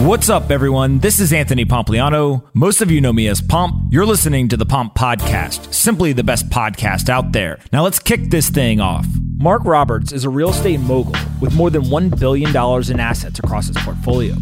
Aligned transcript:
What's 0.00 0.28
up, 0.28 0.50
everyone? 0.50 0.98
This 0.98 1.18
is 1.20 1.32
Anthony 1.32 1.64
Pompliano. 1.64 2.42
Most 2.52 2.82
of 2.82 2.90
you 2.90 3.00
know 3.00 3.14
me 3.14 3.28
as 3.28 3.40
Pomp. 3.40 3.90
You're 3.90 4.04
listening 4.04 4.46
to 4.48 4.56
the 4.58 4.66
Pomp 4.66 4.94
Podcast, 4.94 5.72
simply 5.72 6.12
the 6.12 6.22
best 6.22 6.50
podcast 6.50 7.08
out 7.08 7.32
there. 7.32 7.60
Now 7.72 7.82
let's 7.82 7.98
kick 7.98 8.28
this 8.28 8.50
thing 8.50 8.78
off. 8.78 9.06
Marc 9.38 9.64
Roberts 9.64 10.12
is 10.12 10.24
a 10.24 10.28
real 10.28 10.50
estate 10.50 10.80
mogul 10.80 11.14
with 11.40 11.54
more 11.54 11.70
than 11.70 11.84
$1 11.84 12.20
billion 12.20 12.50
in 12.50 13.00
assets 13.00 13.38
across 13.38 13.68
his 13.68 13.78
portfolio. 13.78 14.34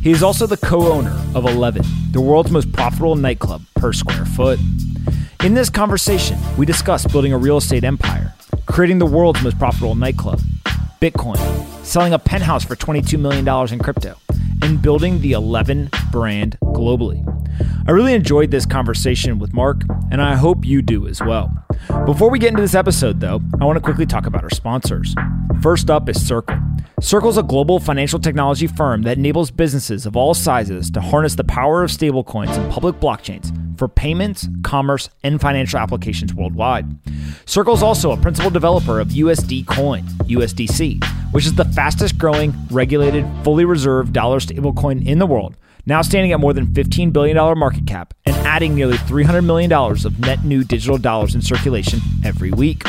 He 0.00 0.12
is 0.12 0.22
also 0.22 0.46
the 0.46 0.56
co 0.56 0.92
owner 0.92 1.20
of 1.34 1.46
11, 1.46 1.82
the 2.12 2.20
world's 2.20 2.52
most 2.52 2.72
profitable 2.72 3.16
nightclub 3.16 3.62
per 3.74 3.92
square 3.92 4.24
foot. 4.24 4.60
In 5.42 5.54
this 5.54 5.68
conversation, 5.68 6.38
we 6.56 6.64
discuss 6.64 7.04
building 7.08 7.32
a 7.32 7.38
real 7.38 7.56
estate 7.56 7.82
empire, 7.82 8.34
creating 8.66 9.00
the 9.00 9.06
world's 9.06 9.42
most 9.42 9.58
profitable 9.58 9.96
nightclub, 9.96 10.40
Bitcoin, 11.00 11.38
selling 11.84 12.12
a 12.12 12.18
penthouse 12.20 12.64
for 12.64 12.76
$22 12.76 13.18
million 13.18 13.72
in 13.72 13.80
crypto, 13.80 14.14
and 14.62 14.80
building 14.80 15.20
the 15.20 15.32
11 15.32 15.90
brand 16.10 16.56
globally. 16.62 17.28
I 17.86 17.90
really 17.90 18.14
enjoyed 18.14 18.50
this 18.50 18.64
conversation 18.64 19.38
with 19.38 19.52
Marc, 19.52 19.82
and 20.10 20.22
I 20.22 20.36
hope 20.36 20.64
you 20.64 20.82
do 20.82 21.08
as 21.08 21.20
well. 21.20 21.52
Before 22.06 22.30
we 22.30 22.38
get 22.38 22.50
into 22.50 22.62
this 22.62 22.74
episode, 22.74 23.20
though, 23.20 23.40
I 23.60 23.64
want 23.64 23.76
to 23.76 23.82
quickly 23.82 24.06
talk 24.06 24.26
about 24.26 24.44
our 24.44 24.50
sponsors. 24.50 25.14
First 25.60 25.90
up 25.90 26.08
is 26.08 26.24
Circle. 26.24 26.56
Circle 27.00 27.30
is 27.30 27.36
a 27.36 27.42
global 27.42 27.80
financial 27.80 28.20
technology 28.20 28.68
firm 28.68 29.02
that 29.02 29.18
enables 29.18 29.50
businesses 29.50 30.06
of 30.06 30.16
all 30.16 30.34
sizes 30.34 30.90
to 30.92 31.00
harness 31.00 31.34
the 31.34 31.44
power 31.44 31.82
of 31.82 31.90
stablecoins 31.90 32.56
and 32.56 32.70
public 32.70 32.96
blockchains 32.96 33.50
for 33.76 33.88
payments, 33.88 34.48
commerce, 34.62 35.10
and 35.24 35.40
financial 35.40 35.80
applications 35.80 36.32
worldwide. 36.32 36.86
Circle 37.46 37.74
is 37.74 37.82
also 37.82 38.12
a 38.12 38.16
principal 38.16 38.50
developer 38.50 39.00
of 39.00 39.08
USD 39.08 39.66
Coin, 39.66 40.04
USDC, 40.28 41.02
which 41.32 41.46
is 41.46 41.54
the 41.54 41.64
fastest 41.64 42.16
growing, 42.18 42.54
regulated, 42.70 43.26
fully 43.42 43.64
reserved 43.64 44.12
dollar 44.12 44.38
stablecoin 44.38 45.04
in 45.04 45.18
the 45.18 45.26
world, 45.26 45.56
now 45.84 46.00
standing 46.00 46.32
at 46.32 46.40
more 46.40 46.52
than 46.52 46.66
$15 46.66 47.12
billion 47.12 47.36
market 47.58 47.86
cap 47.86 48.14
and 48.24 48.36
adding 48.46 48.74
nearly 48.74 48.96
$300 48.96 49.44
million 49.44 49.72
of 49.72 50.20
net 50.20 50.44
new 50.44 50.62
digital 50.62 50.98
dollars 50.98 51.34
in 51.34 51.42
circulation 51.42 51.98
every 52.24 52.52
week. 52.52 52.84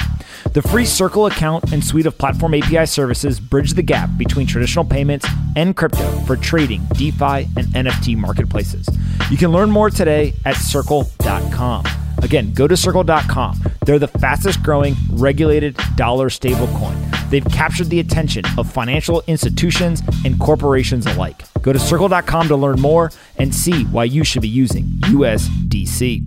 The 0.51 0.61
free 0.61 0.85
Circle 0.85 1.25
account 1.25 1.71
and 1.71 1.83
suite 1.83 2.05
of 2.05 2.17
platform 2.17 2.53
API 2.53 2.85
services 2.85 3.39
bridge 3.39 3.73
the 3.73 3.81
gap 3.81 4.09
between 4.17 4.45
traditional 4.45 4.85
payments 4.85 5.25
and 5.55 5.75
crypto 5.75 6.07
for 6.27 6.35
trading, 6.35 6.85
DeFi, 6.93 7.47
and 7.57 7.67
NFT 7.73 8.17
marketplaces. 8.17 8.87
You 9.31 9.37
can 9.37 9.51
learn 9.51 9.71
more 9.71 9.89
today 9.89 10.33
at 10.45 10.55
circle.com. 10.55 11.85
Again, 12.23 12.53
go 12.53 12.67
to 12.67 12.75
circle.com. 12.75 13.59
They're 13.85 13.99
the 13.99 14.07
fastest 14.07 14.63
growing 14.63 14.95
regulated 15.11 15.77
dollar 15.95 16.29
stablecoin. 16.29 17.29
They've 17.29 17.45
captured 17.45 17.87
the 17.89 17.99
attention 17.99 18.45
of 18.57 18.71
financial 18.71 19.23
institutions 19.27 20.01
and 20.23 20.39
corporations 20.39 21.05
alike. 21.05 21.43
Go 21.61 21.73
to 21.73 21.79
circle.com 21.79 22.47
to 22.47 22.55
learn 22.55 22.79
more 22.79 23.11
and 23.37 23.53
see 23.53 23.83
why 23.85 24.05
you 24.05 24.23
should 24.23 24.41
be 24.41 24.47
using 24.47 24.85
USDC. 25.01 26.25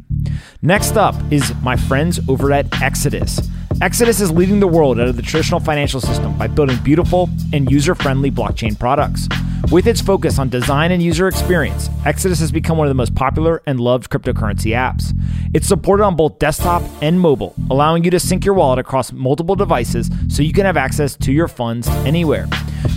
Next 0.63 0.97
up 0.97 1.15
is 1.31 1.55
my 1.63 1.77
friends 1.77 2.21
over 2.29 2.53
at 2.53 2.83
Exodus. 2.83 3.41
Exodus 3.81 4.21
is 4.21 4.31
leading 4.31 4.61
the 4.61 4.67
world 4.67 4.99
out 4.99 5.09
of 5.09 5.17
the 5.17 5.23
traditional 5.23 5.61
financial 5.61 6.01
system 6.01 6.37
by 6.37 6.47
building 6.47 6.77
beautiful 6.83 7.29
and 7.53 7.71
user 7.71 7.95
friendly 7.95 8.31
blockchain 8.31 8.79
products. 8.79 9.29
With 9.73 9.89
its 9.89 10.01
focus 10.01 10.39
on 10.39 10.49
design 10.49 10.93
and 10.93 11.03
user 11.03 11.27
experience, 11.27 11.91
Exodus 12.05 12.39
has 12.39 12.53
become 12.53 12.79
one 12.79 12.87
of 12.87 12.91
the 12.91 12.95
most 12.95 13.15
popular 13.15 13.63
and 13.67 13.81
loved 13.81 14.11
cryptocurrency 14.11 14.73
apps. 14.73 15.13
It's 15.55 15.67
supported 15.67 16.05
on 16.05 16.15
both 16.15 16.39
desktop 16.39 16.83
and 17.03 17.19
mobile, 17.19 17.55
allowing 17.69 18.05
you 18.05 18.11
to 18.13 18.21
sync 18.21 18.45
your 18.45 18.55
wallet 18.55 18.79
across 18.79 19.11
multiple 19.13 19.57
devices 19.57 20.09
so 20.29 20.43
you 20.43 20.53
can 20.53 20.67
have 20.67 20.77
access 20.77 21.17
to 21.17 21.33
your 21.33 21.49
funds 21.49 21.89
anywhere. 22.07 22.47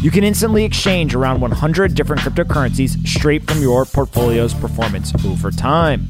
You 0.01 0.11
can 0.11 0.23
instantly 0.23 0.63
exchange 0.63 1.15
around 1.15 1.41
100 1.41 1.95
different 1.95 2.21
cryptocurrencies 2.21 3.05
straight 3.07 3.49
from 3.49 3.61
your 3.61 3.85
portfolio's 3.85 4.53
performance 4.53 5.13
over 5.25 5.49
time. 5.51 6.09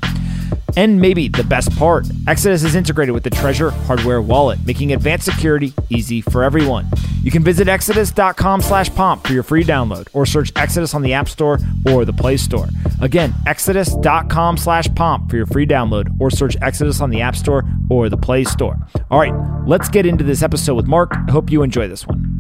And 0.78 1.02
maybe 1.02 1.28
the 1.28 1.44
best 1.44 1.76
part, 1.78 2.08
Exodus 2.28 2.64
is 2.64 2.76
integrated 2.76 3.14
with 3.14 3.24
the 3.24 3.30
Trezor 3.30 3.72
hardware 3.86 4.22
wallet, 4.22 4.60
making 4.66 4.94
advanced 4.94 5.26
security 5.26 5.74
easy 5.90 6.22
for 6.22 6.44
everyone. 6.44 6.88
You 7.24 7.32
can 7.32 7.44
visit 7.44 7.68
exodus.com 7.68 8.62
slash 8.62 8.94
pomp 8.94 9.26
for 9.28 9.34
your 9.34 9.44
free 9.44 9.64
download 9.64 10.08
or 10.14 10.26
search 10.26 10.52
Exodus 10.56 10.94
on 10.94 11.02
the 11.02 11.14
App 11.14 11.28
Store 11.28 11.60
or 11.92 12.06
the 12.06 12.14
Play 12.14 12.38
Store. 12.38 12.68
Again, 13.02 13.34
exodus.com 13.46 14.58
slash 14.58 14.88
pomp 14.96 15.30
for 15.30 15.36
your 15.36 15.46
free 15.46 15.66
download 15.66 16.16
or 16.20 16.30
search 16.32 16.56
Exodus 16.62 17.02
on 17.02 17.10
the 17.10 17.22
App 17.22 17.36
Store 17.36 17.64
or 17.90 18.10
the 18.10 18.18
Play 18.18 18.44
Store. 18.44 18.78
All 19.12 19.20
right, 19.20 19.34
let's 19.68 19.90
get 19.90 20.06
into 20.06 20.24
this 20.24 20.44
episode 20.44 20.76
with 20.76 20.88
Marc. 20.88 21.14
I 21.16 21.32
hope 21.32 21.52
you 21.52 21.64
enjoy 21.64 21.88
this 21.88 22.08
one. 22.08 22.40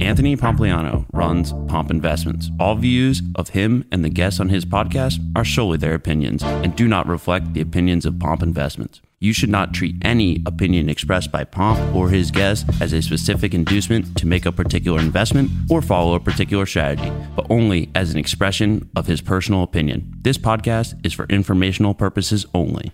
Anthony 0.00 0.34
Pompliano 0.34 1.04
runs 1.12 1.52
Pomp 1.68 1.90
Investments. 1.90 2.50
All 2.58 2.74
views 2.74 3.20
of 3.34 3.50
him 3.50 3.84
and 3.92 4.02
the 4.02 4.08
guests 4.08 4.40
on 4.40 4.48
his 4.48 4.64
podcast 4.64 5.20
are 5.36 5.44
solely 5.44 5.76
their 5.76 5.94
opinions 5.94 6.42
and 6.42 6.74
do 6.74 6.88
not 6.88 7.06
reflect 7.06 7.52
the 7.52 7.60
opinions 7.60 8.06
of 8.06 8.18
Pomp 8.18 8.42
Investments. 8.42 9.02
You 9.18 9.34
should 9.34 9.50
not 9.50 9.74
treat 9.74 9.96
any 10.00 10.42
opinion 10.46 10.88
expressed 10.88 11.30
by 11.30 11.44
Pomp 11.44 11.94
or 11.94 12.08
his 12.08 12.30
guests 12.30 12.64
as 12.80 12.94
a 12.94 13.02
specific 13.02 13.52
inducement 13.52 14.16
to 14.16 14.26
make 14.26 14.46
a 14.46 14.52
particular 14.52 14.98
investment 14.98 15.50
or 15.68 15.82
follow 15.82 16.14
a 16.14 16.20
particular 16.20 16.64
strategy, 16.64 17.12
but 17.36 17.46
only 17.50 17.90
as 17.94 18.10
an 18.10 18.18
expression 18.18 18.88
of 18.96 19.06
his 19.06 19.20
personal 19.20 19.62
opinion. 19.62 20.14
This 20.22 20.38
podcast 20.38 20.98
is 21.04 21.12
for 21.12 21.26
informational 21.26 21.92
purposes 21.92 22.46
only. 22.54 22.92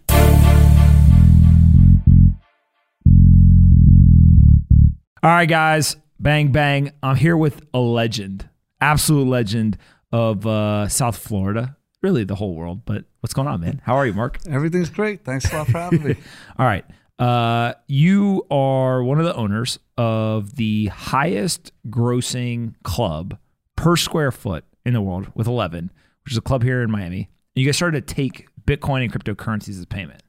All 5.22 5.32
right, 5.32 5.48
guys, 5.48 5.96
bang, 6.18 6.52
bang. 6.52 6.92
I'm 7.02 7.16
here 7.16 7.36
with 7.36 7.62
a 7.74 7.78
legend, 7.78 8.48
absolute 8.80 9.26
legend 9.26 9.78
of 10.12 10.46
uh, 10.46 10.88
South 10.88 11.18
Florida, 11.18 11.76
really 12.02 12.24
the 12.24 12.34
whole 12.36 12.54
world. 12.54 12.84
But 12.84 13.04
what's 13.20 13.34
going 13.34 13.48
on, 13.48 13.60
man? 13.60 13.80
How 13.84 13.96
are 13.96 14.06
you, 14.06 14.12
Marc? 14.12 14.38
Everything's 14.48 14.90
great. 14.90 15.24
Thanks 15.24 15.50
a 15.52 15.56
lot 15.56 15.66
for 15.68 15.78
having 15.78 16.02
me. 16.02 16.16
All 16.58 16.66
right. 16.66 16.84
Uh, 17.18 17.72
you 17.86 18.46
are 18.50 19.02
one 19.02 19.18
of 19.18 19.24
the 19.24 19.34
owners 19.34 19.78
of 19.96 20.56
the 20.56 20.86
highest 20.86 21.72
grossing 21.88 22.74
club 22.82 23.38
per 23.74 23.96
square 23.96 24.30
foot 24.30 24.64
in 24.84 24.92
the 24.92 25.00
world 25.00 25.32
with 25.34 25.46
11, 25.46 25.90
which 26.24 26.32
is 26.32 26.38
a 26.38 26.42
club 26.42 26.62
here 26.62 26.82
in 26.82 26.90
Miami. 26.90 27.30
And 27.54 27.62
you 27.62 27.66
guys 27.66 27.76
started 27.76 28.06
to 28.06 28.14
take 28.14 28.48
Bitcoin 28.66 29.02
and 29.02 29.12
cryptocurrencies 29.12 29.78
as 29.78 29.86
payment. 29.86 30.22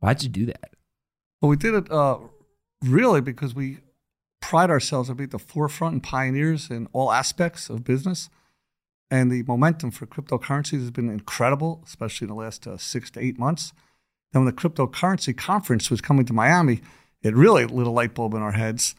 Why'd 0.00 0.22
you 0.22 0.28
do 0.28 0.46
that? 0.46 0.70
Well, 1.40 1.48
we 1.48 1.56
did 1.56 1.74
it 1.74 1.90
uh, 1.90 2.18
really 2.82 3.20
because 3.22 3.54
we 3.54 3.78
pride 4.40 4.70
ourselves 4.70 5.10
on 5.10 5.16
being 5.16 5.30
the 5.30 5.38
forefront 5.38 5.94
and 5.94 6.02
pioneers 6.02 6.70
in 6.70 6.88
all 6.92 7.12
aspects 7.12 7.68
of 7.68 7.84
business. 7.84 8.28
And 9.10 9.30
the 9.30 9.42
momentum 9.44 9.90
for 9.90 10.06
cryptocurrencies 10.06 10.80
has 10.80 10.90
been 10.90 11.08
incredible, 11.08 11.82
especially 11.86 12.26
in 12.26 12.30
the 12.30 12.40
last 12.40 12.66
uh, 12.66 12.76
six 12.76 13.10
to 13.12 13.20
eight 13.20 13.38
months. 13.38 13.72
Then 14.32 14.44
when 14.44 14.54
the 14.54 14.60
cryptocurrency 14.60 15.36
conference 15.36 15.90
was 15.90 16.00
coming 16.00 16.26
to 16.26 16.32
Miami, 16.32 16.80
it 17.22 17.34
really 17.34 17.64
lit 17.64 17.86
a 17.86 17.90
light 17.90 18.14
bulb 18.14 18.34
in 18.34 18.42
our 18.42 18.52
heads. 18.52 18.94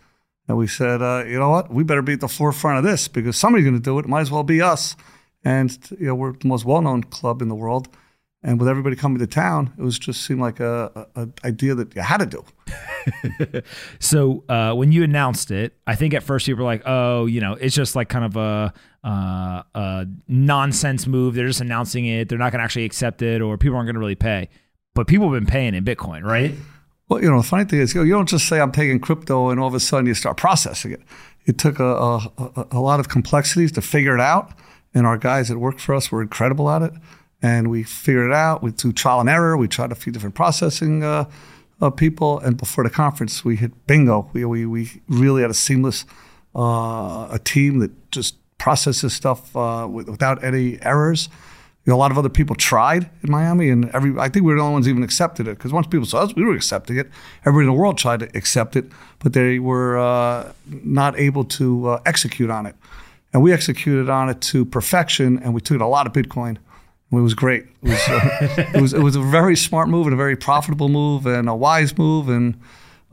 And 0.48 0.58
we 0.58 0.68
said, 0.68 1.02
uh, 1.02 1.26
you 1.28 1.38
know 1.38 1.50
what? 1.50 1.72
We 1.72 1.84
better 1.84 2.02
be 2.02 2.14
at 2.14 2.22
the 2.22 2.30
forefront 2.30 2.78
of 2.78 2.84
this 2.84 3.08
because 3.08 3.36
somebody's 3.36 3.66
going 3.66 3.76
to 3.76 3.82
do 3.82 4.00
it. 4.00 4.06
It 4.06 4.10
might 4.10 4.22
as 4.22 4.32
well 4.32 4.44
be 4.44 4.62
us. 4.62 4.96
And 5.44 5.78
you 6.00 6.08
know, 6.08 6.16
we're 6.16 6.32
the 6.34 6.48
most 6.48 6.66
well-known 6.66 7.04
club 7.04 7.42
in 7.42 7.50
the 7.50 7.56
world. 7.56 7.90
And 8.44 8.60
with 8.60 8.70
everybody 8.70 8.96
coming 8.96 9.18
to 9.18 9.28
town, 9.28 9.74
it 9.78 9.82
was 9.82 9.98
just 9.98 10.24
seemed 10.24 10.40
like 10.40 10.60
a, 10.60 11.08
a, 11.16 11.24
a 11.24 11.30
idea 11.44 11.74
that 11.74 11.96
you 11.96 12.02
had 12.02 12.18
to 12.18 12.26
do. 12.28 13.64
so 14.00 14.44
uh, 14.48 14.74
when 14.74 14.92
you 14.92 15.04
announced 15.04 15.50
it, 15.50 15.76
I 15.88 15.96
think 15.96 16.14
at 16.14 16.22
first 16.22 16.46
people 16.46 16.64
were 16.64 16.72
like, 16.72 16.84
"Oh, 16.86 17.26
you 17.26 17.42
know, 17.42 17.54
it's 17.54 17.76
just 17.76 17.96
like 17.96 18.10
kind 18.10 18.26
of 18.26 18.38
a, 18.38 18.74
uh, 19.04 19.64
a 19.74 20.08
nonsense 20.28 21.08
move. 21.08 21.34
They're 21.34 21.48
just 21.48 21.62
announcing 21.62 22.06
it. 22.06 22.30
They're 22.30 22.38
not 22.38 22.52
going 22.52 22.60
to 22.60 22.64
actually 22.64 22.86
accept 22.86 23.24
it, 23.24 23.42
or 23.42 23.58
people 23.58 23.76
aren't 23.76 23.88
going 23.88 23.96
to 23.96 24.00
really 24.00 24.16
pay." 24.16 24.50
But 24.94 25.08
people 25.08 25.32
have 25.32 25.40
been 25.40 25.52
paying 25.52 25.74
in 25.74 25.84
Bitcoin, 25.84 26.24
right? 26.24 26.54
Well, 27.10 27.22
you 27.22 27.30
know, 27.30 27.38
the 27.38 27.48
funny 27.48 27.66
thing 27.66 27.80
is, 27.80 27.96
you, 27.96 28.02
know, 28.02 28.06
you 28.06 28.14
don't 28.14 28.30
just 28.30 28.48
say 28.48 28.60
I'm 28.60 28.72
taking 28.72 29.00
crypto 29.00 29.50
and 29.50 29.60
all 29.60 29.68
of 29.68 29.74
a 29.74 29.80
sudden 29.80 30.06
you 30.06 30.14
start 30.14 30.38
processing 30.38 30.92
it. 30.92 31.02
It 31.46 31.58
took 31.58 31.80
a, 31.80 31.86
a, 31.86 32.68
a 32.72 32.80
lot 32.80 33.00
of 33.00 33.08
complexities 33.08 33.72
to 33.74 33.82
figure 33.82 34.14
it 34.14 34.22
out, 34.22 34.54
and 34.94 35.08
our 35.08 35.18
guys 35.18 35.48
that 35.48 35.58
work 35.58 35.80
for 35.80 35.96
us 35.96 36.12
were 36.12 36.22
incredible 36.22 36.70
at 36.70 36.84
it 36.84 36.94
and 37.42 37.70
we 37.70 37.84
figured 37.84 38.30
it 38.30 38.34
out. 38.34 38.64
We 38.64 38.72
through 38.72 38.94
trial 38.94 39.20
and 39.20 39.30
error. 39.30 39.58
We 39.58 39.68
tried 39.68 39.92
a 39.92 39.96
few 39.96 40.12
different 40.12 40.36
processing 40.36 41.04
uh, 41.04 41.30
uh, 41.82 41.90
people, 41.90 42.40
and 42.40 42.58
before 42.58 42.84
the 42.84 42.90
conference, 42.90 43.46
we 43.46 43.56
hit 43.56 43.88
bingo. 43.88 44.30
We 44.34 44.46
we, 44.46 44.66
we 44.66 45.02
really 45.08 45.42
had 45.42 45.52
a 45.52 45.56
seamless 45.56 46.06
uh, 46.56 47.28
a 47.30 47.40
team 47.44 47.80
that 47.80 48.12
just 48.12 48.36
processes 48.58 49.14
stuff 49.14 49.56
uh, 49.56 49.88
without 49.90 50.44
any 50.44 50.82
errors. 50.82 51.30
You 51.86 51.92
know, 51.92 51.98
a 51.98 52.00
lot 52.00 52.12
of 52.12 52.18
other 52.18 52.30
people 52.30 52.56
tried 52.56 53.10
in 53.24 53.32
Miami, 53.32 53.70
and 53.70 53.90
every 53.92 54.18
I 54.20 54.28
think 54.28 54.46
we 54.46 54.52
were 54.52 54.58
the 54.58 54.64
only 54.64 54.74
ones 54.74 54.88
even 54.90 55.04
accepted 55.04 55.48
it 55.48 55.58
because 55.58 55.72
once 55.72 55.88
people 55.88 56.06
saw 56.06 56.24
us, 56.24 56.36
we 56.36 56.44
were 56.44 56.56
accepting 56.56 56.98
it. 56.98 57.10
Everybody 57.46 57.70
in 57.70 57.76
the 57.76 57.80
world 57.80 57.98
tried 57.98 58.20
to 58.22 58.38
accept 58.38 58.76
it, 58.76 58.86
but 59.20 59.34
they 59.34 59.60
were 59.60 59.98
uh, 59.98 60.52
not 60.66 61.18
able 61.18 61.46
to 61.46 61.90
uh, 61.90 62.02
execute 62.06 62.50
on 62.50 62.66
it. 62.66 62.76
And 63.32 63.44
we 63.44 63.54
executed 63.54 64.10
on 64.10 64.30
it 64.30 64.42
to 64.42 64.66
perfection, 64.66 65.38
and 65.40 65.54
we 65.54 65.62
took 65.62 65.80
a 65.80 65.86
lot 65.86 66.08
of 66.08 66.14
Bitcoin 66.14 66.58
it 67.12 67.16
was 67.16 67.34
great. 67.34 67.66
It 67.84 67.90
was, 67.90 68.08
uh, 68.08 68.70
it 68.76 68.82
was, 68.82 68.94
it 68.94 69.02
was 69.02 69.16
a 69.16 69.22
very 69.22 69.56
smart 69.56 69.88
move 69.88 70.08
and 70.08 70.14
a 70.14 70.18
very 70.18 70.36
profitable 70.36 70.90
move 70.90 71.26
and 71.26 71.48
a 71.48 71.56
wise 71.56 71.98
move 71.98 72.28
and 72.30 72.60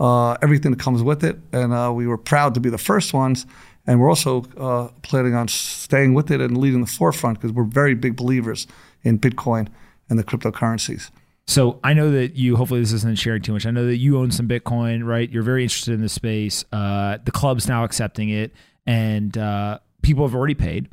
uh, 0.00 0.32
everything 0.42 0.72
that 0.72 0.80
comes 0.80 1.02
with 1.02 1.22
it. 1.22 1.38
And 1.52 1.72
uh, 1.72 1.92
we 1.94 2.06
were 2.06 2.18
proud 2.18 2.54
to 2.54 2.60
be 2.60 2.70
the 2.70 2.78
first 2.78 3.14
ones. 3.14 3.46
And 3.86 4.00
we're 4.00 4.08
also 4.08 4.44
uh, 4.56 4.88
planning 5.02 5.34
on 5.34 5.46
staying 5.48 6.14
with 6.14 6.30
it 6.30 6.40
and 6.40 6.56
leading 6.58 6.80
the 6.80 6.86
forefront 6.86 7.40
because 7.40 7.52
we're 7.52 7.64
very 7.64 7.94
big 7.94 8.16
believers 8.16 8.66
in 9.02 9.18
Bitcoin 9.18 9.68
and 10.08 10.18
the 10.18 10.24
cryptocurrencies. 10.24 11.10
So 11.46 11.78
I 11.84 11.92
know 11.92 12.10
that 12.10 12.36
you. 12.36 12.56
Hopefully, 12.56 12.80
this 12.80 12.92
isn't 12.92 13.18
sharing 13.18 13.42
too 13.42 13.52
much. 13.52 13.66
I 13.66 13.70
know 13.70 13.84
that 13.84 13.98
you 13.98 14.18
own 14.18 14.30
some 14.30 14.48
Bitcoin, 14.48 15.04
right? 15.04 15.28
You're 15.28 15.42
very 15.42 15.62
interested 15.62 15.92
in 15.92 16.00
the 16.00 16.08
space. 16.08 16.64
Uh, 16.72 17.18
the 17.22 17.30
club's 17.30 17.68
now 17.68 17.84
accepting 17.84 18.30
it, 18.30 18.52
and 18.86 19.36
uh, 19.36 19.78
people 20.00 20.26
have 20.26 20.34
already 20.34 20.54
paid 20.54 20.88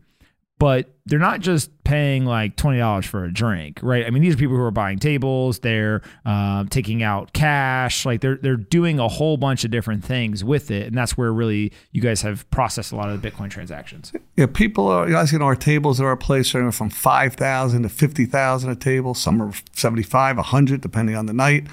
but 0.61 0.93
they're 1.07 1.17
not 1.17 1.39
just 1.39 1.71
paying 1.83 2.23
like 2.23 2.55
$20 2.55 3.03
for 3.05 3.25
a 3.25 3.33
drink, 3.33 3.79
right? 3.81 4.05
I 4.05 4.11
mean, 4.11 4.21
these 4.21 4.35
are 4.35 4.37
people 4.37 4.55
who 4.55 4.61
are 4.61 4.69
buying 4.69 4.99
tables, 4.99 5.57
they're 5.57 6.03
um, 6.23 6.67
taking 6.67 7.01
out 7.01 7.33
cash, 7.33 8.05
like 8.05 8.21
they're, 8.21 8.35
they're 8.35 8.57
doing 8.57 8.99
a 8.99 9.07
whole 9.07 9.37
bunch 9.37 9.65
of 9.65 9.71
different 9.71 10.05
things 10.05 10.43
with 10.43 10.69
it. 10.69 10.85
And 10.85 10.95
that's 10.95 11.17
where 11.17 11.33
really 11.33 11.73
you 11.93 11.99
guys 11.99 12.21
have 12.21 12.47
processed 12.51 12.91
a 12.91 12.95
lot 12.95 13.09
of 13.09 13.19
the 13.19 13.27
Bitcoin 13.27 13.49
transactions. 13.49 14.13
Yeah, 14.37 14.45
people 14.45 14.87
are, 14.87 15.09
guys, 15.09 15.31
you 15.31 15.39
know, 15.39 15.45
our 15.45 15.55
tables 15.55 15.99
at 15.99 16.05
our 16.05 16.15
place 16.15 16.53
are 16.53 16.71
from 16.71 16.91
5,000 16.91 17.81
to 17.81 17.89
50,000 17.89 18.69
a 18.69 18.75
table. 18.75 19.15
Some 19.15 19.41
are 19.41 19.53
75, 19.73 20.37
100, 20.37 20.79
depending 20.79 21.15
on 21.15 21.25
the 21.25 21.33
night. 21.33 21.65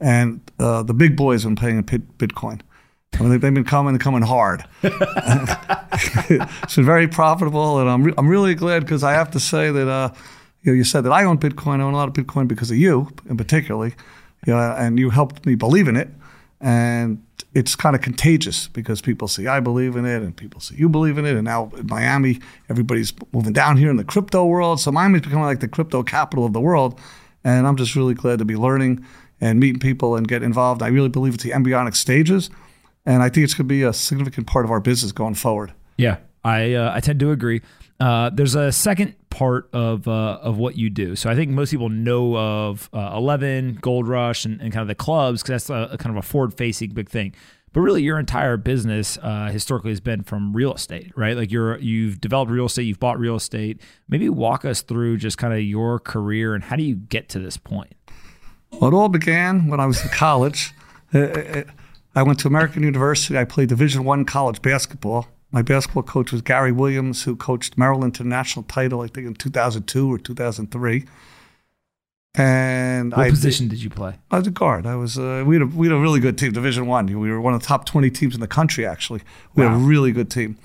And 0.00 0.42
uh, 0.58 0.82
the 0.82 0.92
big 0.92 1.16
boys 1.16 1.44
have 1.44 1.54
been 1.54 1.56
paying 1.56 1.78
in 1.78 1.84
Bitcoin. 1.84 2.60
I 3.14 3.22
mean, 3.22 3.30
they've 3.30 3.40
been 3.40 3.64
coming, 3.64 3.96
coming 3.98 4.22
hard. 4.22 4.64
it's 4.82 6.76
been 6.76 6.84
very 6.84 7.06
profitable, 7.06 7.78
and 7.78 7.88
I'm 7.88 8.04
re- 8.04 8.14
I'm 8.18 8.28
really 8.28 8.54
glad 8.54 8.80
because 8.80 9.04
I 9.04 9.12
have 9.12 9.30
to 9.32 9.40
say 9.40 9.70
that 9.70 9.88
uh, 9.88 10.12
you 10.62 10.72
know 10.72 10.76
you 10.76 10.84
said 10.84 11.02
that 11.02 11.12
I 11.12 11.24
own 11.24 11.38
Bitcoin. 11.38 11.80
I 11.80 11.84
own 11.84 11.94
a 11.94 11.96
lot 11.96 12.08
of 12.08 12.14
Bitcoin 12.14 12.48
because 12.48 12.70
of 12.70 12.76
you, 12.76 13.08
in 13.28 13.36
particularly, 13.36 13.94
you 14.46 14.52
know, 14.52 14.58
and 14.58 14.98
you 14.98 15.10
helped 15.10 15.46
me 15.46 15.54
believe 15.54 15.86
in 15.86 15.96
it. 15.96 16.08
And 16.60 17.22
it's 17.52 17.76
kind 17.76 17.94
of 17.94 18.02
contagious 18.02 18.68
because 18.68 19.00
people 19.00 19.28
see 19.28 19.46
I 19.46 19.60
believe 19.60 19.94
in 19.94 20.04
it, 20.06 20.22
and 20.22 20.36
people 20.36 20.60
see 20.60 20.74
you 20.74 20.88
believe 20.88 21.16
in 21.16 21.24
it. 21.24 21.36
And 21.36 21.44
now 21.44 21.70
in 21.76 21.86
Miami, 21.86 22.40
everybody's 22.68 23.12
moving 23.32 23.52
down 23.52 23.76
here 23.76 23.90
in 23.90 23.96
the 23.96 24.04
crypto 24.04 24.44
world. 24.44 24.80
So 24.80 24.90
Miami's 24.90 25.22
becoming 25.22 25.44
like 25.44 25.60
the 25.60 25.68
crypto 25.68 26.02
capital 26.02 26.44
of 26.44 26.52
the 26.52 26.60
world. 26.60 26.98
And 27.44 27.66
I'm 27.66 27.76
just 27.76 27.94
really 27.94 28.14
glad 28.14 28.38
to 28.38 28.44
be 28.44 28.56
learning 28.56 29.04
and 29.40 29.60
meeting 29.60 29.78
people 29.78 30.16
and 30.16 30.26
get 30.26 30.42
involved. 30.42 30.82
I 30.82 30.88
really 30.88 31.10
believe 31.10 31.34
it's 31.34 31.44
the 31.44 31.52
embryonic 31.52 31.94
stages 31.94 32.48
and 33.06 33.22
I 33.22 33.28
think 33.28 33.44
it's 33.44 33.54
going 33.54 33.66
to 33.66 33.74
be 33.74 33.82
a 33.82 33.92
significant 33.92 34.46
part 34.46 34.64
of 34.64 34.70
our 34.70 34.80
business 34.80 35.12
going 35.12 35.34
forward. 35.34 35.72
Yeah, 35.96 36.18
I 36.44 36.74
uh, 36.74 36.94
I 36.94 37.00
tend 37.00 37.20
to 37.20 37.30
agree. 37.30 37.62
Uh, 38.00 38.30
there's 38.30 38.54
a 38.54 38.72
second 38.72 39.14
part 39.30 39.68
of 39.72 40.08
uh, 40.08 40.38
of 40.42 40.58
what 40.58 40.76
you 40.76 40.90
do. 40.90 41.16
So 41.16 41.30
I 41.30 41.34
think 41.34 41.50
most 41.50 41.70
people 41.70 41.88
know 41.88 42.36
of 42.36 42.88
uh, 42.92 43.12
Eleven, 43.14 43.78
Gold 43.80 44.08
Rush, 44.08 44.44
and, 44.44 44.60
and, 44.60 44.72
kind 44.72 44.82
of 44.82 44.88
the 44.88 44.94
clubs 44.94 45.42
because 45.42 45.68
that's 45.68 45.70
a, 45.70 45.94
a, 45.94 45.98
kind 45.98 46.16
of 46.16 46.24
a 46.24 46.26
forward 46.26 46.54
facing 46.54 46.90
big 46.90 47.08
thing. 47.08 47.34
But 47.72 47.80
really, 47.80 48.02
your 48.02 48.18
entire 48.18 48.56
business 48.56 49.18
uh, 49.20 49.48
historically 49.50 49.90
has 49.90 50.00
been 50.00 50.22
from 50.22 50.52
real 50.52 50.74
estate, 50.74 51.12
right? 51.16 51.36
Like 51.36 51.50
you're 51.50 51.78
you've 51.78 52.20
developed 52.20 52.50
real 52.50 52.66
estate, 52.66 52.84
you've 52.84 53.00
bought 53.00 53.18
real 53.18 53.36
estate. 53.36 53.80
Maybe 54.08 54.28
walk 54.28 54.64
us 54.64 54.82
through 54.82 55.18
just 55.18 55.38
kind 55.38 55.52
of 55.52 55.60
your 55.60 55.98
career 55.98 56.54
and 56.54 56.62
how 56.64 56.76
do 56.76 56.82
you 56.82 56.94
get 56.94 57.28
to 57.30 57.38
this 57.38 57.56
point? 57.56 57.94
Well, 58.72 58.90
it 58.90 58.94
all 58.94 59.08
began 59.08 59.68
when 59.68 59.80
I 59.80 59.86
was 59.86 60.02
in 60.02 60.08
college. 60.10 60.72
I 62.14 62.22
went 62.22 62.38
to 62.40 62.48
American 62.48 62.82
University. 62.82 63.36
I 63.36 63.44
played 63.44 63.68
Division 63.68 64.04
One 64.04 64.24
college 64.24 64.62
basketball. 64.62 65.26
My 65.50 65.62
basketball 65.62 66.02
coach 66.02 66.32
was 66.32 66.42
Gary 66.42 66.72
Williams, 66.72 67.22
who 67.24 67.36
coached 67.36 67.78
Maryland 67.78 68.14
to 68.16 68.22
the 68.22 68.28
national 68.28 68.64
title, 68.64 69.02
I 69.02 69.06
think 69.06 69.26
in 69.26 69.34
2002 69.34 70.12
or 70.12 70.18
2003. 70.18 71.04
And 72.36 73.12
what 73.12 73.26
I, 73.26 73.30
position 73.30 73.68
did 73.68 73.80
you 73.80 73.90
play? 73.90 74.14
I 74.30 74.38
was 74.38 74.46
a 74.48 74.50
guard. 74.50 74.86
I 74.86 74.96
was. 74.96 75.16
Uh, 75.16 75.44
we 75.46 75.54
had 75.54 75.62
a 75.62 75.66
we 75.66 75.86
had 75.86 75.94
a 75.94 76.00
really 76.00 76.18
good 76.18 76.36
team, 76.36 76.50
Division 76.50 76.86
One. 76.86 77.06
We 77.06 77.30
were 77.30 77.40
one 77.40 77.54
of 77.54 77.60
the 77.60 77.66
top 77.66 77.86
20 77.86 78.10
teams 78.10 78.34
in 78.34 78.40
the 78.40 78.48
country. 78.48 78.84
Actually, 78.84 79.20
we 79.54 79.64
wow. 79.64 79.70
had 79.70 79.76
a 79.76 79.84
really 79.84 80.10
good 80.10 80.30
team. 80.30 80.58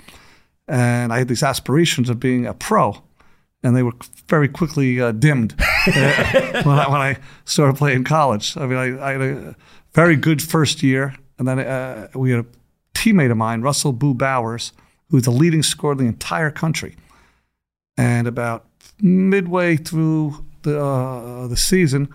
And 0.66 1.12
I 1.12 1.18
had 1.18 1.28
these 1.28 1.42
aspirations 1.42 2.10
of 2.10 2.18
being 2.18 2.46
a 2.46 2.54
pro, 2.54 3.02
and 3.62 3.76
they 3.76 3.82
were 3.82 3.92
very 4.28 4.48
quickly 4.48 5.00
uh, 5.00 5.12
dimmed 5.12 5.54
uh, 5.60 5.62
when, 6.64 6.78
I, 6.78 6.88
when 6.88 7.00
I 7.00 7.16
started 7.44 7.76
playing 7.76 8.04
college. 8.04 8.56
I 8.56 8.66
mean, 8.66 8.78
I, 8.78 9.08
I 9.08 9.12
had 9.12 9.20
a 9.20 9.56
very 9.92 10.16
good 10.16 10.42
first 10.42 10.82
year. 10.82 11.14
And 11.40 11.48
then 11.48 11.58
uh, 11.58 12.08
we 12.14 12.32
had 12.32 12.40
a 12.40 12.46
teammate 12.94 13.30
of 13.30 13.38
mine, 13.38 13.62
Russell 13.62 13.94
Boo 13.94 14.12
Bowers, 14.12 14.72
who 15.08 15.16
was 15.16 15.24
the 15.24 15.30
leading 15.30 15.62
scorer 15.62 15.92
in 15.92 15.98
the 15.98 16.04
entire 16.04 16.50
country. 16.50 16.96
And 17.96 18.28
about 18.28 18.66
midway 19.00 19.78
through 19.78 20.44
the, 20.62 20.78
uh, 20.78 21.46
the 21.46 21.56
season, 21.56 22.12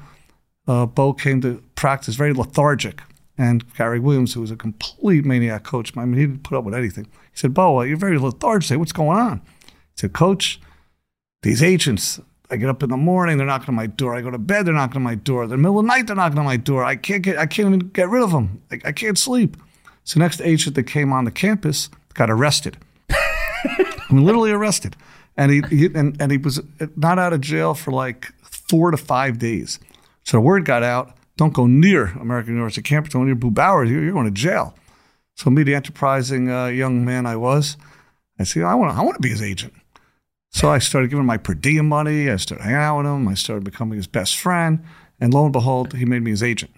uh, 0.68 0.86
Bo 0.86 1.12
came 1.14 1.42
to 1.42 1.64
practice 1.74 2.14
very 2.14 2.34
lethargic. 2.34 3.02
And 3.36 3.66
Gary 3.74 4.00
Williams, 4.00 4.36
who 4.36 4.42
was 4.42 4.52
a 4.52 4.56
complete 4.56 5.26
maniac 5.26 5.64
coach, 5.64 5.98
I 5.98 6.06
mean, 6.06 6.20
he 6.20 6.28
didn't 6.28 6.44
put 6.44 6.56
up 6.56 6.64
with 6.64 6.76
anything. 6.76 7.06
He 7.06 7.38
said, 7.38 7.52
Bo, 7.56 7.82
you're 7.82 7.98
very 7.98 8.20
lethargic. 8.20 8.78
What's 8.78 8.92
going 8.92 9.18
on? 9.18 9.42
He 9.66 9.72
said, 10.02 10.14
Coach, 10.14 10.62
these 11.42 11.64
agents, 11.64 12.22
I 12.56 12.58
get 12.58 12.70
up 12.70 12.82
in 12.84 12.90
the 12.90 12.96
morning, 12.96 13.38
they're 13.38 13.46
knocking 13.46 13.68
on 13.68 13.76
my 13.76 13.88
door. 13.88 14.16
I 14.16 14.22
go 14.22 14.32
to 14.32 14.38
bed, 14.38 14.66
they're 14.66 14.74
knocking 14.74 14.96
on 14.96 15.04
my 15.04 15.16
door. 15.16 15.44
In 15.44 15.50
the 15.50 15.58
middle 15.58 15.78
of 15.78 15.84
the 15.84 15.88
night, 15.90 16.08
they're 16.08 16.16
knocking 16.16 16.40
on 16.40 16.46
my 16.46 16.56
door. 16.56 16.86
I 16.86 16.96
can't 16.96 17.22
get, 17.22 17.38
I 17.38 17.46
can't 17.46 17.68
even 17.68 17.80
get 17.90 18.08
rid 18.08 18.24
of 18.24 18.32
them. 18.32 18.62
I, 18.72 18.80
I 18.86 18.92
can't 18.94 19.18
sleep. 19.18 19.58
So 20.06 20.22
next 20.22 20.40
agent 20.40 20.76
that 20.76 20.84
came 20.84 21.12
on 21.12 21.26
the 21.26 21.32
campus 21.32 21.90
got 22.14 22.30
arrested. 22.30 22.78
I 23.10 24.06
mean, 24.10 24.24
literally 24.24 24.52
arrested, 24.52 24.96
and 25.36 25.52
he, 25.52 25.62
he, 25.70 25.86
and, 25.88 26.16
and 26.22 26.32
he 26.32 26.38
was 26.38 26.62
not 26.96 27.20
out 27.20 27.34
of 27.34 27.42
jail 27.42 27.74
for 27.74 27.92
like 27.92 28.32
four 28.44 28.92
to 28.92 28.98
five 28.98 29.38
days. 29.38 29.78
So 30.24 30.38
the 30.38 30.42
word 30.42 30.64
got 30.64 30.82
out: 30.82 31.14
don't 31.36 31.54
go 31.54 31.68
near 31.68 32.06
American 32.20 32.54
University 32.54 32.84
campus. 32.84 33.12
Don't 33.12 33.24
go 33.24 33.26
near 33.26 33.36
Boo 33.36 33.52
Bowers. 33.52 33.90
You're, 33.90 34.02
you're 34.02 34.14
going 34.14 34.26
to 34.26 34.32
jail. 34.32 34.76
So 35.36 35.50
me, 35.50 35.64
the 35.64 35.76
enterprising 35.76 36.50
uh, 36.50 36.68
young 36.68 37.04
man 37.04 37.26
I 37.26 37.36
was, 37.36 37.76
I 38.40 38.44
said, 38.44 38.64
I 38.64 38.76
want, 38.76 38.98
I 38.98 39.02
want 39.02 39.16
to 39.16 39.22
be 39.22 39.30
his 39.30 39.42
agent. 39.42 39.74
So 40.56 40.70
I 40.70 40.80
started 40.80 41.10
giving 41.10 41.20
him 41.20 41.26
my 41.26 41.36
per 41.36 41.54
diem 41.54 41.90
money. 41.90 42.30
I 42.30 42.38
started 42.38 42.64
hanging 42.64 42.78
out 42.78 43.00
with 43.00 43.08
him. 43.08 43.28
I 43.28 43.34
started 43.34 43.66
becoming 43.66 43.98
his 43.98 44.08
best 44.08 44.38
friend. 44.38 44.82
And 45.20 45.34
lo 45.34 45.44
and 45.44 45.52
behold, 45.52 45.94
he 45.94 46.06
made 46.06 46.24
me 46.24 46.32
his 46.32 46.42
agent. 46.42 46.72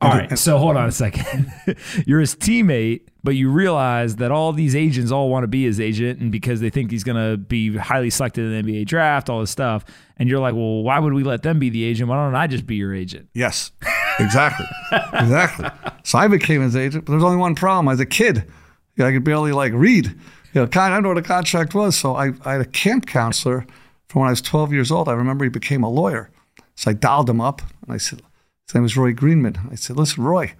All 0.00 0.10
right. 0.10 0.38
So 0.38 0.56
hold 0.56 0.78
on 0.78 0.88
a 0.88 0.92
second. 0.92 1.52
You're 2.06 2.20
his 2.20 2.34
teammate, 2.34 3.02
but 3.22 3.32
you 3.32 3.50
realize 3.50 4.16
that 4.16 4.30
all 4.30 4.54
these 4.54 4.74
agents 4.74 5.12
all 5.12 5.28
want 5.28 5.42
to 5.44 5.48
be 5.48 5.64
his 5.64 5.78
agent, 5.78 6.20
and 6.20 6.32
because 6.32 6.62
they 6.62 6.70
think 6.70 6.90
he's 6.90 7.04
going 7.04 7.18
to 7.18 7.36
be 7.36 7.76
highly 7.76 8.08
selected 8.08 8.46
in 8.46 8.64
the 8.64 8.72
NBA 8.72 8.86
draft, 8.86 9.28
all 9.28 9.40
this 9.40 9.50
stuff. 9.50 9.84
And 10.16 10.26
you're 10.26 10.40
like, 10.40 10.54
well, 10.54 10.82
why 10.82 10.98
would 10.98 11.12
we 11.12 11.22
let 11.22 11.42
them 11.42 11.58
be 11.58 11.68
the 11.68 11.84
agent? 11.84 12.08
Why 12.08 12.24
don't 12.24 12.34
I 12.34 12.46
just 12.46 12.66
be 12.66 12.76
your 12.76 12.94
agent? 12.94 13.28
Yes, 13.34 13.70
exactly, 14.18 14.66
exactly. 15.12 15.68
So 16.04 16.18
I 16.18 16.26
became 16.26 16.62
his 16.62 16.74
agent, 16.74 17.04
but 17.04 17.12
there's 17.12 17.24
only 17.24 17.36
one 17.36 17.54
problem. 17.54 17.92
As 17.92 18.00
a 18.00 18.06
kid, 18.06 18.50
I 18.98 19.12
could 19.12 19.24
barely 19.24 19.52
like 19.52 19.74
read 19.74 20.18
you 20.52 20.60
know, 20.60 20.68
I 20.72 20.88
don't 20.88 21.02
know 21.02 21.10
what 21.10 21.18
a 21.18 21.22
contract 21.22 21.74
was. 21.74 21.96
So 21.96 22.16
I, 22.16 22.32
I 22.44 22.52
had 22.52 22.60
a 22.60 22.66
camp 22.66 23.06
counselor 23.06 23.66
from 24.08 24.22
when 24.22 24.28
I 24.28 24.32
was 24.32 24.42
12 24.42 24.72
years 24.72 24.90
old. 24.90 25.08
I 25.08 25.12
remember 25.12 25.44
he 25.44 25.50
became 25.50 25.82
a 25.82 25.90
lawyer. 25.90 26.30
So 26.74 26.90
I 26.90 26.94
dialed 26.94 27.30
him 27.30 27.40
up 27.40 27.62
and 27.82 27.92
I 27.92 27.98
said, 27.98 28.22
his 28.66 28.74
name 28.74 28.82
was 28.82 28.96
Roy 28.96 29.12
Greenman. 29.12 29.58
I 29.70 29.74
said, 29.74 29.96
listen, 29.96 30.24
Roy, 30.24 30.54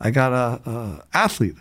I 0.00 0.10
got 0.10 0.32
a, 0.32 0.70
a 0.70 1.04
athlete. 1.12 1.56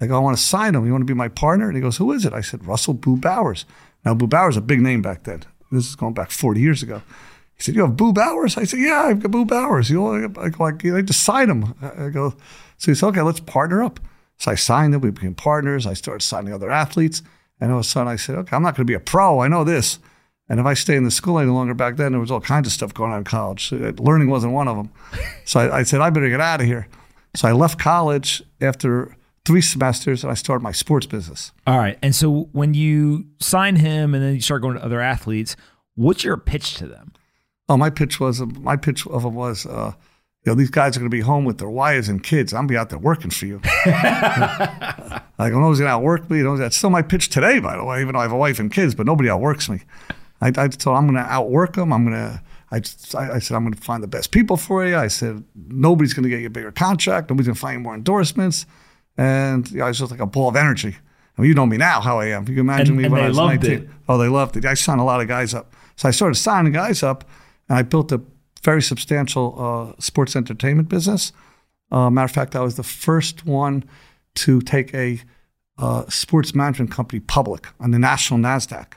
I 0.00 0.06
go, 0.06 0.16
I 0.16 0.20
want 0.20 0.36
to 0.36 0.42
sign 0.42 0.74
him. 0.74 0.86
You 0.86 0.92
want 0.92 1.02
to 1.02 1.06
be 1.06 1.14
my 1.14 1.28
partner? 1.28 1.66
And 1.66 1.76
he 1.76 1.82
goes, 1.82 1.98
who 1.98 2.12
is 2.12 2.24
it? 2.24 2.32
I 2.32 2.40
said, 2.40 2.64
Russell 2.66 2.94
Boo 2.94 3.16
Bowers. 3.16 3.66
Now, 4.04 4.14
Boo 4.14 4.26
Bowers 4.26 4.56
a 4.56 4.62
big 4.62 4.80
name 4.80 5.02
back 5.02 5.24
then. 5.24 5.42
This 5.70 5.88
is 5.88 5.94
going 5.94 6.14
back 6.14 6.30
40 6.30 6.60
years 6.60 6.82
ago. 6.82 7.02
He 7.54 7.62
said, 7.62 7.74
you 7.74 7.82
have 7.82 7.96
Boo 7.96 8.12
Bowers? 8.12 8.56
I 8.56 8.64
said, 8.64 8.80
yeah, 8.80 9.02
I've 9.02 9.20
got 9.20 9.30
Boo 9.30 9.44
Bowers. 9.44 9.90
You 9.90 10.00
know, 10.00 10.32
I 10.40 10.48
go, 10.48 10.64
I 10.64 11.02
just 11.02 11.22
sign 11.22 11.50
him. 11.50 11.74
I 11.82 12.08
go, 12.08 12.34
so 12.78 12.90
he 12.90 12.94
said, 12.94 13.08
okay, 13.08 13.20
let's 13.20 13.40
partner 13.40 13.82
up. 13.82 14.00
So 14.40 14.50
I 14.50 14.54
signed 14.54 14.94
them. 14.94 15.02
We 15.02 15.10
became 15.10 15.34
partners. 15.34 15.86
I 15.86 15.92
started 15.92 16.22
signing 16.24 16.52
other 16.52 16.70
athletes. 16.70 17.22
And 17.60 17.70
all 17.70 17.78
of 17.78 17.84
a 17.84 17.88
sudden 17.88 18.08
I 18.08 18.16
said, 18.16 18.36
okay, 18.36 18.56
I'm 18.56 18.62
not 18.62 18.74
going 18.74 18.86
to 18.86 18.90
be 18.90 18.94
a 18.94 19.00
pro. 19.00 19.40
I 19.40 19.48
know 19.48 19.64
this. 19.64 19.98
And 20.48 20.58
if 20.58 20.66
I 20.66 20.74
stay 20.74 20.96
in 20.96 21.04
the 21.04 21.10
school 21.10 21.38
any 21.38 21.50
longer 21.50 21.74
back 21.74 21.96
then, 21.96 22.12
there 22.12 22.20
was 22.20 22.30
all 22.30 22.40
kinds 22.40 22.66
of 22.66 22.72
stuff 22.72 22.92
going 22.94 23.12
on 23.12 23.18
in 23.18 23.24
college. 23.24 23.70
Learning 23.70 24.30
wasn't 24.30 24.52
one 24.52 24.66
of 24.66 24.76
them. 24.76 24.90
So 25.44 25.58
I, 25.58 25.78
I 25.78 25.82
said, 25.82 26.00
I 26.00 26.10
better 26.10 26.28
get 26.28 26.40
out 26.40 26.60
of 26.60 26.66
here. 26.66 26.86
So 27.34 27.48
I 27.48 27.52
left 27.52 27.76
college 27.78 28.40
after 28.60 29.16
three 29.44 29.60
semesters 29.60 30.22
and 30.22 30.30
I 30.30 30.34
started 30.34 30.62
my 30.62 30.70
sports 30.70 31.06
business. 31.06 31.50
All 31.66 31.78
right. 31.78 31.98
And 32.02 32.14
so 32.14 32.48
when 32.52 32.74
you 32.74 33.26
sign 33.40 33.76
him 33.76 34.14
and 34.14 34.22
then 34.22 34.34
you 34.34 34.40
start 34.40 34.62
going 34.62 34.76
to 34.76 34.84
other 34.84 35.00
athletes, 35.00 35.56
what's 35.96 36.22
your 36.22 36.36
pitch 36.36 36.74
to 36.74 36.86
them? 36.86 37.12
Oh, 37.68 37.76
my 37.76 37.90
pitch 37.90 38.20
was 38.20 38.40
my 38.40 38.76
pitch 38.76 39.06
of 39.08 39.24
them 39.24 39.34
was 39.34 39.66
uh, 39.66 39.94
you 40.44 40.50
know, 40.50 40.54
these 40.54 40.70
guys 40.70 40.96
are 40.96 41.00
going 41.00 41.10
to 41.10 41.14
be 41.14 41.20
home 41.20 41.44
with 41.44 41.58
their 41.58 41.68
wives 41.68 42.08
and 42.08 42.22
kids. 42.22 42.54
I'm 42.54 42.60
going 42.60 42.68
to 42.68 42.72
be 42.72 42.78
out 42.78 42.88
there 42.88 42.98
working 42.98 43.30
for 43.30 43.44
you. 43.44 43.60
like, 43.86 45.52
know 45.52 45.68
who's 45.68 45.78
going 45.78 45.88
to 45.88 45.88
outwork 45.88 46.30
me. 46.30 46.40
That's 46.42 46.76
still 46.76 46.88
my 46.88 47.02
pitch 47.02 47.28
today, 47.28 47.58
by 47.60 47.76
the 47.76 47.84
way, 47.84 48.00
even 48.00 48.14
though 48.14 48.20
I 48.20 48.22
have 48.22 48.32
a 48.32 48.38
wife 48.38 48.58
and 48.58 48.72
kids, 48.72 48.94
but 48.94 49.04
nobody 49.04 49.28
outworks 49.28 49.68
me. 49.68 49.82
I, 50.40 50.48
I 50.48 50.68
told 50.68 50.96
I'm 50.96 51.06
going 51.06 51.22
to 51.22 51.30
outwork 51.30 51.74
them. 51.74 51.92
I'm 51.92 52.06
going 52.06 52.16
to, 52.16 52.42
I, 52.70 52.76
I 52.76 53.38
said, 53.38 53.54
I'm 53.54 53.64
going 53.64 53.74
to 53.74 53.82
find 53.82 54.02
the 54.02 54.08
best 54.08 54.30
people 54.30 54.56
for 54.56 54.86
you. 54.86 54.96
I 54.96 55.08
said, 55.08 55.44
nobody's 55.54 56.14
going 56.14 56.22
to 56.22 56.30
get 56.30 56.40
you 56.40 56.46
a 56.46 56.50
bigger 56.50 56.72
contract. 56.72 57.28
Nobody's 57.28 57.46
going 57.46 57.56
to 57.56 57.60
find 57.60 57.74
you 57.74 57.80
more 57.80 57.94
endorsements. 57.94 58.64
And 59.18 59.70
you 59.70 59.78
know, 59.78 59.84
I 59.84 59.88
was 59.88 59.98
just 59.98 60.10
like 60.10 60.20
a 60.20 60.26
ball 60.26 60.48
of 60.48 60.56
energy. 60.56 60.96
I 61.36 61.42
mean, 61.42 61.50
you 61.50 61.54
know 61.54 61.66
me 61.66 61.76
now, 61.76 62.00
how 62.00 62.18
I 62.18 62.28
am. 62.28 62.42
You 62.42 62.54
can 62.54 62.60
imagine 62.60 62.92
and, 62.92 62.96
me 62.96 63.04
and 63.04 63.12
when 63.12 63.24
I 63.24 63.28
was 63.28 63.36
19. 63.36 63.70
It. 63.70 63.88
Oh, 64.08 64.16
they 64.16 64.28
loved 64.28 64.56
it. 64.56 64.64
I 64.64 64.72
signed 64.72 65.00
a 65.00 65.04
lot 65.04 65.20
of 65.20 65.28
guys 65.28 65.52
up. 65.52 65.74
So 65.96 66.08
I 66.08 66.12
started 66.12 66.36
signing 66.36 66.72
guys 66.72 67.02
up, 67.02 67.28
and 67.68 67.76
I 67.76 67.82
built 67.82 68.10
a 68.12 68.22
very 68.62 68.82
substantial 68.82 69.54
uh, 69.58 70.00
sports 70.00 70.36
entertainment 70.36 70.88
business. 70.88 71.32
Uh, 71.90 72.10
matter 72.10 72.26
of 72.26 72.30
fact, 72.30 72.54
I 72.54 72.60
was 72.60 72.76
the 72.76 72.82
first 72.82 73.46
one 73.46 73.84
to 74.36 74.60
take 74.60 74.94
a 74.94 75.20
uh, 75.78 76.08
sports 76.08 76.54
management 76.54 76.90
company 76.90 77.20
public 77.20 77.66
on 77.80 77.90
the 77.90 77.98
national 77.98 78.38
NASDAQ. 78.40 78.92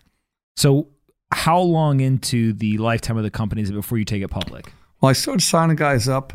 So, 0.56 0.88
how 1.32 1.60
long 1.60 2.00
into 2.00 2.54
the 2.54 2.78
lifetime 2.78 3.18
of 3.18 3.24
the 3.24 3.32
company 3.32 3.62
is 3.62 3.70
it 3.70 3.74
before 3.74 3.98
you 3.98 4.06
take 4.06 4.22
it 4.22 4.28
public? 4.28 4.72
Well, 5.02 5.10
I 5.10 5.14
started 5.14 5.42
signing 5.42 5.76
guys 5.76 6.08
up. 6.08 6.34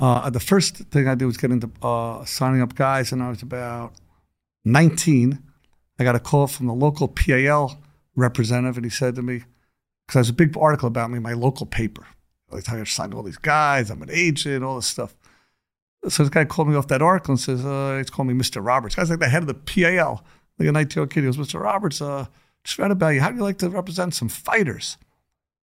Uh, 0.00 0.28
the 0.30 0.40
first 0.40 0.76
thing 0.76 1.06
I 1.06 1.14
did 1.14 1.26
was 1.26 1.36
get 1.36 1.52
into 1.52 1.70
uh, 1.82 2.24
signing 2.24 2.62
up 2.62 2.74
guys, 2.74 3.12
and 3.12 3.22
I 3.22 3.28
was 3.28 3.42
about 3.42 3.92
19. 4.64 5.38
I 5.98 6.04
got 6.04 6.16
a 6.16 6.20
call 6.20 6.46
from 6.46 6.66
the 6.66 6.72
local 6.72 7.06
PAL 7.06 7.78
representative, 8.16 8.78
and 8.78 8.86
he 8.86 8.90
said 8.90 9.14
to 9.16 9.22
me, 9.22 9.44
because 10.06 10.14
there's 10.14 10.30
a 10.30 10.32
big 10.32 10.56
article 10.56 10.88
about 10.88 11.10
me 11.10 11.18
in 11.18 11.22
my 11.22 11.34
local 11.34 11.66
paper. 11.66 12.06
Like, 12.52 12.68
I 12.68 12.82
signed 12.84 13.14
all 13.14 13.22
these 13.22 13.38
guys, 13.38 13.90
I'm 13.90 14.02
an 14.02 14.10
agent, 14.10 14.64
all 14.64 14.76
this 14.76 14.86
stuff. 14.86 15.14
So 16.08 16.22
this 16.22 16.30
guy 16.30 16.44
called 16.46 16.68
me 16.68 16.76
off 16.76 16.88
that 16.88 17.02
article 17.02 17.32
and 17.32 17.40
says, 17.40 17.64
uh, 17.64 17.96
he's 17.98 18.10
calling 18.10 18.36
me 18.36 18.42
Mr. 18.42 18.64
Roberts. 18.64 18.94
Guy's 18.94 19.10
like 19.10 19.18
the 19.18 19.28
head 19.28 19.42
of 19.42 19.48
the 19.48 19.54
PAL, 19.54 20.24
like 20.58 20.68
a 20.68 20.72
19 20.72 20.96
year 20.96 21.02
old 21.02 21.10
kid. 21.10 21.20
He 21.20 21.26
goes, 21.26 21.36
Mr. 21.36 21.60
Roberts, 21.60 22.00
uh, 22.00 22.26
just 22.64 22.78
read 22.78 22.90
about 22.90 23.10
you. 23.10 23.20
How 23.20 23.30
do 23.30 23.36
you 23.36 23.42
like 23.42 23.58
to 23.58 23.68
represent 23.68 24.14
some 24.14 24.28
fighters? 24.28 24.96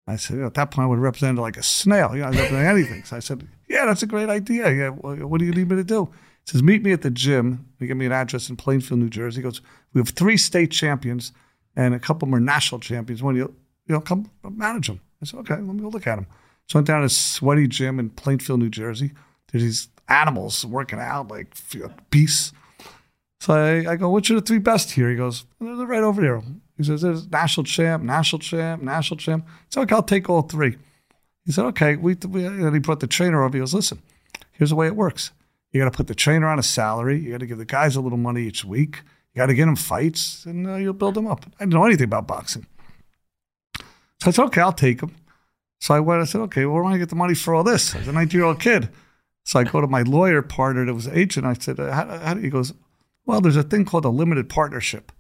I 0.05 0.15
said, 0.15 0.39
at 0.39 0.53
that 0.53 0.72
point, 0.72 0.86
I 0.86 0.88
would 0.88 1.00
represent 1.00 1.38
like 1.38 1.57
a 1.57 1.63
snail. 1.63 2.15
You 2.15 2.22
know, 2.22 2.27
I 2.27 2.31
represent 2.31 2.65
anything. 2.65 3.03
So 3.03 3.17
I 3.17 3.19
said, 3.19 3.48
yeah, 3.67 3.86
that's 3.86 4.03
a 4.03 4.07
great 4.07 4.29
idea. 4.29 4.72
Yeah, 4.72 4.89
what 4.89 5.39
do 5.39 5.46
you 5.46 5.51
need 5.51 5.69
me 5.69 5.75
to 5.75 5.84
do? 5.84 6.10
He 6.46 6.51
says, 6.51 6.63
meet 6.63 6.81
me 6.81 6.93
at 6.93 7.01
the 7.01 7.12
gym. 7.12 7.67
He 7.79 7.88
gave 7.88 7.98
me 7.98 8.05
an 8.05 8.13
address 8.13 8.50
in 8.50 8.55
Plainfield, 8.55 9.01
New 9.01 9.10
Jersey. 9.10 9.39
He 9.39 9.43
goes, 9.43 9.62
we 9.93 10.00
have 10.00 10.10
three 10.10 10.38
state 10.38 10.72
champions 10.72 11.34
and 11.75 11.93
a 11.93 12.00
couple 12.00 12.27
more 12.27 12.39
national 12.39 12.79
champions. 12.79 13.22
When 13.22 13.36
you, 13.36 13.53
you 13.86 13.93
know, 13.93 14.00
come 14.00 14.31
manage 14.43 14.88
them. 14.88 15.01
I 15.22 15.25
said, 15.25 15.39
okay, 15.41 15.55
let 15.55 15.63
me 15.63 15.81
go 15.81 15.89
look 15.89 16.07
at 16.07 16.15
them. 16.15 16.27
So 16.68 16.78
I 16.78 16.80
went 16.80 16.88
down 16.88 17.00
to 17.00 17.06
a 17.06 17.10
sweaty 17.10 17.68
gym 17.68 18.00
in 18.00 18.10
Plainfield, 18.10 18.60
New 18.60 18.70
Jersey. 18.70 19.12
There's 19.52 19.64
these 19.64 19.90
animals 20.10 20.66
working 20.66 21.00
out 21.00 21.30
like 21.30 21.56
beasts. 22.10 22.52
So 23.40 23.54
I, 23.54 23.92
I 23.92 23.96
go, 23.96 24.10
which 24.10 24.32
are 24.32 24.36
the 24.36 24.42
three 24.42 24.58
best 24.58 24.92
here? 24.92 25.10
He 25.10 25.16
goes, 25.16 25.46
they're 25.60 25.76
right 25.76 26.04
over 26.04 26.22
there. 26.22 26.42
He 26.76 26.84
says, 26.84 27.02
there's 27.02 27.30
national 27.30 27.64
champ, 27.64 28.04
national 28.04 28.40
champ, 28.40 28.82
national 28.82 29.18
champ. 29.18 29.48
So 29.70 29.82
okay, 29.82 29.96
I'll 29.96 30.04
take 30.04 30.30
all 30.30 30.42
three. 30.42 30.78
He 31.46 31.52
said, 31.52 31.66
okay. 31.66 31.96
We, 31.96 32.16
we, 32.28 32.46
and 32.46 32.74
he 32.74 32.80
brought 32.80 33.00
the 33.00 33.08
trainer 33.08 33.44
over. 33.44 33.56
He 33.56 33.60
goes, 33.60 33.74
listen, 33.74 34.02
here's 34.52 34.70
the 34.70 34.76
way 34.76 34.88
it 34.88 34.96
works. 34.96 35.32
You 35.72 35.82
got 35.82 35.92
to 35.92 35.96
put 35.96 36.08
the 36.08 36.16
trainer 36.16 36.48
on 36.48 36.60
a 36.60 36.64
salary. 36.64 37.20
You 37.20 37.32
got 37.32 37.40
to 37.40 37.46
give 37.46 37.58
the 37.58 37.66
guys 37.66 37.96
a 37.96 38.02
little 38.02 38.18
money 38.18 38.44
each 38.44 38.66
week. 38.66 39.04
You 39.34 39.40
got 39.40 39.48
to 39.48 39.54
get 39.54 39.66
them 39.66 39.76
fights, 39.76 40.46
and 40.46 40.68
uh, 40.68 40.76
you'll 40.76 40.94
build 40.94 41.16
them 41.16 41.28
up. 41.28 41.46
I 41.46 41.64
didn't 41.64 41.74
know 41.74 41.86
anything 41.86 42.06
about 42.06 42.28
boxing. 42.28 42.66
So 43.78 44.28
I 44.28 44.32
said, 44.32 44.46
okay, 44.46 44.62
I'll 44.62 44.74
take 44.74 45.00
them. 45.00 45.16
So 45.79 45.93
I 45.93 46.00
went, 46.00 46.22
I 46.22 46.25
said, 46.25 46.41
okay, 46.41 46.65
where 46.65 46.81
am 46.81 46.88
I 46.88 46.89
going 46.91 47.00
to 47.00 47.05
get 47.05 47.10
the 47.10 47.15
money 47.15 47.36
for 47.36 47.53
all 47.53 47.63
this? 47.63 47.96
As 47.96 48.07
a 48.07 48.12
19 48.12 48.38
year 48.38 48.48
old 48.48 48.60
kid. 48.60 48.89
So 49.43 49.60
I 49.60 49.63
go 49.63 49.79
to 49.79 49.88
my 49.88 50.01
lawyer 50.01 50.41
partner 50.41 50.86
that 50.86 50.93
was 50.93 51.07
agent. 51.07 51.46
I 51.46 51.53
said, 51.53 51.77
how, 51.79 52.19
how 52.19 52.34
do 52.34 52.41
he 52.41 52.50
goes, 52.50 52.74
well, 53.25 53.41
there's 53.41 53.55
a 53.55 53.63
thing 53.63 53.86
called 53.86 54.05
a 54.05 54.10
limited 54.10 54.50
partnership. 54.50 55.12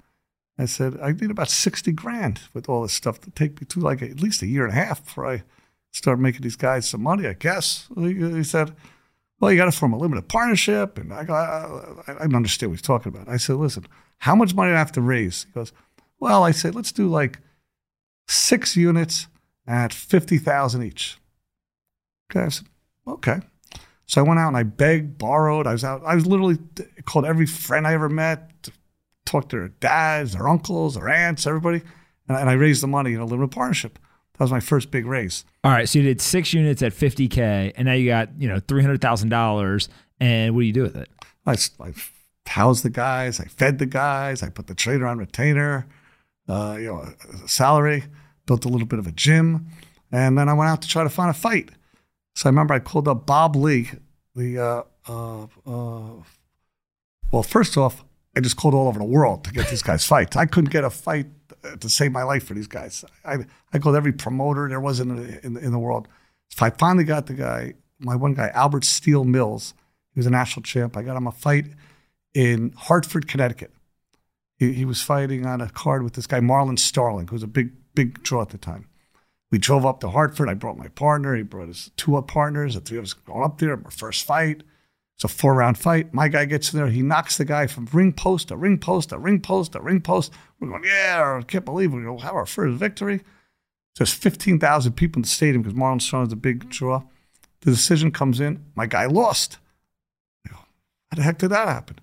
I 0.57 0.65
said, 0.65 0.97
I 1.01 1.11
need 1.11 1.29
about 1.29 1.49
60 1.49 1.91
grand 1.91 2.41
with 2.53 2.67
all 2.67 2.81
this 2.81 2.93
stuff 2.93 3.21
to 3.21 3.31
take 3.31 3.61
me 3.61 3.67
to 3.67 3.79
like 3.79 4.01
at 4.01 4.19
least 4.19 4.41
a 4.41 4.47
year 4.47 4.65
and 4.65 4.73
a 4.73 4.75
half 4.75 5.03
before 5.03 5.27
I 5.31 5.43
start 5.91 6.19
making 6.19 6.41
these 6.41 6.55
guys 6.55 6.87
some 6.89 7.03
money, 7.03 7.27
I 7.27 7.33
guess. 7.33 7.87
He, 7.95 8.43
said, 8.43 8.75
well, 9.39 9.51
you 9.51 9.57
got 9.57 9.65
to 9.65 9.71
form 9.71 9.93
a 9.93 9.97
limited 9.97 10.27
partnership. 10.27 10.97
And 10.97 11.13
I 11.13 11.23
go, 11.23 11.33
I, 11.33 12.11
I, 12.11 12.15
I 12.15 12.23
understand 12.23 12.71
what 12.71 12.79
he's 12.79 12.81
talking 12.81 13.13
about. 13.13 13.29
I 13.29 13.37
said, 13.37 13.57
listen, 13.57 13.85
how 14.17 14.35
much 14.35 14.55
money 14.55 14.71
do 14.71 14.75
I 14.75 14.79
have 14.79 14.91
to 14.93 15.01
raise? 15.01 15.43
He 15.43 15.51
goes, 15.51 15.71
well, 16.19 16.43
I 16.43 16.51
said, 16.51 16.73
let's 16.73 16.91
do 16.91 17.07
like 17.07 17.39
six 18.27 18.75
units 18.75 19.27
at 19.67 19.93
50,000 19.93 20.83
each. 20.83 21.17
Okay. 22.31 22.45
I 22.45 22.49
said, 22.49 22.67
okay. 23.07 23.39
So 24.05 24.21
I 24.21 24.27
went 24.27 24.39
out 24.39 24.47
and 24.47 24.57
I 24.57 24.63
begged, 24.63 25.17
borrowed. 25.17 25.67
I 25.67 25.73
was 25.73 25.83
out. 25.83 26.01
I 26.05 26.15
was 26.15 26.25
literally 26.25 26.57
called 27.05 27.25
every 27.25 27.45
friend 27.45 27.85
I 27.85 27.93
ever 27.93 28.07
met, 28.07 28.69
talked 29.25 29.49
to 29.49 29.57
their 29.57 29.67
dads, 29.67 30.33
their 30.33 30.47
uncles, 30.47 30.95
their 30.95 31.09
aunts, 31.09 31.45
everybody, 31.45 31.81
and 32.27 32.37
I, 32.37 32.41
and 32.41 32.49
I 32.49 32.53
raised 32.53 32.81
the 32.81 32.87
money 32.87 33.13
in 33.13 33.19
a 33.19 33.25
limited 33.25 33.51
partnership. 33.51 33.99
That 34.33 34.45
was 34.45 34.51
my 34.51 34.59
first 34.61 34.91
big 34.91 35.05
raise. 35.05 35.43
All 35.63 35.71
right, 35.71 35.89
so 35.89 35.99
you 35.99 36.05
did 36.05 36.21
six 36.21 36.53
units 36.53 36.81
at 36.81 36.93
50k, 36.93 37.73
and 37.75 37.85
now 37.87 37.93
you 37.93 38.07
got 38.07 38.29
you 38.39 38.47
know 38.47 38.59
three 38.59 38.81
hundred 38.81 39.01
thousand 39.01 39.29
dollars. 39.29 39.89
And 40.19 40.55
what 40.55 40.61
do 40.61 40.67
you 40.67 40.73
do 40.73 40.83
with 40.83 40.95
it? 40.95 41.09
I, 41.45 41.57
I 41.83 41.93
housed 42.47 42.83
the 42.83 42.89
guys, 42.89 43.39
I 43.39 43.45
fed 43.45 43.79
the 43.79 43.85
guys, 43.85 44.41
I 44.41 44.49
put 44.49 44.67
the 44.67 44.75
trader 44.75 45.05
on 45.05 45.17
retainer, 45.17 45.85
uh, 46.47 46.77
you 46.79 46.87
know, 46.87 47.13
salary, 47.45 48.05
built 48.47 48.65
a 48.65 48.67
little 48.67 48.87
bit 48.87 48.97
of 48.97 49.05
a 49.05 49.11
gym, 49.11 49.67
and 50.11 50.37
then 50.37 50.49
I 50.49 50.53
went 50.53 50.69
out 50.69 50.81
to 50.81 50.87
try 50.87 51.03
to 51.03 51.09
find 51.09 51.29
a 51.29 51.33
fight. 51.33 51.69
So 52.35 52.47
I 52.47 52.49
remember 52.49 52.73
I 52.73 52.79
called 52.79 53.07
up 53.07 53.27
Bob 53.27 53.55
Lee, 53.55 53.91
the, 54.35 54.59
uh, 54.59 54.83
uh, 55.07 55.43
uh, 55.65 56.23
well, 57.31 57.43
first 57.43 57.77
off, 57.77 58.03
I 58.35 58.39
just 58.39 58.57
called 58.57 58.73
all 58.73 58.87
over 58.87 58.99
the 58.99 59.05
world 59.05 59.43
to 59.45 59.51
get 59.51 59.69
these 59.69 59.81
guys 59.81 60.05
fights. 60.05 60.35
I 60.35 60.45
couldn't 60.45 60.71
get 60.71 60.83
a 60.83 60.89
fight 60.89 61.27
to 61.79 61.89
save 61.89 62.11
my 62.11 62.23
life 62.23 62.45
for 62.45 62.53
these 62.53 62.67
guys. 62.67 63.03
I, 63.25 63.37
I 63.73 63.79
called 63.79 63.95
every 63.95 64.13
promoter 64.13 64.69
there 64.69 64.79
was 64.79 64.99
in 64.99 65.15
the, 65.15 65.45
in, 65.45 65.57
in 65.57 65.71
the 65.71 65.79
world. 65.79 66.07
So 66.49 66.65
I 66.65 66.69
finally 66.69 67.03
got 67.03 67.25
the 67.25 67.33
guy, 67.33 67.73
my 67.99 68.15
one 68.15 68.33
guy, 68.33 68.49
Albert 68.49 68.85
Steele 68.85 69.23
Mills. 69.23 69.73
He 70.13 70.19
was 70.19 70.27
a 70.27 70.31
national 70.31 70.63
champ. 70.63 70.95
I 70.95 71.01
got 71.01 71.17
him 71.17 71.27
a 71.27 71.31
fight 71.31 71.65
in 72.33 72.73
Hartford, 72.77 73.27
Connecticut. 73.27 73.71
He, 74.57 74.73
he 74.73 74.85
was 74.85 75.01
fighting 75.01 75.45
on 75.45 75.61
a 75.61 75.69
card 75.69 76.03
with 76.03 76.13
this 76.13 76.27
guy, 76.27 76.39
Marlon 76.39 76.79
Starling, 76.79 77.27
who 77.27 77.35
was 77.35 77.43
a 77.43 77.47
big, 77.47 77.71
big 77.97 78.23
draw 78.23 78.41
at 78.41 78.49
the 78.49 78.57
time 78.57 78.87
we 79.51 79.57
drove 79.57 79.85
up 79.85 79.99
to 80.01 80.09
Hartford. 80.09 80.49
I 80.49 80.53
brought 80.53 80.77
my 80.77 80.89
partner. 80.89 81.35
He 81.35 81.43
brought 81.43 81.69
his 81.69 81.91
two 81.95 82.21
partners. 82.27 82.75
The 82.75 82.81
three 82.81 82.97
of 82.97 83.05
us 83.05 83.13
going 83.13 83.43
up 83.43 83.59
there. 83.59 83.71
Our 83.71 83.91
first 83.91 84.25
fight. 84.25 84.63
It's 85.15 85.23
a 85.23 85.27
four 85.27 85.55
round 85.55 85.77
fight. 85.77 86.13
My 86.13 86.27
guy 86.27 86.45
gets 86.45 86.73
in 86.73 86.79
there. 86.79 86.89
He 86.89 87.01
knocks 87.01 87.37
the 87.37 87.45
guy 87.45 87.65
from 87.67 87.87
ring 87.91 88.13
post 88.13 88.49
to 88.49 88.57
ring 88.57 88.77
post 88.77 89.09
to 89.09 89.17
ring 89.17 89.41
post 89.41 89.71
to 89.71 89.81
ring 89.81 90.01
post. 90.01 90.31
We're 90.59 90.69
going, 90.69 90.83
yeah, 90.85 91.39
I 91.39 91.43
can't 91.43 91.65
believe 91.65 91.93
we're 91.93 92.03
going 92.03 92.19
to 92.19 92.25
have 92.25 92.35
our 92.35 92.45
first 92.45 92.77
victory. 92.77 93.21
There's 93.97 94.13
15,000 94.13 94.93
people 94.93 95.19
in 95.19 95.21
the 95.23 95.27
stadium 95.27 95.63
because 95.63 95.77
Marlon 95.77 96.01
Strong 96.01 96.27
is 96.27 96.33
a 96.33 96.35
big 96.35 96.69
draw. 96.69 97.03
The 97.61 97.71
decision 97.71 98.11
comes 98.11 98.39
in. 98.39 98.63
My 98.75 98.85
guy 98.85 99.07
lost. 99.07 99.57
Go, 100.47 100.55
How 100.55 101.15
the 101.15 101.23
heck 101.23 101.39
did 101.39 101.49
that 101.49 101.67
happen? 101.67 101.97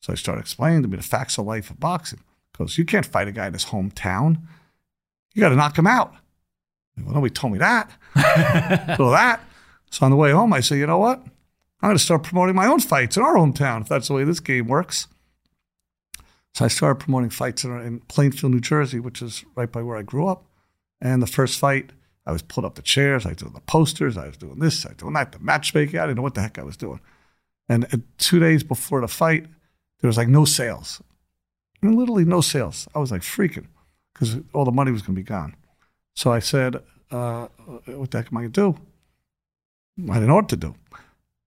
So 0.00 0.12
I 0.12 0.16
started 0.16 0.40
explaining 0.40 0.82
to 0.82 0.88
me 0.88 0.96
the 0.96 1.04
facts 1.04 1.38
of 1.38 1.46
life 1.46 1.70
of 1.70 1.78
boxing. 1.78 2.20
Because 2.50 2.78
you 2.78 2.84
can't 2.84 3.06
fight 3.06 3.28
a 3.28 3.32
guy 3.32 3.46
in 3.46 3.52
his 3.52 3.66
hometown. 3.66 4.38
You 5.36 5.40
got 5.40 5.50
to 5.50 5.56
knock 5.56 5.78
him 5.78 5.86
out. 5.86 6.14
Well, 6.96 7.14
nobody 7.14 7.30
told 7.30 7.52
me 7.52 7.58
that. 7.58 7.90
so 8.96 9.10
that. 9.10 9.42
So 9.90 10.06
on 10.06 10.10
the 10.10 10.16
way 10.16 10.30
home, 10.30 10.54
I 10.54 10.60
say, 10.60 10.78
you 10.78 10.86
know 10.86 10.96
what? 10.96 11.18
I'm 11.18 11.90
going 11.90 11.96
to 11.98 12.02
start 12.02 12.22
promoting 12.22 12.54
my 12.54 12.66
own 12.66 12.80
fights 12.80 13.18
in 13.18 13.22
our 13.22 13.34
hometown 13.34 13.82
if 13.82 13.88
that's 13.88 14.08
the 14.08 14.14
way 14.14 14.24
this 14.24 14.40
game 14.40 14.66
works. 14.66 15.08
So 16.54 16.64
I 16.64 16.68
started 16.68 17.04
promoting 17.04 17.28
fights 17.28 17.64
in, 17.64 17.80
in 17.82 18.00
Plainfield, 18.00 18.50
New 18.50 18.60
Jersey, 18.60 18.98
which 18.98 19.20
is 19.20 19.44
right 19.54 19.70
by 19.70 19.82
where 19.82 19.98
I 19.98 20.02
grew 20.02 20.26
up. 20.26 20.46
And 21.02 21.20
the 21.20 21.26
first 21.26 21.58
fight, 21.58 21.90
I 22.24 22.32
was 22.32 22.40
pulling 22.40 22.66
up 22.66 22.76
the 22.76 22.82
chairs, 22.82 23.26
I 23.26 23.30
was 23.30 23.36
doing 23.36 23.52
the 23.52 23.60
posters, 23.60 24.16
I 24.16 24.28
was 24.28 24.38
doing 24.38 24.58
this, 24.58 24.86
I 24.86 24.88
was 24.88 24.96
doing 24.96 25.12
that, 25.12 25.32
the 25.32 25.38
matchmaking. 25.38 26.00
I 26.00 26.04
didn't 26.04 26.16
know 26.16 26.22
what 26.22 26.34
the 26.34 26.40
heck 26.40 26.58
I 26.58 26.64
was 26.64 26.78
doing. 26.78 27.00
And, 27.68 27.86
and 27.92 28.04
two 28.16 28.40
days 28.40 28.64
before 28.64 29.02
the 29.02 29.08
fight, 29.08 29.44
there 30.00 30.08
was 30.08 30.16
like 30.16 30.28
no 30.28 30.46
sales. 30.46 31.02
Mean, 31.82 31.94
literally 31.94 32.24
no 32.24 32.40
sales. 32.40 32.88
I 32.94 33.00
was 33.00 33.12
like 33.12 33.20
freaking 33.20 33.66
because 34.18 34.38
all 34.54 34.64
the 34.64 34.72
money 34.72 34.90
was 34.90 35.02
going 35.02 35.14
to 35.14 35.20
be 35.20 35.26
gone. 35.26 35.54
So 36.14 36.32
I 36.32 36.38
said, 36.38 36.76
uh, 37.10 37.48
what 37.86 38.10
the 38.10 38.18
heck 38.18 38.32
am 38.32 38.38
I 38.38 38.40
going 38.42 38.52
to 38.52 38.72
do? 38.72 40.10
I 40.10 40.14
didn't 40.14 40.28
know 40.28 40.36
what 40.36 40.48
to 40.50 40.56
do. 40.56 40.74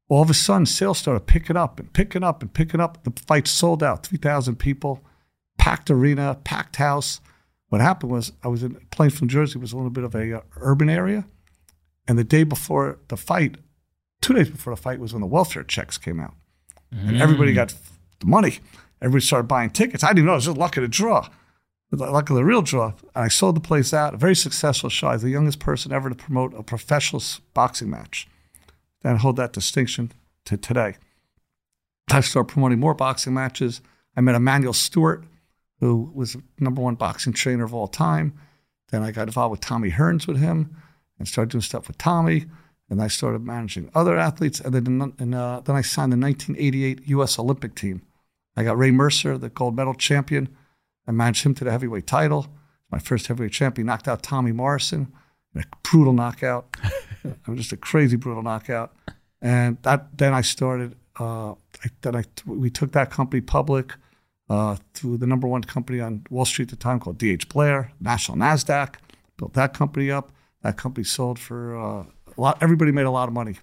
All 0.07 0.21
of 0.21 0.29
a 0.29 0.33
sudden, 0.35 0.65
sales 0.65 0.99
started 0.99 1.21
picking 1.21 1.57
up 1.57 1.79
and 1.79 1.91
picking 1.93 2.23
up 2.23 2.41
and 2.41 2.53
picking 2.53 2.79
up. 2.79 3.03
The 3.03 3.13
fight 3.25 3.47
sold 3.47 3.83
out, 3.83 4.05
3,000 4.05 4.57
people, 4.57 5.03
packed 5.57 5.89
arena, 5.89 6.39
packed 6.43 6.75
house. 6.75 7.21
What 7.69 7.81
happened 7.81 8.11
was 8.11 8.31
I 8.43 8.47
was 8.47 8.63
in 8.63 8.75
Plainfield, 8.91 9.29
Jersey, 9.29 9.59
was 9.59 9.73
a 9.73 9.75
little 9.75 9.91
bit 9.91 10.03
of 10.03 10.15
a 10.15 10.37
uh, 10.37 10.41
urban 10.57 10.89
area. 10.89 11.25
And 12.07 12.17
the 12.17 12.23
day 12.23 12.43
before 12.43 12.99
the 13.07 13.17
fight, 13.17 13.57
two 14.21 14.33
days 14.33 14.49
before 14.49 14.75
the 14.75 14.81
fight 14.81 14.99
was 14.99 15.13
when 15.13 15.21
the 15.21 15.27
welfare 15.27 15.63
checks 15.63 15.97
came 15.97 16.19
out. 16.19 16.35
Mm. 16.93 17.09
And 17.09 17.21
everybody 17.21 17.53
got 17.53 17.73
the 18.19 18.25
money. 18.25 18.59
Everybody 19.01 19.25
started 19.25 19.47
buying 19.47 19.69
tickets. 19.69 20.03
I 20.03 20.07
didn't 20.07 20.19
even 20.19 20.25
know 20.27 20.33
it 20.33 20.37
was 20.37 20.45
just 20.45 20.57
luck 20.57 20.77
of 20.77 20.81
the 20.81 20.87
draw 20.87 21.29
of 21.91 22.35
the 22.35 22.43
real 22.43 22.61
draw. 22.61 22.93
I 23.15 23.27
sold 23.27 23.55
the 23.55 23.61
place 23.61 23.93
out. 23.93 24.13
A 24.13 24.17
very 24.17 24.35
successful 24.35 24.89
show. 24.89 25.07
I 25.07 25.13
was 25.13 25.23
the 25.23 25.29
youngest 25.29 25.59
person 25.59 25.91
ever 25.91 26.09
to 26.09 26.15
promote 26.15 26.53
a 26.53 26.63
professional 26.63 27.21
boxing 27.53 27.89
match. 27.89 28.27
And 29.03 29.19
hold 29.19 29.37
that 29.37 29.53
distinction 29.53 30.11
to 30.45 30.57
today. 30.57 30.95
I 32.11 32.21
started 32.21 32.51
promoting 32.51 32.79
more 32.79 32.93
boxing 32.93 33.33
matches. 33.33 33.81
I 34.15 34.21
met 34.21 34.35
Emanuel 34.35 34.73
Steward, 34.73 35.25
who 35.79 36.11
was 36.13 36.35
number 36.59 36.81
one 36.81 36.95
boxing 36.95 37.33
trainer 37.33 37.63
of 37.63 37.73
all 37.73 37.87
time. 37.87 38.33
Then 38.91 39.03
I 39.03 39.11
got 39.11 39.27
involved 39.27 39.51
with 39.51 39.61
Tommy 39.61 39.91
Hearns 39.91 40.27
with 40.27 40.37
him 40.37 40.75
and 41.17 41.27
started 41.27 41.51
doing 41.51 41.61
stuff 41.61 41.87
with 41.87 41.97
Tommy. 41.97 42.45
And 42.89 43.01
I 43.01 43.07
started 43.07 43.43
managing 43.43 43.89
other 43.95 44.17
athletes. 44.17 44.59
And 44.59 44.73
then, 44.73 45.13
and, 45.19 45.35
uh, 45.35 45.61
then 45.63 45.75
I 45.75 45.81
signed 45.81 46.11
the 46.11 46.17
1988 46.17 47.07
U.S. 47.07 47.39
Olympic 47.39 47.75
team. 47.75 48.01
I 48.57 48.63
got 48.63 48.77
Ray 48.77 48.91
Mercer, 48.91 49.37
the 49.37 49.49
gold 49.49 49.75
medal 49.75 49.93
champion 49.93 50.49
I 51.09 51.11
managed 51.11 51.43
him 51.43 51.55
to 51.55 51.63
the 51.63 51.71
heavyweight 51.71 52.05
title. 52.05 52.45
My 52.91 52.99
first 52.99 53.25
heavyweight 53.27 53.51
champion 53.51 53.87
knocked 53.87 54.07
out 54.07 54.21
Tommy 54.21 54.51
Morrison 54.51 55.11
in 55.55 55.61
a 55.61 55.65
brutal 55.81 56.13
knockout. 56.13 56.77
it 57.23 57.47
was 57.47 57.57
just 57.57 57.73
a 57.73 57.77
crazy 57.77 58.15
brutal 58.15 58.43
knockout. 58.43 58.95
And 59.41 59.81
that 59.81 60.15
then 60.15 60.35
I 60.35 60.41
started. 60.41 60.95
Uh, 61.19 61.51
I, 61.51 61.89
then 62.01 62.15
I 62.15 62.23
we 62.45 62.69
took 62.69 62.91
that 62.91 63.09
company 63.09 63.41
public. 63.41 63.93
uh, 64.49 64.75
through 64.93 65.17
the 65.17 65.27
number 65.27 65.47
one 65.47 65.63
company 65.63 65.99
on 65.99 66.25
Wall 66.29 66.45
Street 66.45 66.65
at 66.65 66.69
the 66.69 66.83
time 66.83 66.99
called 66.99 67.17
DH 67.17 67.49
Blair, 67.49 67.91
National 67.99 68.37
Nasdaq. 68.37 68.95
Built 69.37 69.53
that 69.53 69.73
company 69.73 70.09
up. 70.11 70.31
That 70.63 70.77
company 70.77 71.03
sold 71.03 71.39
for 71.39 71.77
uh, 71.77 72.03
a 72.37 72.41
lot. 72.41 72.57
Everybody 72.61 72.91
made 72.91 73.05
a 73.05 73.11
lot 73.11 73.27
of 73.27 73.33
money, 73.33 73.55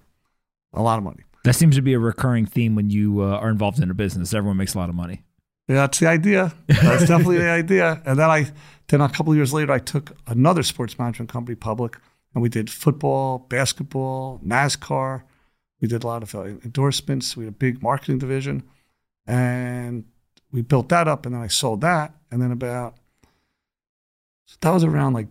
a 0.72 0.82
lot 0.82 0.98
of 0.98 1.04
money. 1.04 1.24
That 1.44 1.54
seems 1.54 1.76
to 1.76 1.82
be 1.82 1.92
a 1.92 1.98
recurring 1.98 2.46
theme 2.46 2.74
when 2.74 2.90
you 2.90 3.20
uh, 3.20 3.38
are 3.38 3.50
involved 3.50 3.80
in 3.80 3.90
a 3.90 3.94
business. 3.94 4.34
Everyone 4.34 4.56
makes 4.56 4.74
a 4.74 4.78
lot 4.78 4.88
of 4.88 4.94
money. 4.94 5.22
Yeah, 5.68 5.76
that's 5.76 5.98
the 5.98 6.06
idea. 6.06 6.54
That's 6.66 7.06
definitely 7.08 7.38
the 7.38 7.50
idea. 7.50 8.00
And 8.06 8.18
then 8.18 8.30
I, 8.30 8.50
then 8.88 9.00
a 9.00 9.08
couple 9.08 9.32
of 9.32 9.36
years 9.36 9.52
later, 9.52 9.72
I 9.72 9.78
took 9.78 10.16
another 10.26 10.62
sports 10.62 10.98
management 10.98 11.30
company 11.30 11.56
public, 11.56 11.98
and 12.34 12.42
we 12.42 12.48
did 12.48 12.70
football, 12.70 13.38
basketball, 13.38 14.40
NASCAR. 14.44 15.22
We 15.80 15.88
did 15.88 16.04
a 16.04 16.06
lot 16.06 16.22
of 16.22 16.34
uh, 16.34 16.44
endorsements. 16.44 17.36
We 17.36 17.44
had 17.44 17.54
a 17.54 17.56
big 17.56 17.82
marketing 17.82 18.18
division, 18.18 18.62
and 19.26 20.04
we 20.52 20.62
built 20.62 20.88
that 20.90 21.08
up. 21.08 21.26
And 21.26 21.34
then 21.34 21.42
I 21.42 21.48
sold 21.48 21.80
that. 21.80 22.14
And 22.30 22.40
then 22.40 22.52
about 22.52 22.96
that 24.60 24.70
was 24.70 24.84
around 24.84 25.14
like 25.14 25.28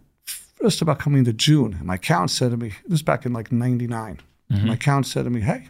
just 0.62 0.82
about 0.82 1.00
coming 1.00 1.20
into 1.20 1.34
June. 1.34 1.74
And 1.74 1.86
my 1.86 1.96
account 1.96 2.32
said 2.32 2.52
to 2.52 2.58
me, 2.58 2.70
this 2.84 2.92
was 2.92 3.02
back 3.04 3.26
in 3.26 3.34
like 3.34 3.52
'99. 3.52 4.20
My 4.50 4.74
account 4.76 5.08
said 5.08 5.24
to 5.24 5.30
me, 5.30 5.42
"Hey, 5.42 5.70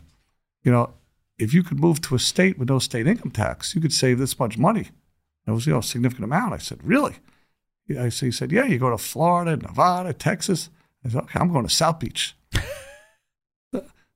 you 0.64 0.72
know, 0.72 0.94
if 1.38 1.54
you 1.54 1.64
could 1.64 1.80
move 1.80 2.02
to 2.02 2.16
a 2.16 2.20
state 2.20 2.58
with 2.58 2.70
no 2.70 2.80
state 2.80 3.08
income 3.08 3.32
tax, 3.32 3.76
you 3.76 3.82
could 3.82 3.94
save 3.94 4.20
this 4.20 4.40
much 4.40 4.58
money. 4.58 4.90
It 5.48 5.52
was, 5.52 5.68
you 5.68 5.74
know, 5.74 5.80
a 5.80 5.84
significant 5.84 6.26
amount. 6.26 6.54
I 6.54 6.58
said, 6.58 6.80
really? 6.84 7.18
I 7.90 8.10
said, 8.10 8.26
he 8.26 8.32
said, 8.32 8.52
yeah, 8.52 8.66
you 8.66 8.80
go 8.80 8.90
to 8.90 8.98
Florida, 8.98 9.58
Nevada, 9.58 10.14
Texas. 10.14 10.70
I 11.06 11.10
said, 11.10 11.24
okay, 11.24 11.40
I'm 11.40 11.52
going 11.52 11.68
to 11.68 11.74
South 11.74 12.00
Beach. 12.00 12.36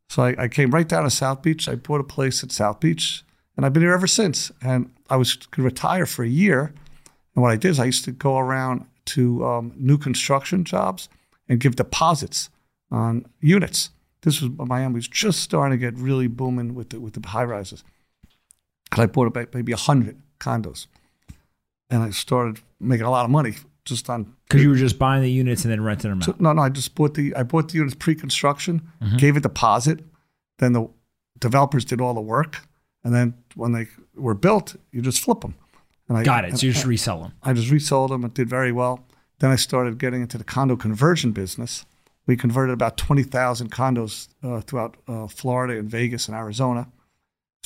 so 0.10 0.24
I, 0.24 0.36
I 0.44 0.48
came 0.48 0.72
right 0.72 0.88
down 0.88 1.04
to 1.04 1.10
South 1.10 1.44
Beach. 1.44 1.70
I 1.70 1.76
bought 1.76 2.00
a 2.00 2.06
place 2.06 2.44
at 2.44 2.52
South 2.52 2.80
Beach, 2.80 3.24
and 3.56 3.66
I've 3.66 3.74
been 3.74 3.84
here 3.84 3.94
ever 3.94 4.08
since. 4.08 4.52
And 4.62 4.92
I 5.10 5.18
was 5.18 5.36
going 5.36 5.58
to 5.58 5.62
retire 5.64 6.08
for 6.08 6.24
a 6.24 6.30
year. 6.30 6.74
And 7.36 7.44
what 7.44 7.52
I 7.52 7.58
did 7.58 7.72
is 7.72 7.80
I 7.80 7.86
used 7.86 8.06
to 8.06 8.12
go 8.12 8.38
around 8.40 8.86
to 9.06 9.46
um, 9.46 9.74
new 9.76 9.98
construction 9.98 10.64
jobs 10.64 11.10
and 11.48 11.60
give 11.60 11.76
deposits 11.76 12.50
on 12.92 13.26
units. 13.40 13.92
This 14.22 14.42
was 14.42 14.52
Miami 14.58 14.96
was 14.96 15.08
just 15.08 15.42
starting 15.42 15.78
to 15.78 15.84
get 15.84 15.98
really 15.98 16.28
booming 16.28 16.76
with 16.76 16.90
the 16.90 17.00
with 17.00 17.14
the 17.14 17.28
high 17.28 17.44
rises. 17.44 17.84
And 18.92 19.02
I 19.02 19.06
bought 19.06 19.28
about 19.28 19.54
maybe 19.54 19.72
hundred 19.74 20.22
condos, 20.40 20.88
and 21.90 22.04
I 22.04 22.10
started 22.10 22.62
making 22.80 23.06
a 23.06 23.12
lot 23.12 23.26
of 23.26 23.32
money 23.32 23.56
just 23.86 24.10
on. 24.10 24.36
Because 24.48 24.64
you 24.64 24.70
were 24.70 24.76
just 24.76 24.98
buying 24.98 25.22
the 25.22 25.32
units 25.32 25.64
and 25.64 25.72
then 25.72 25.84
renting 25.84 26.10
them 26.10 26.22
So, 26.22 26.36
no, 26.40 26.54
no, 26.54 26.64
I 26.64 26.70
just 26.70 26.96
bought 26.96 27.14
the 27.14 27.36
I 27.36 27.44
bought 27.44 27.70
the 27.70 27.76
units 27.76 27.96
pre-construction, 27.96 28.90
mm-hmm. 29.02 29.18
gave 29.18 29.38
a 29.38 29.40
deposit, 29.40 30.00
then 30.58 30.74
the 30.74 30.90
developers 31.40 31.86
did 31.86 32.02
all 32.02 32.14
the 32.14 32.22
work, 32.22 32.68
and 33.04 33.14
then 33.14 33.36
when 33.56 33.72
they 33.74 33.88
were 34.16 34.34
built, 34.34 34.76
you 34.92 35.02
just 35.02 35.22
flip 35.22 35.42
them. 35.42 35.56
And 36.08 36.18
I 36.18 36.24
Got 36.24 36.46
it. 36.46 36.58
So 36.58 36.66
you 36.66 36.74
just 36.74 36.86
resell 36.86 37.22
them. 37.22 37.34
I 37.44 37.54
just 37.54 37.70
resold 37.70 38.12
them. 38.12 38.26
It 38.26 38.34
did 38.34 38.50
very 38.50 38.72
well. 38.72 39.06
Then 39.40 39.52
I 39.52 39.56
started 39.56 40.00
getting 40.00 40.22
into 40.22 40.38
the 40.38 40.44
condo 40.44 40.76
conversion 40.76 41.32
business. 41.32 41.86
We 42.30 42.38
converted 42.38 42.74
about 42.74 42.96
20,000 42.98 43.72
condos 43.72 44.28
uh, 44.44 44.62
throughout 44.62 44.98
uh, 45.08 45.26
Florida 45.26 45.80
and 45.80 45.90
Vegas 45.90 46.28
and 46.28 46.38
Arizona. 46.38 46.88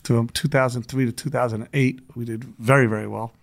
From 0.05 0.29
2003 0.29 1.05
to 1.07 1.11
2008, 1.11 1.99
we 2.15 2.23
did 2.23 2.45
very, 2.45 2.85
very 2.85 3.05
well. 3.05 3.33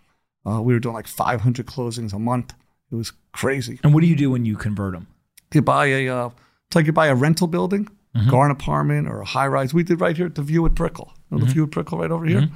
Uh, 0.46 0.62
we 0.62 0.72
were 0.72 0.80
doing 0.80 0.94
like 0.94 1.06
500 1.06 1.66
closings 1.66 2.14
a 2.14 2.18
month. 2.18 2.54
It 2.90 2.94
was 2.94 3.12
crazy. 3.32 3.78
And 3.84 3.92
what 3.92 4.00
do 4.00 4.06
you 4.06 4.16
do 4.16 4.30
when 4.30 4.46
you 4.46 4.56
convert 4.56 4.94
them? 4.94 5.08
You 5.52 5.60
buy 5.60 5.88
a, 5.88 6.08
uh, 6.08 6.30
it's 6.68 6.76
like 6.76 6.86
you 6.86 6.94
buy 6.94 7.08
a 7.08 7.14
rental 7.14 7.48
building, 7.48 7.86
garden 8.30 8.50
apartment 8.50 9.06
or 9.06 9.20
a 9.20 9.26
high 9.26 9.46
rise. 9.46 9.74
We 9.74 9.82
did 9.82 10.00
right 10.00 10.16
here 10.16 10.24
at 10.24 10.36
the 10.36 10.42
View 10.42 10.64
at 10.64 10.74
Brickell. 10.74 11.12
You 11.30 11.36
know, 11.36 11.44
The 11.44 11.52
View 11.52 11.64
at 11.64 11.70
Brickell 11.70 11.98
right 11.98 12.10
over 12.10 12.24
here. 12.24 12.48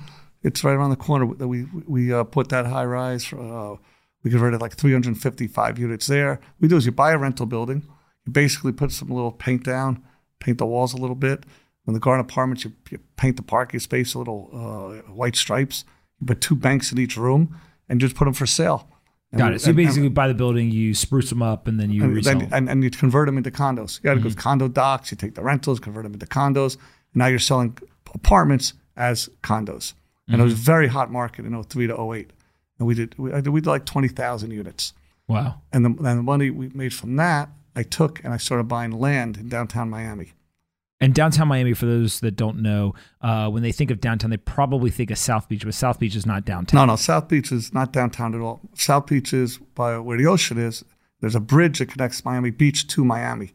It's 0.43 0.65
right 0.65 0.73
around 0.73 0.89
the 0.89 0.97
corner 0.97 1.35
that 1.35 1.49
we 1.49 1.67
we 1.87 2.15
uh, 2.15 2.25
put 2.25 2.49
that 2.49 2.65
high 2.65 2.87
rise. 2.87 3.31
Uh, 3.31 3.77
we 4.23 4.31
converted 4.31 4.63
like 4.63 4.75
355 4.75 5.79
units 5.79 6.07
there. 6.07 6.41
We 6.61 6.69
do 6.69 6.79
is 6.79 6.87
you 6.87 6.93
buy 6.93 7.13
a 7.13 7.19
rental 7.19 7.45
building, 7.45 7.83
you 8.27 8.33
basically 8.33 8.73
put 8.73 8.93
some 8.93 9.09
little 9.09 9.33
paint 9.33 9.65
down, 9.65 10.03
paint 10.41 10.59
the 10.59 10.67
walls 10.67 10.95
a 10.95 10.97
little 10.97 11.17
bit. 11.17 11.45
When 11.85 11.95
the 11.95 12.01
garden 12.01 12.25
apartments, 12.25 12.65
you, 12.65 12.73
you 12.91 12.99
paint 13.17 13.37
the 13.37 13.43
parking 13.43 13.79
space 13.81 14.15
a 14.15 14.19
little 14.19 14.51
uh, 14.53 15.13
white 15.13 15.37
stripes. 15.37 15.85
You 16.21 16.27
put 16.27 16.41
two 16.41 16.57
banks 16.57 16.91
in 16.93 16.99
each 16.99 17.17
room 17.17 17.59
and 17.89 18.01
just 18.01 18.15
put 18.17 18.25
them 18.25 18.33
for 18.35 18.47
sale. 18.47 18.89
And 19.31 19.39
Got 19.39 19.53
it. 19.53 19.61
So 19.61 19.67
you 19.67 19.71
and- 19.71 19.79
and- 19.81 19.89
basically 19.89 20.09
buy 20.09 20.29
the 20.29 20.35
building, 20.35 20.71
you 20.71 20.95
spruce 20.95 21.29
them 21.29 21.43
up, 21.43 21.67
and 21.69 21.79
then 21.79 21.91
you 21.91 22.05
and, 22.05 22.15
resell 22.15 22.39
then, 22.39 22.49
and, 22.53 22.71
and 22.71 22.83
you 22.83 22.91
convert 22.91 23.27
them 23.27 23.37
into 23.37 23.51
condos. 23.51 23.99
You 23.99 24.05
got 24.05 24.15
to 24.15 24.21
go 24.21 24.35
condo 24.35 24.69
docs. 24.69 25.11
You 25.11 25.17
take 25.19 25.35
the 25.35 25.43
rentals, 25.43 25.79
convert 25.81 26.05
them 26.05 26.15
into 26.15 26.27
condos. 26.27 26.77
And 26.77 27.17
now 27.17 27.27
you're 27.27 27.39
selling 27.39 27.77
apartments 28.15 28.75
as 28.97 29.29
condos. 29.43 29.93
And 30.27 30.41
it 30.41 30.45
was 30.45 30.55
a 30.55 30.57
very 30.57 30.89
hot 30.89 31.13
market 31.13 31.45
in 31.45 31.63
03 31.63 31.89
to 31.89 32.13
08. 32.15 32.31
And 32.79 32.89
we 32.89 32.95
did 32.95 33.19
we, 33.19 33.31
did, 33.31 33.49
we 33.49 33.61
did 33.61 33.69
like 33.69 33.85
20,000 33.85 34.51
units. 34.51 34.95
Wow. 35.29 35.61
And 35.73 35.85
the, 35.85 35.89
and 35.91 36.19
the 36.19 36.23
money 36.23 36.51
we 36.51 36.71
made 36.71 36.95
from 36.95 37.17
that, 37.17 37.51
I 37.77 37.83
took 37.83 38.23
and 38.25 38.33
I 38.33 38.37
started 38.37 38.65
buying 38.65 38.93
land 38.93 39.37
in 39.37 39.49
downtown 39.49 39.91
Miami. 39.91 40.33
And 41.01 41.13
downtown 41.15 41.49
Miami, 41.49 41.75
for 41.75 41.87
those 41.87 42.21
that 42.21 42.37
don't 42.37 42.63
know, 42.63 42.95
uh, 43.21 43.51
when 43.51 43.63
they 43.63 43.73
think 43.73 43.91
of 43.91 44.01
downtown, 44.01 44.31
they 44.31 44.37
probably 44.37 44.91
think 44.91 45.11
of 45.11 45.19
South 45.19 45.49
Beach, 45.49 45.65
but 45.65 45.75
South 45.75 45.99
Beach 45.99 46.17
is 46.17 46.25
not 46.25 46.45
downtown. 46.45 46.87
No, 46.87 46.93
no, 46.93 46.97
South 46.97 47.29
Beach 47.29 47.53
is 47.53 47.75
not 47.75 47.93
downtown 47.93 48.35
at 48.35 48.41
all. 48.41 48.61
South 48.75 49.07
Beach 49.07 49.33
is 49.33 49.59
by 49.59 49.99
where 49.99 50.17
the 50.17 50.27
ocean 50.27 50.57
is. 50.57 50.85
There's 51.21 51.35
a 51.35 51.41
bridge 51.41 51.79
that 51.81 51.87
connects 51.87 52.25
Miami 52.25 52.51
Beach 52.51 52.87
to 52.89 53.05
Miami. 53.05 53.53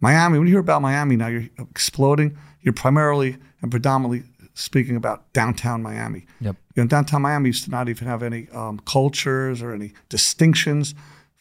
Miami, 0.00 0.38
when 0.38 0.48
you 0.48 0.54
hear 0.54 0.60
about 0.60 0.80
Miami 0.80 1.16
now, 1.16 1.26
you're 1.26 1.48
exploding. 1.58 2.36
You're 2.62 2.72
primarily 2.72 3.36
and 3.62 3.70
predominantly 3.70 4.24
speaking 4.54 4.96
about 4.96 5.32
downtown 5.32 5.82
Miami. 5.82 6.26
Yep. 6.40 6.56
You 6.74 6.82
know, 6.82 6.88
downtown 6.88 7.22
Miami 7.22 7.50
used 7.50 7.64
to 7.64 7.70
not 7.70 7.88
even 7.88 8.06
have 8.06 8.22
any 8.22 8.48
um, 8.50 8.80
cultures 8.80 9.62
or 9.62 9.72
any 9.72 9.92
distinctions. 10.08 10.94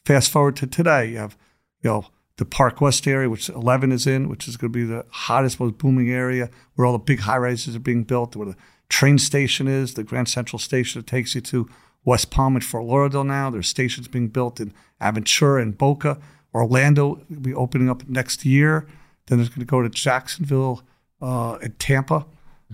Fast 0.06 0.32
forward 0.32 0.56
to 0.58 0.68
today, 0.68 1.12
you 1.12 1.18
have, 1.18 1.38
you 1.82 1.89
know, 1.89 2.06
the 2.38 2.46
Park 2.46 2.80
West 2.80 3.06
area, 3.08 3.30
which 3.30 3.50
11 3.50 3.92
is 3.92 4.08
in, 4.08 4.30
which 4.30 4.48
is 4.48 4.56
going 4.56 4.72
to 4.72 4.80
be 4.80 4.86
the 4.86 5.06
hottest, 5.10 5.60
most 5.60 5.78
booming 5.78 6.10
area, 6.10 6.50
where 6.76 6.86
all 6.86 6.94
the 6.94 7.00
big 7.00 7.22
high 7.22 7.38
rises 7.38 7.76
are 7.76 7.80
being 7.80 8.04
built, 8.04 8.36
where 8.36 8.48
the 8.48 8.56
train 8.88 9.18
station 9.18 9.68
is, 9.68 9.94
the 9.94 10.04
Grand 10.04 10.30
Central 10.30 10.58
Station 10.58 11.00
that 11.00 11.08
takes 11.08 11.36
you 11.36 11.42
to 11.42 11.70
West 12.06 12.32
Palm 12.32 12.56
and 12.56 12.63
Fort 12.63 12.86
Lauderdale 12.86 13.26
now. 13.26 13.50
There's 13.50 13.68
stations 13.68 14.08
being 14.08 14.30
built 14.30 14.60
in 14.60 14.74
Aventura 15.02 15.62
and 15.62 15.78
Boca. 15.78 16.18
Orlando 16.54 17.22
will 17.30 17.39
be 17.42 17.54
opening 17.54 17.89
up 17.89 18.08
next 18.08 18.46
year. 18.46 18.88
Then 19.28 19.38
there's 19.38 19.50
going 19.50 19.60
to 19.60 19.65
go 19.65 19.82
to 19.82 19.89
Jacksonville 19.89 20.82
uh, 21.22 21.56
and 21.56 21.78
Tampa. 21.78 22.26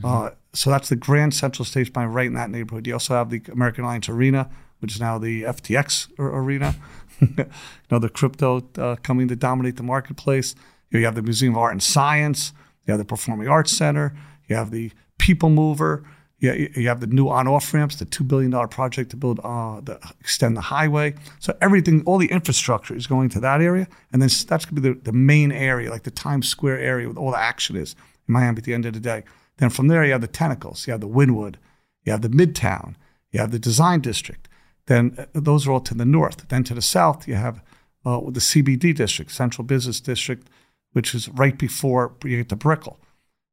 Uh, 0.04 0.32
so 0.54 0.70
that's 0.70 0.90
the 0.90 0.96
Grand 0.96 1.34
Central 1.34 1.66
Station 1.66 1.92
by 1.92 2.06
right 2.06 2.28
in 2.28 2.34
that 2.34 2.50
neighborhood. 2.50 2.88
You 2.88 2.94
also 2.94 3.14
have 3.14 3.30
the 3.30 3.42
American 3.52 3.84
Airlines 3.84 4.10
Arena, 4.10 4.50
which 4.80 4.94
is 4.94 5.02
now 5.02 5.18
the 5.18 5.44
FTX 5.44 6.10
arena. 6.20 6.76
you 7.38 7.46
know, 7.92 8.00
the 8.00 8.10
crypto 8.10 8.64
uh, 8.78 8.96
coming 8.98 9.28
to 9.28 9.36
dominate 9.36 9.78
the 9.78 9.84
marketplace. 9.84 10.56
You 10.92 11.06
have 11.06 11.16
the 11.16 11.22
Museum 11.22 11.56
of 11.56 11.60
Art 11.60 11.72
and 11.74 11.84
Science. 11.84 12.54
You 12.86 12.92
have 12.92 13.00
the 13.00 13.06
Performing 13.06 13.48
Arts 13.48 13.72
Center. 13.72 14.16
You 14.48 14.56
have 14.56 14.72
the 14.72 14.92
People 15.18 15.50
Mover. 15.50 16.06
You, 16.40 16.70
you 16.76 16.88
have 16.90 17.00
the 17.00 17.08
new 17.08 17.30
on-off 17.30 17.74
ramps, 17.74 17.96
the 17.96 18.06
two 18.06 18.24
billion 18.24 18.52
dollar 18.52 18.68
project 18.68 19.12
to 19.12 19.18
build, 19.18 19.40
uh, 19.44 19.80
the, 19.82 20.00
extend 20.20 20.58
the 20.58 20.62
highway. 20.62 21.16
So 21.40 21.58
everything, 21.62 22.04
all 22.06 22.18
the 22.18 22.30
infrastructure 22.32 22.96
is 22.96 23.08
going 23.08 23.30
to 23.30 23.40
that 23.40 23.62
area, 23.62 23.88
and 24.12 24.22
then 24.22 24.30
that's 24.48 24.66
going 24.66 24.76
to 24.76 24.82
be 24.82 24.90
the, 24.90 25.00
the 25.00 25.14
main 25.14 25.52
area, 25.52 25.90
like 25.90 26.04
the 26.04 26.12
Times 26.12 26.50
Square 26.50 26.80
area, 26.80 27.08
with 27.08 27.18
all 27.18 27.32
the 27.32 27.40
action 27.40 27.78
is 27.78 27.96
in 28.28 28.34
Miami 28.34 28.58
at 28.58 28.66
the 28.66 28.74
end 28.74 28.86
of 28.86 28.94
the 28.94 29.00
day. 29.00 29.24
Then 29.58 29.70
from 29.70 29.88
there, 29.88 30.04
you 30.04 30.12
have 30.12 30.22
the 30.22 30.28
tentacles. 30.28 30.86
You 30.86 30.92
have 30.92 31.02
the 31.02 31.08
Wynwood. 31.08 31.56
You 32.04 32.12
have 32.12 32.22
the 32.22 32.30
Midtown. 32.30 32.96
You 33.32 33.40
have 33.40 33.52
the 33.52 33.60
Design 33.60 34.02
District. 34.02 34.50
Then 34.88 35.16
uh, 35.18 35.26
those 35.34 35.68
are 35.68 35.72
all 35.72 35.80
to 35.82 35.94
the 35.94 36.06
north. 36.06 36.48
Then 36.48 36.64
to 36.66 36.74
the 36.74 36.82
south, 36.82 37.28
you 37.28 37.36
have 37.36 37.64
uh, 38.06 38.20
the 38.30 38.40
CBD 38.40 38.96
district, 38.96 39.32
Central 39.32 39.66
Business 39.66 40.00
District, 40.00 40.48
which 40.94 41.16
is 41.16 41.30
right 41.30 41.58
before 41.58 42.14
you 42.24 42.38
get 42.38 42.50
to 42.50 42.56
Brickell. 42.56 43.00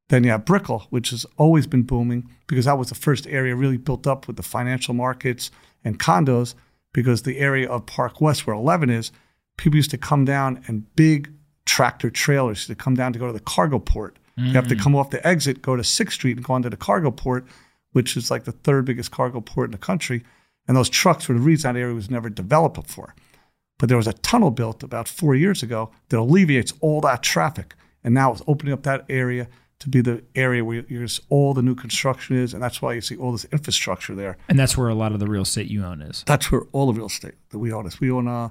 Then 0.09 0.23
you 0.23 0.31
have 0.31 0.45
Brickell, 0.45 0.87
which 0.89 1.09
has 1.09 1.25
always 1.37 1.65
been 1.65 1.83
booming 1.83 2.29
because 2.47 2.65
that 2.65 2.77
was 2.77 2.89
the 2.89 2.95
first 2.95 3.25
area 3.27 3.55
really 3.55 3.77
built 3.77 4.05
up 4.05 4.27
with 4.27 4.35
the 4.35 4.43
financial 4.43 4.93
markets 4.93 5.49
and 5.83 5.99
condos. 5.99 6.55
Because 6.93 7.23
the 7.23 7.39
area 7.39 7.67
of 7.67 7.87
Park 7.87 8.21
West, 8.21 8.45
where 8.45 8.55
11 8.55 8.91
is, 8.91 9.11
people 9.57 9.77
used 9.77 9.89
to 9.89 9.97
come 9.97 10.25
down 10.25 10.63
and 10.67 10.95
big 10.95 11.33
tractor 11.65 12.11
trailers 12.11 12.59
used 12.59 12.67
to 12.67 12.75
come 12.75 12.93
down 12.93 13.13
to 13.13 13.19
go 13.19 13.25
to 13.25 13.33
the 13.33 13.39
cargo 13.39 13.79
port. 13.79 14.19
You 14.35 14.53
have 14.53 14.67
to 14.67 14.75
come 14.75 14.95
off 14.95 15.11
the 15.11 15.25
exit, 15.25 15.61
go 15.61 15.75
to 15.75 15.83
6th 15.83 16.11
Street, 16.11 16.37
and 16.37 16.45
go 16.45 16.53
onto 16.53 16.69
the 16.69 16.77
cargo 16.77 17.11
port, 17.11 17.45
which 17.91 18.17
is 18.17 18.31
like 18.31 18.45
the 18.45 18.51
third 18.51 18.85
biggest 18.85 19.11
cargo 19.11 19.41
port 19.41 19.67
in 19.67 19.71
the 19.71 19.77
country. 19.77 20.23
And 20.67 20.77
those 20.77 20.89
trucks 20.89 21.27
were 21.27 21.35
the 21.35 21.41
reason 21.41 21.73
that 21.73 21.79
area 21.79 21.93
was 21.93 22.09
never 22.09 22.29
developed 22.29 22.75
before. 22.75 23.15
But 23.79 23.89
there 23.89 23.97
was 23.97 24.07
a 24.07 24.13
tunnel 24.13 24.51
built 24.51 24.83
about 24.83 25.07
four 25.07 25.35
years 25.35 25.61
ago 25.63 25.91
that 26.09 26.19
alleviates 26.19 26.73
all 26.79 27.01
that 27.01 27.21
traffic. 27.23 27.75
And 28.03 28.13
now 28.13 28.31
it's 28.31 28.41
opening 28.47 28.73
up 28.73 28.83
that 28.83 29.05
area 29.09 29.47
to 29.79 29.89
be 29.89 30.01
the 30.01 30.23
area 30.35 30.63
where 30.63 30.85
all 31.29 31.53
the 31.53 31.61
new 31.61 31.75
construction 31.75 32.37
is. 32.37 32.53
And 32.53 32.63
that's 32.63 32.81
why 32.81 32.93
you 32.93 33.01
see 33.01 33.17
all 33.17 33.33
this 33.33 33.45
infrastructure 33.45 34.15
there. 34.15 34.37
And 34.47 34.57
that's 34.57 34.77
where 34.77 34.87
a 34.87 34.95
lot 34.95 35.11
of 35.11 35.19
the 35.19 35.27
real 35.27 35.41
estate 35.41 35.67
you 35.67 35.83
own 35.83 36.01
is. 36.01 36.23
That's 36.25 36.51
where 36.51 36.61
all 36.71 36.87
the 36.87 36.93
real 36.93 37.07
estate 37.07 37.33
that 37.49 37.59
we 37.59 37.73
own 37.73 37.85
is. 37.85 37.99
We 37.99 38.09
own, 38.09 38.27
uh, 38.27 38.49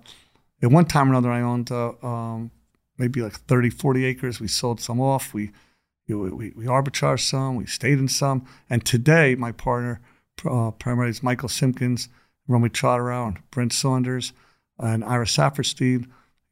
at 0.62 0.70
one 0.70 0.84
time 0.84 1.08
or 1.08 1.12
another, 1.12 1.30
I 1.30 1.40
owned 1.40 1.70
uh, 1.70 1.92
um, 2.02 2.50
maybe 2.98 3.22
like 3.22 3.32
30, 3.32 3.70
40 3.70 4.04
acres. 4.04 4.40
We 4.40 4.48
sold 4.48 4.80
some 4.80 5.00
off. 5.00 5.32
We, 5.32 5.52
you 6.06 6.26
know, 6.26 6.34
we, 6.34 6.52
we 6.54 6.66
arbitraged 6.66 7.28
some. 7.28 7.56
We 7.56 7.64
stayed 7.64 7.98
in 7.98 8.08
some. 8.08 8.44
And 8.68 8.84
today, 8.84 9.34
my 9.34 9.52
partner, 9.52 10.02
uh, 10.48 10.70
primarily 10.72 11.10
is 11.10 11.22
Michael 11.22 11.48
Simpkins, 11.48 12.08
Romy 12.48 12.68
Trotterow, 12.68 13.28
and 13.28 13.38
Brent 13.50 13.72
Saunders, 13.72 14.32
and 14.78 15.04
Ira 15.04 15.26
Saperstein. 15.26 16.02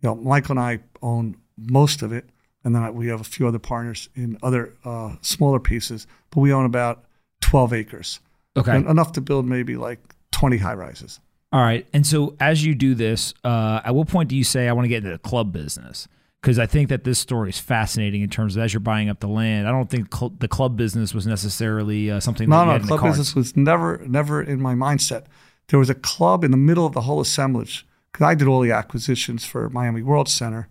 You 0.02 0.08
know, 0.08 0.14
Michael 0.14 0.52
and 0.52 0.60
I 0.60 0.80
own 1.02 1.36
most 1.56 2.02
of 2.02 2.12
it, 2.12 2.28
and 2.64 2.74
then 2.74 2.94
we 2.94 3.08
have 3.08 3.20
a 3.20 3.24
few 3.24 3.46
other 3.46 3.58
partners 3.58 4.08
in 4.14 4.38
other 4.42 4.74
uh, 4.84 5.16
smaller 5.20 5.60
pieces. 5.60 6.06
But 6.30 6.40
we 6.40 6.52
own 6.52 6.64
about 6.64 7.04
12 7.40 7.72
acres, 7.72 8.20
Okay. 8.56 8.72
En- 8.72 8.86
enough 8.86 9.12
to 9.12 9.20
build 9.20 9.46
maybe 9.46 9.76
like 9.76 9.98
20 10.32 10.56
high 10.58 10.74
rises. 10.74 11.20
All 11.52 11.60
right. 11.60 11.86
And 11.92 12.06
so 12.06 12.36
as 12.38 12.64
you 12.64 12.74
do 12.74 12.94
this, 12.94 13.34
uh, 13.44 13.80
at 13.84 13.94
what 13.94 14.08
point 14.08 14.28
do 14.28 14.36
you 14.36 14.44
say, 14.44 14.68
I 14.68 14.72
want 14.72 14.84
to 14.84 14.88
get 14.88 14.98
into 14.98 15.10
the 15.10 15.18
club 15.18 15.52
business? 15.52 16.06
Because 16.40 16.58
I 16.58 16.66
think 16.66 16.88
that 16.88 17.04
this 17.04 17.18
story 17.18 17.50
is 17.50 17.58
fascinating 17.58 18.22
in 18.22 18.30
terms 18.30 18.56
of 18.56 18.62
as 18.62 18.72
you're 18.72 18.80
buying 18.80 19.10
up 19.10 19.20
the 19.20 19.28
land. 19.28 19.68
I 19.68 19.72
don't 19.72 19.90
think 19.90 20.14
cl- 20.14 20.32
the 20.38 20.48
club 20.48 20.76
business 20.76 21.12
was 21.12 21.26
necessarily 21.26 22.10
uh, 22.10 22.20
something 22.20 22.48
that 22.48 22.56
No, 22.56 22.64
no, 22.64 22.72
had 22.72 22.80
in 22.80 22.86
the 22.86 22.96
club 22.96 23.10
business 23.10 23.34
was 23.34 23.56
never, 23.56 23.98
never 24.06 24.42
in 24.42 24.60
my 24.60 24.74
mindset. 24.74 25.26
There 25.68 25.78
was 25.78 25.90
a 25.90 25.94
club 25.94 26.42
in 26.42 26.50
the 26.50 26.56
middle 26.56 26.86
of 26.86 26.94
the 26.94 27.02
whole 27.02 27.20
assemblage 27.20 27.86
because 28.10 28.24
I 28.24 28.34
did 28.34 28.48
all 28.48 28.60
the 28.60 28.72
acquisitions 28.72 29.44
for 29.44 29.68
Miami 29.70 30.02
World 30.02 30.28
Center. 30.28 30.68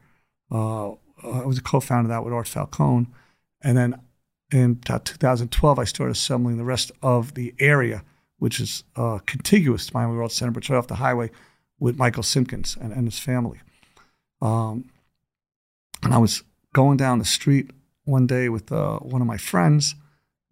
Uh, 0.52 0.92
I 1.24 1.46
was 1.46 1.58
a 1.58 1.62
co-founder 1.62 2.08
of 2.08 2.10
that 2.10 2.24
with 2.24 2.34
Art 2.34 2.48
Falcone, 2.48 3.08
and 3.62 3.78
then 3.78 4.02
in 4.52 4.80
uh, 4.90 5.00
2012 5.04 5.80
I 5.80 5.84
started 5.84 6.12
assembling 6.12 6.58
the 6.58 6.64
rest 6.64 6.92
of 7.02 7.36
the 7.36 7.54
area, 7.60 8.04
which 8.40 8.60
is 8.60 8.84
uh, 8.96 9.20
contiguous 9.26 9.86
to 9.88 9.94
Miami 9.94 10.16
World 10.16 10.32
Center, 10.32 10.52
but 10.52 10.68
right 10.70 10.78
off 10.78 10.88
the 10.88 10.96
highway, 10.96 11.30
with 11.80 11.98
Michael 11.98 12.24
Simpkins 12.24 12.78
and, 12.80 12.92
and 12.92 13.06
his 13.06 13.20
family. 13.20 13.60
Um, 14.42 14.90
and 16.04 16.14
I 16.14 16.18
was 16.18 16.44
going 16.74 16.98
down 16.98 17.20
the 17.20 17.26
street 17.26 17.72
one 18.06 18.28
day 18.28 18.50
with 18.50 18.72
uh, 18.72 18.98
one 19.00 19.22
of 19.22 19.28
my 19.28 19.38
friends, 19.38 19.96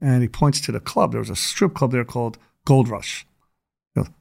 and 0.02 0.22
he 0.22 0.28
points 0.28 0.62
to 0.62 0.72
the 0.72 0.80
club. 0.80 1.12
There 1.12 1.20
was 1.22 1.30
a 1.30 1.36
strip 1.36 1.74
club 1.74 1.92
there 1.92 2.06
called 2.06 2.38
Gold 2.66 2.88
Rush. 2.90 3.26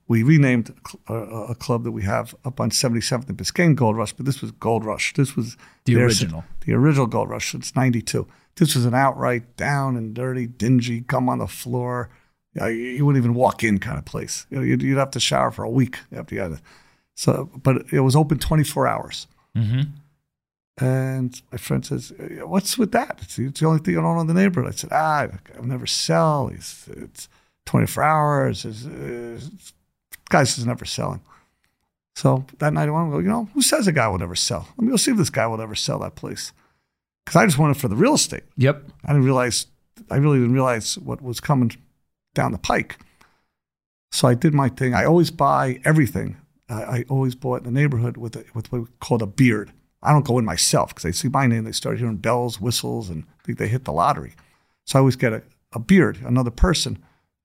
We 0.09 0.23
renamed 0.23 0.71
a 0.71 0.89
cl- 0.89 1.01
uh, 1.11 1.47
a 1.49 1.55
club 1.55 1.83
that 1.85 1.91
we 1.91 2.03
have 2.05 2.35
up 2.45 2.61
on 2.61 2.71
77th 2.71 3.29
and 3.29 3.37
Biscayne 3.37 3.75
Gold 3.75 3.97
Rush, 3.97 4.12
but 4.15 4.25
this 4.25 4.41
was 4.41 4.53
Gold 4.53 4.85
Rush. 4.87 5.12
This 5.15 5.35
was 5.37 5.57
The 5.85 5.95
their- 5.95 6.07
original. 6.07 6.45
the 6.65 6.73
original 6.75 7.07
Gold 7.07 7.29
Rush 7.29 7.51
since 7.53 7.75
'92. 7.77 8.27
This 8.55 8.75
was 8.77 8.87
an 8.87 8.95
outright 8.95 9.57
down 9.57 9.97
and 9.97 10.15
dirty, 10.15 10.47
dingy, 10.47 11.01
gum 11.01 11.29
on 11.29 11.39
the 11.41 11.47
floor. 11.49 12.09
You, 12.55 12.61
know, 12.62 12.67
you 12.69 13.05
wouldn't 13.05 13.23
even 13.23 13.35
walk 13.35 13.62
in 13.65 13.79
kind 13.79 13.99
of 13.99 14.05
place. 14.07 14.47
You 14.49 14.59
know, 14.59 14.62
you'd, 14.62 14.81
you'd 14.83 14.97
have 14.97 15.11
to 15.11 15.21
shower 15.21 15.51
for 15.51 15.62
a 15.65 15.69
week 15.71 15.99
after 16.11 16.35
you 16.37 16.41
had 16.41 16.53
it. 16.53 16.61
So, 17.15 17.51
but 17.62 17.93
it 17.93 18.01
was 18.01 18.17
open 18.17 18.39
24 18.39 18.87
hours. 18.87 19.27
Mhm. 19.55 19.89
And 20.79 21.41
my 21.51 21.59
friend 21.59 21.85
says, 21.85 22.12
"What's 22.45 22.77
with 22.77 22.93
that? 22.93 23.19
It's, 23.23 23.39
it's 23.39 23.61
the 23.61 23.67
only 23.67 23.81
thing 23.81 23.97
I 23.97 24.03
don't 24.03 24.15
know 24.15 24.21
in 24.21 24.27
the 24.27 24.35
neighborhood." 24.35 24.73
I 24.73 24.77
said, 24.77 24.91
"Ah, 24.93 25.29
I'll 25.57 25.65
never 25.65 25.87
sell. 25.87 26.49
It's, 26.49 26.87
it's 26.89 27.29
24 27.65 28.03
hours. 28.03 28.65
It's, 28.65 28.85
it's, 28.85 29.73
guys 30.29 30.59
is 30.59 30.67
never 30.67 30.85
selling." 30.85 31.23
So 32.15 32.45
that 32.59 32.75
night 32.75 32.89
I 32.89 32.93
went, 32.93 33.11
"Well, 33.11 33.23
you 33.23 33.29
know, 33.29 33.49
who 33.55 33.62
says 33.62 33.87
a 33.87 33.93
guy 33.93 34.09
will 34.09 34.19
never 34.19 34.37
sell? 34.37 34.69
Let 34.77 34.85
me 34.85 34.91
go 34.91 34.97
see 34.97 35.12
if 35.12 35.17
this 35.17 35.31
guy 35.31 35.47
will 35.47 35.62
ever 35.62 35.75
sell 35.75 35.99
that 36.01 36.15
place." 36.15 36.53
Because 37.25 37.41
I 37.41 37.47
just 37.47 37.59
wanted 37.59 37.77
for 37.77 37.89
the 37.89 37.97
real 37.97 38.15
estate. 38.15 38.45
Yep. 38.57 38.85
I 39.05 39.09
didn't 39.09 39.25
realize, 39.25 39.67
I 40.11 40.17
really 40.17 40.39
didn't 40.39 40.55
realize 40.55 40.97
what 40.97 41.21
was 41.21 41.41
coming 41.41 41.73
down 42.35 42.53
the 42.53 42.59
pike. 42.59 42.99
So 44.12 44.29
I 44.29 44.35
did 44.35 44.55
my 44.55 44.69
thing. 44.69 44.95
I 44.95 45.05
always 45.05 45.33
buy 45.33 45.81
everything. 45.85 46.37
I, 46.69 46.83
I 46.83 47.05
always 47.09 47.35
bought 47.35 47.59
in 47.59 47.65
the 47.65 47.81
neighborhood 47.81 48.17
with 48.17 48.37
a, 48.37 48.45
with 48.55 48.71
what 48.71 48.83
we 48.83 48.87
called 49.01 49.23
a 49.23 49.27
beard. 49.27 49.73
I 50.07 50.12
don't 50.12 50.25
go 50.25 50.38
in 50.38 50.45
myself 50.45 50.90
because 50.90 51.03
they 51.03 51.12
see 51.12 51.29
my 51.29 51.47
name. 51.47 51.64
They 51.64 51.73
start 51.73 51.99
hearing 51.99 52.16
bells, 52.16 52.61
whistles, 52.61 53.11
and 53.11 53.25
think 53.45 53.59
they 53.59 53.69
hit 53.69 53.85
the 53.85 53.92
lottery. 53.92 54.35
So 54.85 54.99
I 54.99 55.01
always 55.01 55.16
get 55.16 55.33
a, 55.33 55.42
a 55.73 55.79
beard, 55.79 56.19
another 56.25 56.51
person, 56.51 56.99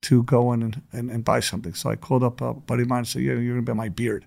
to 0.04 0.24
go 0.24 0.52
in 0.54 0.64
and, 0.64 0.82
and, 0.92 1.10
and 1.10 1.24
buy 1.24 1.40
something. 1.40 1.74
So 1.74 1.90
I 1.90 1.96
called 1.96 2.24
up 2.24 2.40
a 2.42 2.54
buddy 2.54 2.84
of 2.84 2.90
mine 2.90 3.00
and 3.00 3.08
said, 3.08 3.24
yeah, 3.24 3.34
you're 3.34 3.54
going 3.54 3.66
to 3.66 3.72
be 3.72 3.76
my 3.76 3.90
beard. 3.90 4.26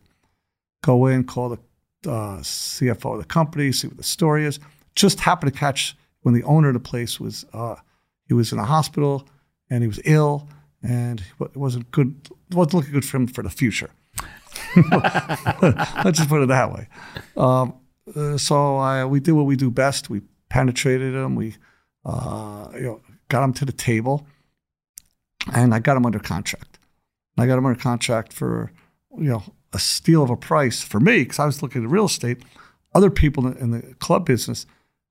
Go 0.83 1.07
in, 1.07 1.25
call 1.25 1.51
the 1.51 2.11
uh, 2.11 2.39
CFO 2.39 3.13
of 3.13 3.19
the 3.19 3.25
company, 3.25 3.73
see 3.73 3.89
what 3.89 3.97
the 3.97 4.03
story 4.03 4.45
is. 4.45 4.59
Just 4.95 5.21
happened 5.21 5.53
to 5.53 5.59
catch 5.59 5.97
when 6.23 6.35
the 6.35 6.43
owner 6.45 6.69
of 6.69 6.75
the 6.75 6.81
place 6.81 7.21
was 7.21 7.45
uh, 7.53 7.77
he 8.27 8.35
was 8.35 8.53
in 8.53 8.59
a 8.59 8.65
hospital 8.65 9.29
and 9.71 9.83
he 9.83 9.89
was 9.89 10.01
ill 10.05 10.49
and 10.83 11.23
it 11.41 11.57
wasn't 11.57 11.91
good. 11.91 12.15
It 12.51 12.55
wasn't 12.55 12.75
looking 12.75 12.93
good 12.93 13.05
for 13.05 13.17
him 13.17 13.27
for 13.27 13.43
the 13.43 13.51
future. 13.51 13.91
Let's 14.91 16.19
just 16.19 16.29
put 16.29 16.43
it 16.43 16.49
that 16.49 16.73
way. 16.73 16.89
Um, 17.37 17.75
uh, 18.15 18.37
so 18.37 18.77
I, 18.77 19.05
we 19.05 19.21
did 19.21 19.33
what 19.33 19.47
we 19.47 19.57
do 19.57 19.71
best. 19.71 20.11
We 20.11 20.23
penetrated 20.49 21.15
him. 21.15 21.35
We 21.37 21.57
uh, 22.05 22.69
you 22.75 22.81
know 22.83 23.01
got 23.29 23.43
him 23.45 23.53
to 23.55 23.65
the 23.65 23.73
table, 23.73 24.27
and 25.55 25.75
I 25.75 25.79
got 25.79 25.97
him 25.97 26.07
under 26.07 26.19
contract. 26.19 26.79
I 27.39 27.47
got 27.47 27.59
him 27.59 27.67
under 27.67 27.79
contract 27.81 28.33
for 28.33 28.73
you 29.17 29.31
know 29.31 29.43
a 29.73 29.79
steal 29.79 30.23
of 30.23 30.31
a 30.31 30.37
price 30.37 30.83
for 30.83 31.01
me 31.01 31.21
because 31.21 31.39
I 31.39 31.47
was 31.47 31.63
looking 31.63 31.85
at 31.85 31.91
real 31.91 32.07
estate. 32.07 32.39
Other 32.95 33.11
people 33.11 33.47
in 33.49 33.55
the, 33.55 33.61
in 33.61 33.71
the 33.73 33.95
club 33.97 34.25
business, 34.25 34.67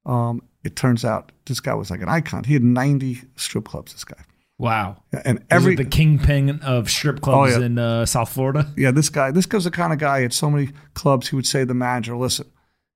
um, 0.06 0.42
it 0.64 0.78
turns 0.78 1.04
out 1.04 1.34
this 1.48 1.60
guy 1.60 1.74
was 1.74 1.92
like 1.92 2.02
an 2.02 2.08
icon. 2.08 2.46
He 2.46 2.54
had 2.54 2.64
90 2.64 3.22
strip 3.36 3.66
clubs. 3.66 3.92
This 3.92 4.06
guy, 4.06 4.24
Wow. 4.58 5.04
and 5.26 5.44
Every 5.50 5.74
every 5.74 5.76
the 5.84 5.90
kingpin 5.90 6.62
of 6.62 6.90
strip 6.90 7.20
clubs 7.20 7.56
Oh, 7.56 7.60
yeah. 7.60 7.66
in 7.66 7.78
uh, 7.78 8.06
South 8.06 8.30
Florida. 8.30 8.72
yeah, 8.78 8.92
this 8.92 9.10
guy, 9.10 9.32
this 9.32 9.46
guy's 9.46 9.66
the 9.66 9.72
kind 9.72 9.92
of 9.92 10.00
guy 10.00 10.24
at 10.24 10.32
so 10.32 10.50
many 10.50 10.70
clubs, 10.94 11.28
he 11.28 11.36
would 11.36 11.46
say 11.46 11.60
to 11.62 11.66
the 11.66 11.74
manager, 11.74 12.16
listen, 12.16 12.50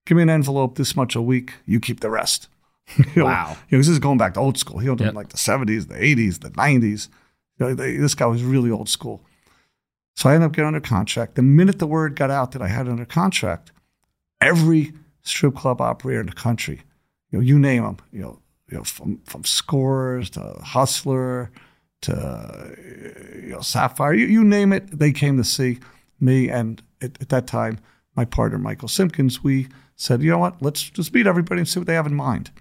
give 0.08 0.16
me 0.18 0.24
an 0.24 0.30
envelope 0.30 0.76
this 0.78 0.96
much 0.96 1.16
a 1.16 1.22
week, 1.22 1.54
you 1.66 1.80
keep 1.80 2.00
the 2.00 2.10
rest. 2.10 2.48
You 2.98 3.06
know, 3.18 3.26
Wow. 3.26 3.58
You 3.70 3.78
know, 3.78 3.82
this 3.82 3.90
is 3.90 4.00
going 4.00 4.18
back 4.18 4.34
to 4.36 4.40
old 4.40 4.58
school. 4.58 4.80
He 4.80 4.90
was 4.90 5.00
Yep. 5.00 5.10
in 5.10 5.16
like 5.16 5.30
the 5.30 5.38
70s, 5.38 5.88
the 5.90 5.96
80s, 5.96 6.40
the 6.40 6.52
90s. 6.52 7.10
You 7.60 7.66
know, 7.68 7.74
they, 7.76 7.98
this 7.98 8.16
guy 8.16 8.26
was 8.26 8.44
really 8.44 8.72
old 8.72 8.88
school. 8.90 9.22
So 10.16 10.30
I 10.30 10.34
ended 10.36 10.48
up 10.48 10.54
getting 10.54 10.68
under 10.68 10.80
contract. 10.80 11.36
The 11.36 11.42
minute 11.44 11.80
the 11.80 11.86
word 11.88 12.16
got 12.16 12.32
out 12.32 12.52
that 12.54 12.62
I 12.62 12.68
had 12.70 12.88
under 12.88 13.06
contract, 13.06 13.72
every 14.42 14.94
strip 15.22 15.56
club 15.56 15.82
operator 15.82 16.22
in 16.22 16.28
the 16.28 16.32
country, 16.34 16.82
you 17.30 17.38
know, 17.40 17.44
you 17.44 17.60
name 17.60 17.84
them, 17.84 17.98
you 18.12 18.22
know, 18.22 18.40
you 18.70 18.78
know, 18.78 18.84
from 18.84 19.20
from 19.26 19.44
Scores 19.44 20.30
to 20.32 20.42
Hustler 20.64 21.52
to 22.02 22.76
you 23.44 23.50
know 23.52 23.62
Sapphire, 23.62 24.14
you, 24.14 24.26
you 24.28 24.44
name 24.44 24.72
it, 24.74 24.98
they 24.98 25.12
came 25.12 25.38
to 25.38 25.44
see 25.44 25.80
me. 26.20 26.50
And 26.50 26.82
at, 27.02 27.22
at 27.22 27.30
that 27.30 27.48
time, 27.48 27.80
my 28.16 28.26
partner 28.26 28.58
Michael 28.58 28.88
Simpkins, 28.88 29.44
we 29.44 29.68
said, 29.98 30.24
you 30.24 30.32
know 30.32 30.38
what, 30.38 30.62
let's 30.62 30.90
just 30.90 31.14
meet 31.14 31.28
everybody 31.28 31.60
and 31.60 31.68
see 31.68 31.80
what 31.80 31.88
they 31.88 31.96
have 31.96 32.08
in 32.08 32.16
mind. 32.16 32.52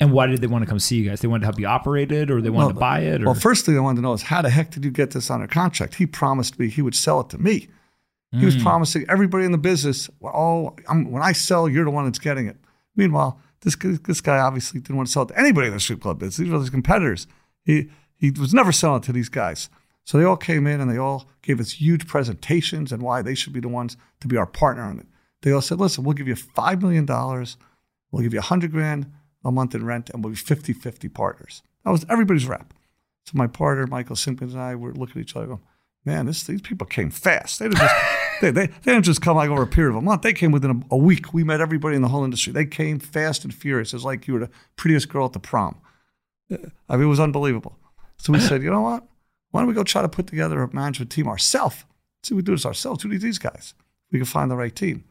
And 0.00 0.12
why 0.12 0.26
did 0.26 0.40
they 0.40 0.46
want 0.46 0.64
to 0.64 0.68
come 0.68 0.78
see 0.78 0.96
you 0.96 1.08
guys? 1.08 1.20
They 1.20 1.28
wanted 1.28 1.42
to 1.42 1.46
help 1.46 1.60
you 1.60 1.66
operate 1.66 2.10
it, 2.10 2.30
or 2.30 2.40
they 2.40 2.48
wanted 2.48 2.66
Well, 2.66 2.74
to 2.74 2.80
buy 2.80 3.00
it, 3.00 3.22
or 3.22 3.26
Well, 3.26 3.34
first 3.34 3.66
thing 3.66 3.74
they 3.74 3.80
wanted 3.80 3.96
to 3.96 4.02
know 4.02 4.14
is 4.14 4.22
how 4.22 4.40
the 4.40 4.50
heck 4.50 4.70
did 4.70 4.84
you 4.84 4.90
get 4.90 5.10
this 5.10 5.30
under 5.30 5.46
contract? 5.46 5.96
He 5.96 6.06
promised 6.06 6.58
me 6.58 6.68
he 6.68 6.82
would 6.82 6.94
sell 6.94 7.20
it 7.20 7.28
to 7.30 7.38
me. 7.38 7.68
He 8.32 8.44
was 8.44 8.54
hmm. 8.54 8.62
promising 8.62 9.04
everybody 9.08 9.44
in 9.44 9.50
the 9.50 9.58
business, 9.58 10.08
well, 10.20 10.32
oh, 10.34 10.76
I'm, 10.88 11.10
when 11.10 11.20
I 11.20 11.32
sell, 11.32 11.68
you're 11.68 11.84
the 11.84 11.90
one 11.90 12.04
that's 12.04 12.20
getting 12.20 12.46
it. 12.46 12.56
Meanwhile, 12.94 13.40
this 13.62 13.74
guy- 13.74 13.98
this 14.04 14.20
guy 14.20 14.38
obviously 14.38 14.80
didn't 14.80 14.96
want 14.96 15.08
to 15.08 15.12
sell 15.12 15.24
it 15.24 15.30
to 15.30 15.38
anybody 15.38 15.66
in 15.66 15.74
the 15.74 15.80
strip 15.80 16.00
club 16.00 16.20
business. 16.20 16.36
These 16.36 16.48
were 16.48 16.60
his 16.60 16.70
competitors. 16.70 17.26
He 17.64 17.90
he 18.16 18.30
was 18.30 18.54
never 18.54 18.70
selling 18.70 19.02
it 19.02 19.06
to 19.06 19.12
these 19.12 19.28
guys. 19.28 19.68
So 20.04 20.18
they 20.18 20.24
all 20.24 20.36
came 20.36 20.66
in 20.66 20.80
and 20.80 20.90
they 20.90 20.96
all 20.96 21.28
gave 21.42 21.58
us 21.58 21.72
huge 21.72 22.06
presentations 22.06 22.92
and 22.92 23.02
why 23.02 23.22
they 23.22 23.34
should 23.34 23.52
be 23.52 23.60
the 23.60 23.68
ones 23.68 23.96
to 24.20 24.28
be 24.28 24.36
our 24.36 24.46
partner 24.46 24.84
on 24.84 25.00
it. 25.00 25.06
They 25.42 25.52
all 25.52 25.62
said, 25.62 25.80
listen, 25.80 26.04
we'll 26.04 26.14
give 26.14 26.28
you 26.28 26.34
$5 26.34 26.82
million. 26.82 27.06
We'll 28.10 28.22
give 28.22 28.34
you 28.34 28.40
100 28.40 28.70
grand 28.70 29.10
a 29.44 29.50
month 29.50 29.74
in 29.74 29.84
rent 29.84 30.10
and 30.10 30.22
we'll 30.22 30.32
be 30.32 30.36
50 30.36 30.72
50 30.72 31.08
partners. 31.08 31.62
That 31.84 31.90
was 31.90 32.04
everybody's 32.08 32.46
rep. 32.46 32.74
So 33.24 33.32
my 33.34 33.46
partner, 33.46 33.86
Michael 33.86 34.16
Simpkins, 34.16 34.54
and 34.54 34.62
I 34.62 34.74
were 34.74 34.92
looking 34.92 35.20
at 35.20 35.28
each 35.28 35.36
other 35.36 35.46
going, 35.46 35.60
man, 36.04 36.26
this, 36.26 36.42
these 36.44 36.60
people 36.60 36.86
came 36.86 37.10
fast. 37.10 37.58
They 37.58 37.68
didn't, 37.68 37.78
just, 37.78 37.94
they, 38.40 38.50
they, 38.50 38.66
they 38.66 38.92
didn't 38.92 39.04
just 39.04 39.22
come 39.22 39.36
like 39.36 39.50
over 39.50 39.62
a 39.62 39.66
period 39.66 39.90
of 39.90 39.96
a 39.96 40.02
month. 40.02 40.22
They 40.22 40.32
came 40.32 40.52
within 40.52 40.70
a, 40.70 40.94
a 40.94 40.96
week. 40.96 41.32
We 41.32 41.44
met 41.44 41.60
everybody 41.60 41.96
in 41.96 42.02
the 42.02 42.08
whole 42.08 42.24
industry. 42.24 42.52
They 42.52 42.66
came 42.66 42.98
fast 42.98 43.44
and 43.44 43.54
furious. 43.54 43.92
It 43.92 43.96
was 43.96 44.04
like 44.04 44.26
you 44.26 44.34
were 44.34 44.40
the 44.40 44.50
prettiest 44.76 45.08
girl 45.08 45.26
at 45.26 45.32
the 45.32 45.40
prom. 45.40 45.80
I 46.50 46.96
mean, 46.96 47.06
it 47.06 47.08
was 47.08 47.20
unbelievable. 47.20 47.78
So 48.18 48.32
we 48.32 48.40
said, 48.40 48.62
you 48.62 48.70
know 48.70 48.82
what? 48.82 49.06
Why 49.50 49.60
don't 49.60 49.68
we 49.68 49.74
go 49.74 49.84
try 49.84 50.02
to 50.02 50.08
put 50.08 50.26
together 50.26 50.62
a 50.62 50.74
management 50.74 51.10
team 51.10 51.26
ourselves? 51.26 51.84
See, 52.22 52.34
we 52.34 52.42
do 52.42 52.52
this 52.52 52.66
ourselves. 52.66 53.02
Who 53.02 53.08
need 53.08 53.20
these 53.20 53.38
guys? 53.38 53.74
We 54.10 54.18
can 54.18 54.26
find 54.26 54.50
the 54.50 54.56
right 54.56 54.74
team. 54.74 55.04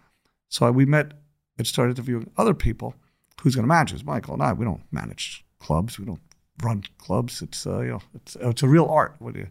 So 0.49 0.71
we 0.71 0.85
met 0.85 1.13
and 1.57 1.65
started 1.65 1.97
interviewing 1.97 2.29
other 2.37 2.53
people. 2.53 2.95
Who's 3.41 3.55
going 3.55 3.63
to 3.63 3.69
manage 3.69 3.93
us? 3.93 4.03
Michael 4.03 4.33
and 4.33 4.43
I. 4.43 4.53
We 4.53 4.65
don't 4.65 4.83
manage 4.91 5.45
clubs. 5.59 5.97
We 5.97 6.05
don't 6.05 6.21
run 6.61 6.83
clubs. 6.97 7.41
It's 7.41 7.65
uh, 7.65 7.79
you 7.81 7.91
know, 7.91 8.01
it's 8.15 8.35
it's 8.39 8.63
a 8.63 8.67
real 8.67 8.85
art. 8.85 9.15
What 9.19 9.33
do 9.33 9.39
you? 9.39 9.47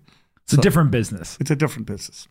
it's 0.48 0.54
a 0.54 0.60
different 0.62 0.90
business. 0.90 1.36
It's 1.40 1.50
a 1.50 1.56
different 1.56 1.86
business. 1.86 2.26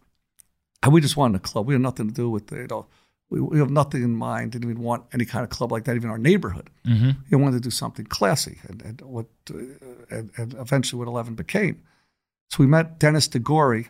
And 0.81 0.91
we 0.91 1.01
just 1.01 1.17
wanted 1.17 1.37
a 1.37 1.39
club. 1.39 1.67
We 1.67 1.75
had 1.75 1.81
nothing 1.81 2.07
to 2.07 2.13
do 2.13 2.29
with 2.29 2.51
it. 2.51 2.61
You 2.61 2.67
know, 2.67 2.87
we, 3.29 3.39
we 3.39 3.59
have 3.59 3.69
nothing 3.69 4.03
in 4.03 4.15
mind. 4.15 4.53
Didn't 4.53 4.69
even 4.69 4.81
want 4.81 5.05
any 5.13 5.25
kind 5.25 5.43
of 5.43 5.49
club 5.49 5.71
like 5.71 5.83
that, 5.83 5.95
even 5.95 6.09
our 6.09 6.17
neighborhood. 6.17 6.69
Mm-hmm. 6.85 7.11
We 7.29 7.37
wanted 7.37 7.57
to 7.57 7.61
do 7.61 7.69
something 7.69 8.05
classy, 8.05 8.59
and, 8.67 8.81
and 8.81 9.01
what 9.01 9.27
uh, 9.53 9.57
and, 10.09 10.31
and 10.37 10.53
eventually 10.55 10.97
what 10.97 11.07
Eleven 11.07 11.35
became. 11.35 11.81
So 12.49 12.57
we 12.59 12.67
met 12.67 12.97
Dennis 12.99 13.27
DeGori, 13.27 13.87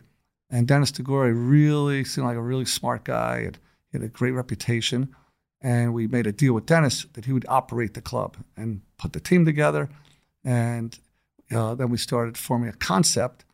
and 0.50 0.66
Dennis 0.66 0.92
DeGori 0.92 1.32
really 1.34 2.04
seemed 2.04 2.26
like 2.26 2.36
a 2.36 2.42
really 2.42 2.64
smart 2.64 3.04
guy, 3.04 3.38
and 3.38 3.58
he 3.90 3.98
had 3.98 4.04
a 4.04 4.08
great 4.08 4.32
reputation. 4.32 5.14
And 5.60 5.92
we 5.92 6.06
made 6.06 6.26
a 6.26 6.32
deal 6.32 6.52
with 6.52 6.66
Dennis 6.66 7.06
that 7.14 7.24
he 7.24 7.32
would 7.32 7.46
operate 7.48 7.94
the 7.94 8.00
club 8.00 8.36
and 8.56 8.82
put 8.96 9.12
the 9.12 9.20
team 9.20 9.44
together. 9.44 9.88
And 10.44 10.98
uh, 11.50 11.74
then 11.74 11.90
we 11.90 11.96
started 11.98 12.38
forming 12.38 12.68
a 12.68 12.74
concept 12.74 13.44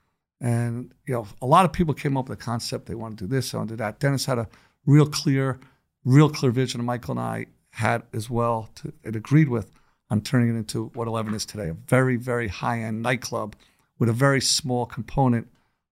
And 0.41 0.93
you 1.07 1.15
know, 1.15 1.27
a 1.41 1.47
lot 1.47 1.65
of 1.65 1.73
people 1.73 1.95
came 1.95 2.17
up 2.17 2.29
with 2.29 2.39
a 2.39 2.43
concept. 2.43 2.87
They 2.87 2.95
want 2.95 3.19
to 3.19 3.25
do 3.25 3.29
this, 3.35 3.51
they 3.51 3.59
want 3.59 3.69
to 3.71 3.75
do 3.75 3.79
that. 3.79 3.99
Dennis 3.99 4.27
had 4.27 4.39
a 4.39 4.49
real 4.87 5.07
clear, 5.07 5.59
real 6.05 6.29
clear 6.29 6.53
vision, 6.53 6.81
and 6.81 6.87
Michael 6.87 7.13
and 7.13 7.21
I 7.21 7.47
had 7.71 8.03
as 8.13 8.29
well 8.29 8.69
to, 8.77 8.93
and 9.05 9.17
agreed 9.17 9.49
with 9.49 9.71
on 10.11 10.21
turning 10.21 10.55
it 10.55 10.59
into 10.59 10.91
what 10.95 11.09
Eleven 11.09 11.35
is 11.35 11.47
today—a 11.47 11.73
very, 11.73 12.17
very 12.17 12.49
high-end 12.49 13.03
nightclub 13.03 13.57
with 13.99 14.09
a 14.11 14.13
very 14.13 14.41
small 14.41 14.87
component 14.87 15.49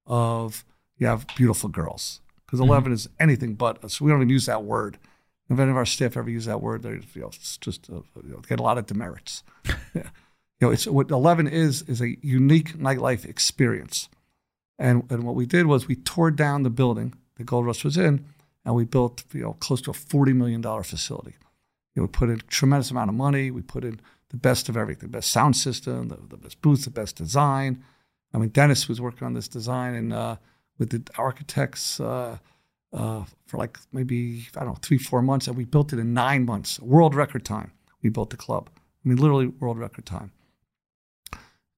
of 0.06 0.64
you 0.98 1.06
have 1.06 1.26
beautiful 1.34 1.70
girls 1.70 2.20
because 2.52 2.60
11 2.60 2.92
is 2.92 3.08
anything 3.18 3.54
but. 3.54 3.90
So 3.90 4.04
we 4.04 4.10
don't 4.10 4.20
even 4.20 4.28
use 4.28 4.44
that 4.44 4.62
word. 4.62 4.98
If 5.48 5.58
any 5.58 5.70
of 5.70 5.76
our 5.78 5.86
staff 5.86 6.18
ever 6.18 6.28
use 6.28 6.44
that 6.44 6.60
word, 6.60 6.82
they 6.82 6.90
you 6.90 7.22
know, 7.22 7.28
it's 7.28 7.56
just 7.56 7.88
uh, 7.88 8.02
you 8.22 8.34
know, 8.34 8.40
get 8.46 8.60
a 8.60 8.62
lot 8.62 8.76
of 8.76 8.86
demerits. 8.86 9.42
yeah. 9.94 10.02
You 10.60 10.68
know, 10.68 10.72
it's 10.74 10.86
what 10.86 11.10
11 11.10 11.48
is 11.48 11.82
is 11.88 12.00
a 12.00 12.16
unique 12.24 12.78
nightlife 12.78 13.24
experience. 13.24 14.08
And, 14.78 15.10
and 15.10 15.24
what 15.24 15.34
we 15.34 15.44
did 15.44 15.66
was 15.66 15.88
we 15.88 15.96
tore 15.96 16.30
down 16.30 16.62
the 16.62 16.70
building 16.70 17.14
that 17.36 17.46
Gold 17.46 17.66
Rush 17.66 17.82
was 17.82 17.96
in, 17.96 18.26
and 18.64 18.76
we 18.76 18.84
built 18.84 19.24
you 19.32 19.42
know 19.42 19.54
close 19.54 19.80
to 19.82 19.90
a 19.90 19.94
forty 19.94 20.32
million 20.32 20.60
dollar 20.60 20.84
facility. 20.84 21.34
You 21.96 22.02
know, 22.02 22.04
we 22.04 22.12
put 22.12 22.28
in 22.28 22.36
a 22.36 22.42
tremendous 22.42 22.92
amount 22.92 23.10
of 23.10 23.16
money. 23.16 23.50
We 23.50 23.62
put 23.62 23.82
in 23.82 24.00
the 24.28 24.36
best 24.36 24.68
of 24.68 24.76
everything: 24.76 25.08
the 25.10 25.16
best 25.16 25.32
sound 25.32 25.56
system, 25.56 26.08
the, 26.08 26.18
the 26.28 26.36
best 26.36 26.62
booths, 26.62 26.84
the 26.84 26.90
best 26.90 27.16
design. 27.16 27.82
I 28.32 28.38
mean, 28.38 28.50
Dennis 28.50 28.88
was 28.88 29.00
working 29.00 29.26
on 29.26 29.34
this 29.34 29.48
design 29.48 29.94
and 29.94 30.12
uh, 30.12 30.36
with 30.78 30.90
the 30.90 31.02
architects 31.18 32.00
uh, 32.00 32.38
uh, 32.92 33.24
for 33.46 33.56
like 33.56 33.78
maybe 33.92 34.46
I 34.56 34.60
don't 34.60 34.68
know 34.68 34.78
three, 34.82 34.98
four 34.98 35.22
months, 35.22 35.46
and 35.46 35.56
we 35.56 35.64
built 35.64 35.92
it 35.92 35.98
in 35.98 36.14
nine 36.14 36.44
months, 36.44 36.80
world 36.80 37.14
record 37.14 37.44
time. 37.44 37.72
We 38.02 38.10
built 38.10 38.30
the 38.30 38.36
club. 38.36 38.68
I 39.04 39.08
mean, 39.08 39.18
literally 39.18 39.46
world 39.46 39.78
record 39.78 40.06
time. 40.06 40.32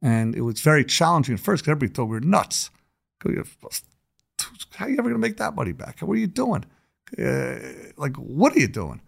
And 0.03 0.35
it 0.35 0.43
was 0.43 0.61
very 0.61 0.85
challenging 0.85 1.35
at 1.35 1.41
first 1.41 1.63
because 1.63 1.73
everybody 1.73 1.95
thought 1.95 2.05
we 2.07 2.17
were 2.17 2.21
nuts. 2.21 2.71
How 3.23 3.31
are 4.85 4.89
you 4.89 4.95
ever 4.99 5.09
going 5.09 5.15
to 5.15 5.19
make 5.19 5.39
that 5.39 5.55
money 5.55 5.73
back? 5.73 6.01
What 6.01 6.15
are 6.15 6.21
you 6.21 6.27
doing? 6.27 6.65
Uh, 7.19 7.57
like, 7.97 8.17
what 8.17 8.55
are 8.55 8.59
you 8.59 8.69
doing? 8.69 9.01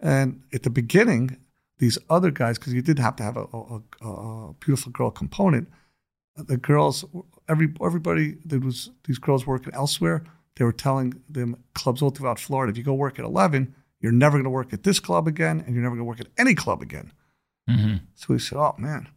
And 0.00 0.42
at 0.52 0.62
the 0.64 0.70
beginning, 0.70 1.38
these 1.78 1.96
other 2.10 2.30
guys, 2.30 2.58
because 2.58 2.74
you 2.74 2.82
did 2.82 2.98
have 2.98 3.16
to 3.16 3.22
have 3.22 3.36
a, 3.36 3.46
a, 3.52 3.82
a, 4.06 4.54
beautiful 4.60 4.92
girl 4.92 5.10
component, 5.10 5.68
the 6.36 6.56
girls, 6.56 7.04
every 7.48 7.72
everybody 7.84 8.36
that 8.46 8.62
was 8.62 8.90
these 9.04 9.18
girls 9.18 9.46
working 9.46 9.74
elsewhere, 9.74 10.24
they 10.56 10.64
were 10.64 10.72
telling 10.72 11.22
them 11.28 11.56
clubs 11.74 12.02
all 12.02 12.10
throughout 12.10 12.38
Florida, 12.38 12.70
if 12.70 12.76
you 12.76 12.84
go 12.84 12.94
work 12.94 13.18
at 13.18 13.24
Eleven, 13.24 13.74
you're 14.00 14.12
never 14.12 14.36
going 14.36 14.44
to 14.44 14.50
work 14.50 14.72
at 14.72 14.82
this 14.82 15.00
club 15.00 15.28
again, 15.28 15.62
and 15.64 15.74
you're 15.74 15.82
never 15.82 15.96
going 15.96 16.04
to 16.06 16.08
work 16.08 16.20
at 16.20 16.28
any 16.38 16.54
club 16.54 16.82
again. 16.82 17.12
Mm-hmm. 17.68 17.96
So 18.14 18.26
we 18.30 18.38
said, 18.38 18.58
oh 18.58 18.74
man, 18.78 19.08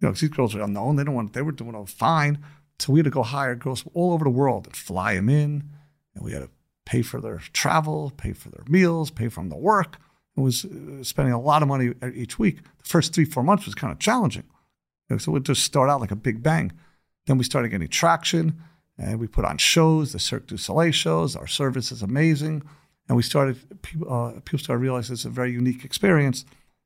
you 0.00 0.08
know, 0.08 0.14
these 0.14 0.30
girls 0.30 0.54
are 0.54 0.62
unknown. 0.62 0.96
They 0.96 1.04
don't 1.04 1.14
want. 1.14 1.32
They 1.32 1.42
were 1.42 1.52
doing 1.52 1.74
all 1.74 1.86
fine. 1.86 2.42
So 2.78 2.92
we 2.92 3.00
had 3.00 3.04
to 3.04 3.10
go 3.10 3.22
hire 3.22 3.54
girls 3.54 3.82
from 3.82 3.92
all 3.94 4.12
over 4.12 4.24
the 4.24 4.30
world 4.30 4.66
and 4.66 4.76
fly 4.76 5.14
them 5.14 5.28
in, 5.28 5.70
and 6.14 6.24
we 6.24 6.32
had 6.32 6.42
to 6.42 6.50
pay 6.86 7.02
for 7.02 7.20
their 7.20 7.38
travel, 7.52 8.12
pay 8.16 8.32
for 8.32 8.50
their 8.50 8.64
meals, 8.68 9.10
pay 9.10 9.28
for 9.28 9.40
them 9.40 9.50
to 9.50 9.56
work. 9.56 9.98
It 10.36 10.40
was 10.40 10.64
uh, 10.64 11.04
spending 11.04 11.32
a 11.32 11.40
lot 11.40 11.62
of 11.62 11.68
money 11.68 11.92
each 12.14 12.38
week. 12.38 12.62
The 12.62 12.88
first 12.88 13.14
three, 13.14 13.24
four 13.24 13.44
months 13.44 13.66
was 13.66 13.74
kind 13.74 13.92
of 13.92 14.00
challenging. 14.00 14.44
You 15.08 15.14
know, 15.14 15.18
so 15.18 15.36
it 15.36 15.44
just 15.44 15.62
start 15.62 15.88
out 15.88 16.00
like 16.00 16.10
a 16.10 16.16
big 16.16 16.42
bang. 16.42 16.72
Then 17.26 17.38
we 17.38 17.44
started 17.44 17.70
getting 17.70 17.88
traction, 17.88 18.60
and 18.98 19.18
we 19.18 19.26
put 19.26 19.44
on 19.44 19.58
shows, 19.58 20.12
the 20.12 20.18
Cirque 20.18 20.46
du 20.46 20.56
Soleil 20.56 20.92
shows. 20.92 21.36
Our 21.36 21.46
service 21.46 21.90
is 21.90 22.02
amazing, 22.02 22.62
and 23.08 23.16
we 23.16 23.22
started. 23.22 23.82
People, 23.82 24.12
uh, 24.12 24.40
people 24.40 24.58
started 24.58 24.82
realizing 24.82 25.14
it's 25.14 25.24
a 25.24 25.30
very 25.30 25.52
unique 25.52 25.84
experience, 25.84 26.44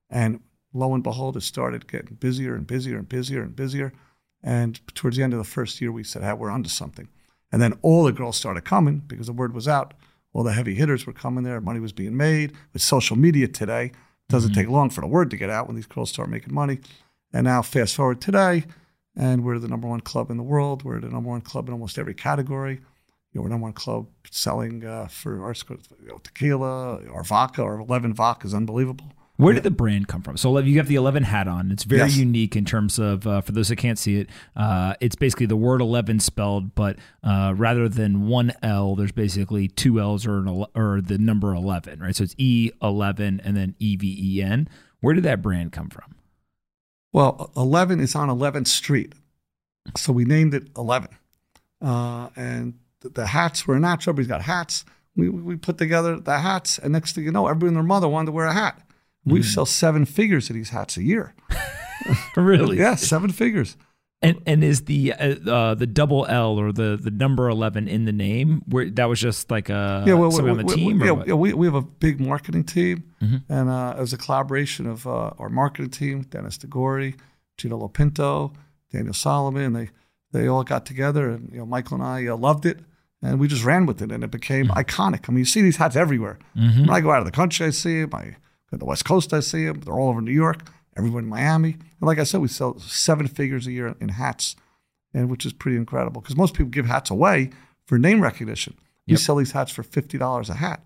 and 0.09 0.41
lo 0.73 0.95
and 0.95 1.03
behold, 1.03 1.37
it 1.37 1.43
started 1.43 1.91
getting 1.91 2.17
busier 2.17 2.55
and 2.55 2.67
busier 2.67 2.99
and 2.99 3.09
busier 3.09 3.43
and 3.43 3.57
busier. 3.57 3.93
And 4.43 4.81
towards 4.95 5.17
the 5.17 5.23
end 5.23 5.33
of 5.33 5.39
the 5.39 5.45
first 5.45 5.81
year, 5.81 5.91
we 5.91 6.05
said, 6.05 6.23
hey, 6.23 6.33
we're 6.33 6.51
onto 6.51 6.69
something. 6.69 7.09
And 7.51 7.61
then 7.61 7.79
all 7.83 8.05
the 8.05 8.13
girls 8.13 8.37
started 8.37 8.65
coming 8.65 8.99
because 9.07 9.27
the 9.27 9.33
word 9.33 9.55
was 9.55 9.67
out. 9.67 9.95
All 10.33 10.45
the 10.45 10.53
heavy 10.53 10.75
hitters 10.75 11.07
were 11.07 11.13
coming 11.13 11.45
there. 11.45 11.61
Money 11.61 11.81
was 11.81 11.93
being 11.93 12.17
made. 12.17 12.53
With 12.73 12.83
social 12.83 13.17
media 13.17 13.49
today, 13.49 13.87
it 13.87 13.93
doesn't 14.29 14.53
mm-hmm. 14.53 14.61
take 14.61 14.69
long 14.69 14.91
for 14.91 15.01
the 15.01 15.07
word 15.07 15.31
to 15.31 15.37
get 15.37 15.51
out 15.51 15.67
when 15.67 15.77
these 15.77 15.87
girls 15.87 16.11
start 16.11 16.29
making 16.29 16.55
money. 16.55 16.79
And 17.33 17.45
now, 17.45 17.63
fast 17.63 17.97
forward 17.97 18.21
today, 18.21 18.65
and 19.19 19.45
we're 19.45 19.59
the 19.59 19.69
number 19.69 19.89
one 19.89 20.01
club 20.01 20.31
in 20.31 20.37
the 20.37 20.43
world. 20.43 20.85
We're 20.85 21.01
the 21.01 21.09
number 21.09 21.29
one 21.29 21.41
club 21.41 21.67
in 21.67 21.75
almost 21.75 21.99
every 21.99 22.15
category. 22.15 22.75
You 22.75 22.81
know, 23.35 23.43
we're 23.43 23.49
number 23.49 23.65
one 23.65 23.73
club 23.73 24.07
selling 24.31 24.85
uh, 24.85 25.09
for 25.09 25.45
our 25.45 25.55
you 25.55 26.09
know, 26.09 26.19
tequila, 26.23 27.05
our 27.13 27.25
vodka, 27.25 27.63
our 27.63 27.81
11 27.81 28.15
vodka 28.15 28.47
is 28.47 28.55
unbelievable. 28.55 29.13
Where 29.37 29.55
did 29.55 29.63
the 29.63 29.71
brand 29.71 30.09
come 30.09 30.23
from? 30.23 30.37
So 30.37 30.59
you 30.59 30.79
have 30.79 30.89
the 30.89 30.97
11 30.97 31.23
hat 31.23 31.47
on. 31.47 31.71
It's 31.71 31.85
very 31.85 32.03
yes. 32.03 32.17
unique 32.17 32.57
in 32.57 32.65
terms 32.65 32.99
of, 32.99 33.25
uh, 33.25 33.41
for 33.41 33.53
those 33.53 33.69
that 33.69 33.77
can't 33.77 33.99
see 33.99 34.19
it, 34.19 34.29
uh, 34.57 34.95
it's 35.01 35.15
basically 35.15 35.47
the 35.47 35.57
word 35.57 35.81
11 35.81 36.19
spelled, 36.19 36.75
but 36.75 36.97
uh, 37.23 37.55
rather 37.57 37.89
than 37.89 38.27
one 38.27 38.53
L, 38.65 38.97
there's 38.97 39.13
basically 39.13 39.69
two 39.69 40.01
L's 40.01 40.27
or, 40.27 40.39
an, 40.39 40.65
or 40.75 41.01
the 41.01 41.19
number 41.19 41.55
11, 41.55 42.01
right? 42.01 42.17
So 42.17 42.25
it's 42.25 42.35
E11 42.35 43.41
and 43.45 43.57
then 43.57 43.77
E-V-E-N. 43.79 44.69
Where 45.01 45.15
did 45.15 45.23
that 45.23 45.41
brand 45.41 45.71
come 45.71 45.89
from? 45.89 46.17
Well, 47.13 47.51
11 47.57 48.01
is 48.01 48.15
on 48.15 48.29
11th 48.29 48.69
Street. 48.69 49.15
So 49.97 50.13
we 50.13 50.25
named 50.25 50.55
it 50.55 50.69
11. 50.77 51.09
Uh, 51.81 52.29
and 52.37 52.75
the, 53.01 53.09
the 53.11 53.27
hats 53.27 53.67
were 53.67 53.79
natural. 53.79 54.13
Everybody's 54.13 54.29
got 54.29 54.43
hats. 54.43 54.85
We, 55.17 55.29
we 55.29 55.57
put 55.57 55.79
together 55.79 56.21
the 56.21 56.39
hats, 56.39 56.79
and 56.79 56.93
next 56.93 57.15
thing 57.15 57.25
you 57.25 57.33
know, 57.33 57.49
everybody 57.49 57.69
and 57.69 57.77
their 57.77 57.83
mother 57.83 58.09
wanted 58.09 58.27
to 58.27 58.33
wear 58.33 58.47
a 58.47 58.53
hat. 58.53 58.81
We 59.25 59.41
mm. 59.41 59.45
sell 59.45 59.67
seven 59.67 60.05
figures 60.05 60.49
of 60.49 60.55
these 60.55 60.71
hats 60.71 60.97
a 60.97 61.03
year. 61.03 61.35
really? 62.37 62.79
yeah, 62.79 62.95
seven 62.95 63.31
figures. 63.33 63.77
And 64.21 64.43
and 64.47 64.65
is 64.65 64.87
the 64.87 65.13
uh, 65.13 65.37
uh, 65.49 65.75
the 65.75 65.87
double 65.87 66.27
L 66.29 66.59
or 66.59 66.73
the 66.73 66.99
the 67.01 67.11
number 67.11 67.49
eleven 67.49 67.87
in 67.87 68.05
the 68.05 68.13
name? 68.13 68.63
Where 68.67 68.91
that 68.91 69.05
was 69.05 69.21
just 69.21 69.49
like 69.49 69.69
a 69.69 70.03
yeah, 70.07 70.15
well, 70.15 70.31
we, 70.31 70.51
on 70.51 70.57
the 70.57 70.65
team. 70.65 70.99
We, 70.99 71.07
yeah, 71.07 71.23
yeah, 71.29 71.35
we 71.35 71.53
we 71.53 71.67
have 71.69 71.77
a 71.77 71.83
big 71.83 72.19
marketing 72.19 72.65
team, 72.65 73.05
mm-hmm. 73.23 73.37
and 73.49 73.69
uh, 73.69 73.95
it 73.97 74.01
was 74.01 74.13
a 74.13 74.19
collaboration 74.19 74.87
of 74.87 75.07
uh, 75.07 75.31
our 75.39 75.49
marketing 75.49 75.91
team, 75.91 76.23
Dennis 76.23 76.59
DeGori, 76.59 77.17
Gino 77.59 77.79
Lopinto, 77.79 78.55
Daniel 78.93 79.15
Solomon. 79.15 79.73
They 79.73 79.91
they 80.33 80.49
all 80.49 80.65
got 80.65 80.85
together, 80.85 81.31
and 81.31 81.53
you 81.53 81.59
know 81.59 81.67
Michael 81.67 82.03
and 82.03 82.05
I 82.05 82.27
uh, 82.27 82.37
loved 82.37 82.67
it, 82.67 82.81
and 83.23 83.39
we 83.39 83.47
just 83.47 83.65
ran 83.65 83.87
with 83.87 84.03
it, 84.03 84.11
and 84.11 84.25
it 84.25 84.33
became 84.33 84.67
mm-hmm. 84.67 84.79
iconic. 84.81 85.29
I 85.29 85.33
mean, 85.33 85.39
you 85.39 85.45
see 85.45 85.63
these 85.63 85.77
hats 85.77 85.95
everywhere. 85.95 86.41
Mm-hmm. 86.57 86.81
When 86.81 86.91
I 86.91 87.01
go 87.01 87.13
out 87.13 87.21
of 87.21 87.25
the 87.25 87.31
country, 87.31 87.67
I 87.67 87.71
see 87.71 88.01
them. 88.01 88.11
I 88.15 88.35
the 88.73 88.85
West 88.85 89.05
Coast, 89.05 89.33
I 89.33 89.41
see 89.41 89.65
them. 89.65 89.81
They're 89.81 89.95
all 89.95 90.11
over 90.11 90.21
New 90.21 90.33
York, 90.33 90.69
everyone 90.99 91.25
in 91.25 91.31
Miami. 91.31 91.73
And 91.73 92.07
like 92.07 92.19
I 92.19 92.25
said, 92.25 92.41
we 92.41 92.49
sell 92.49 92.79
seven 92.79 93.29
figures 93.29 93.67
a 93.67 93.73
year 93.73 93.95
in 94.01 94.11
hats, 94.11 94.57
and 95.15 95.31
which 95.31 95.47
is 95.47 95.53
pretty 95.53 95.77
incredible 95.77 96.21
because 96.21 96.37
most 96.37 96.55
people 96.55 96.71
give 96.71 96.87
hats 96.87 97.11
away 97.11 97.51
for 97.87 97.99
name 97.99 98.21
recognition. 98.21 98.75
We 99.07 99.13
yep. 99.13 99.21
sell 99.21 99.37
these 99.37 99.53
hats 99.53 99.73
for 99.73 99.83
fifty 99.83 100.19
dollars 100.19 100.51
a 100.51 100.55
hat, 100.55 100.83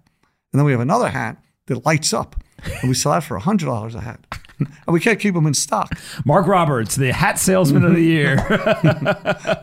and 0.52 0.60
then 0.60 0.64
we 0.64 0.72
have 0.72 0.80
another 0.80 1.08
hat 1.08 1.42
that 1.66 1.84
lights 1.84 2.12
up, 2.12 2.36
and 2.80 2.88
we 2.88 2.94
sell 2.94 3.12
that 3.12 3.24
for 3.24 3.38
hundred 3.38 3.66
dollars 3.66 3.94
a 3.94 4.00
hat. 4.00 4.26
and 4.58 4.94
we 4.94 5.00
can't 5.00 5.18
keep 5.18 5.34
them 5.34 5.46
in 5.46 5.54
stock. 5.54 5.92
Marc 6.24 6.46
Roberts, 6.46 6.96
the 6.96 7.12
hat 7.12 7.38
salesman 7.38 7.84
of 7.84 7.94
the 7.94 8.02
year. 8.02 8.36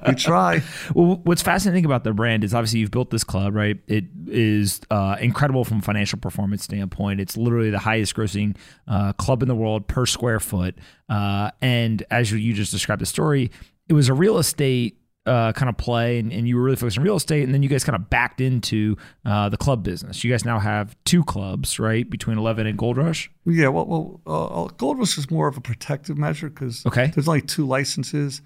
we 0.07 0.15
try. 0.15 0.61
Well, 0.93 1.21
what's 1.23 1.41
fascinating 1.41 1.85
about 1.85 2.03
the 2.03 2.13
brand 2.13 2.43
is 2.43 2.53
obviously 2.53 2.79
you've 2.79 2.91
built 2.91 3.09
this 3.09 3.23
club, 3.23 3.55
right? 3.55 3.77
It 3.87 4.05
is 4.27 4.81
uh, 4.89 5.17
incredible 5.19 5.63
from 5.63 5.79
a 5.79 5.81
financial 5.81 6.19
performance 6.19 6.63
standpoint. 6.63 7.19
It's 7.19 7.37
literally 7.37 7.69
the 7.69 7.79
highest 7.79 8.15
grossing 8.15 8.55
uh, 8.87 9.13
club 9.13 9.41
in 9.41 9.47
the 9.47 9.55
world 9.55 9.87
per 9.87 10.05
square 10.05 10.39
foot. 10.39 10.77
Uh, 11.07 11.51
and 11.61 12.03
as 12.11 12.31
you 12.31 12.53
just 12.53 12.71
described 12.71 13.01
the 13.01 13.05
story, 13.05 13.51
it 13.87 13.93
was 13.93 14.09
a 14.09 14.13
real 14.13 14.37
estate 14.37 14.98
uh, 15.29 15.53
kind 15.53 15.69
of 15.69 15.77
play 15.77 16.17
and, 16.17 16.33
and, 16.33 16.47
you 16.47 16.57
were 16.57 16.63
really 16.63 16.75
focused 16.75 16.97
on 16.97 17.03
real 17.03 17.15
estate 17.15 17.43
and 17.43 17.53
then 17.53 17.61
you 17.61 17.69
guys 17.69 17.83
kind 17.83 17.95
of 17.95 18.09
backed 18.09 18.41
into 18.41 18.97
uh, 19.25 19.47
the 19.47 19.57
club 19.57 19.83
business. 19.83 20.23
You 20.23 20.31
guys 20.31 20.43
now 20.43 20.57
have 20.57 20.95
two 21.05 21.23
clubs 21.23 21.79
right 21.79 22.09
between 22.09 22.37
11 22.37 22.65
and 22.65 22.77
gold 22.77 22.97
rush? 22.97 23.29
Yeah 23.45 23.67
well, 23.67 23.85
well 23.85 24.21
uh, 24.25 24.63
uh 24.63 24.67
gold 24.77 24.97
rush 24.97 25.17
is 25.17 25.29
more 25.29 25.47
of 25.47 25.55
a 25.55 25.61
protective 25.61 26.17
measure 26.17 26.49
because 26.49 26.83
okay. 26.85 27.11
there's 27.13 27.27
only 27.27 27.41
two 27.41 27.67
licenses 27.67 28.41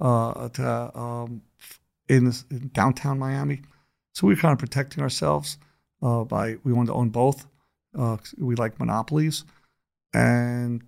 uh, 0.00 0.48
to, 0.50 0.96
um, 0.96 1.42
in, 2.08 2.32
in, 2.50 2.70
downtown 2.72 3.18
miami. 3.18 3.62
So 4.12 4.28
we 4.28 4.34
are 4.34 4.36
kind 4.36 4.52
of 4.52 4.58
protecting 4.60 5.02
ourselves 5.02 5.58
uh, 6.02 6.22
by 6.22 6.56
we 6.62 6.72
wanted 6.72 6.88
to 6.88 6.94
own 6.94 7.10
both 7.10 7.46
we 8.38 8.54
like 8.54 8.78
monopolies. 8.78 9.44
And 10.14 10.82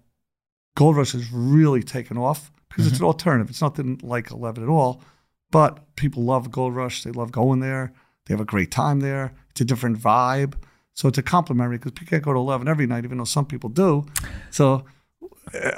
gold 0.77 0.97
rush 0.97 1.13
has 1.13 1.31
really 1.33 1.83
taken 1.83 2.17
off 2.17 2.53
because 2.69 2.85
mm-hmm. 2.85 2.93
it's 2.93 3.01
an 3.01 3.07
alternative. 3.07 3.51
It's 3.51 3.61
nothing 3.61 4.01
like 4.05 4.31
11 4.31 4.63
at 4.63 4.69
all 4.69 5.03
but 5.51 5.95
people 5.97 6.23
love 6.25 6.51
Gold 6.51 6.75
Rush. 6.75 7.03
They 7.03 7.11
love 7.11 7.33
going 7.33 7.61
there. 7.61 7.93
They 8.27 8.35
have 8.35 8.41
a 8.41 8.45
great 8.45 8.71
time 8.71 9.01
there. 9.01 9.35
It's 9.51 9.61
a 9.61 9.65
different 9.65 9.99
vibe. 9.99 10.55
So 10.95 11.09
it's 11.09 11.19
a 11.19 11.23
complementary 11.23 11.79
because 11.79 11.93
people 11.93 12.11
can't 12.11 12.23
go 12.23 12.33
to 12.33 12.39
11 12.39 12.69
every 12.69 12.87
night, 12.87 13.05
even 13.05 13.19
though 13.19 13.25
some 13.25 13.47
people 13.47 13.71
do. 13.71 14.07
So, 14.51 14.85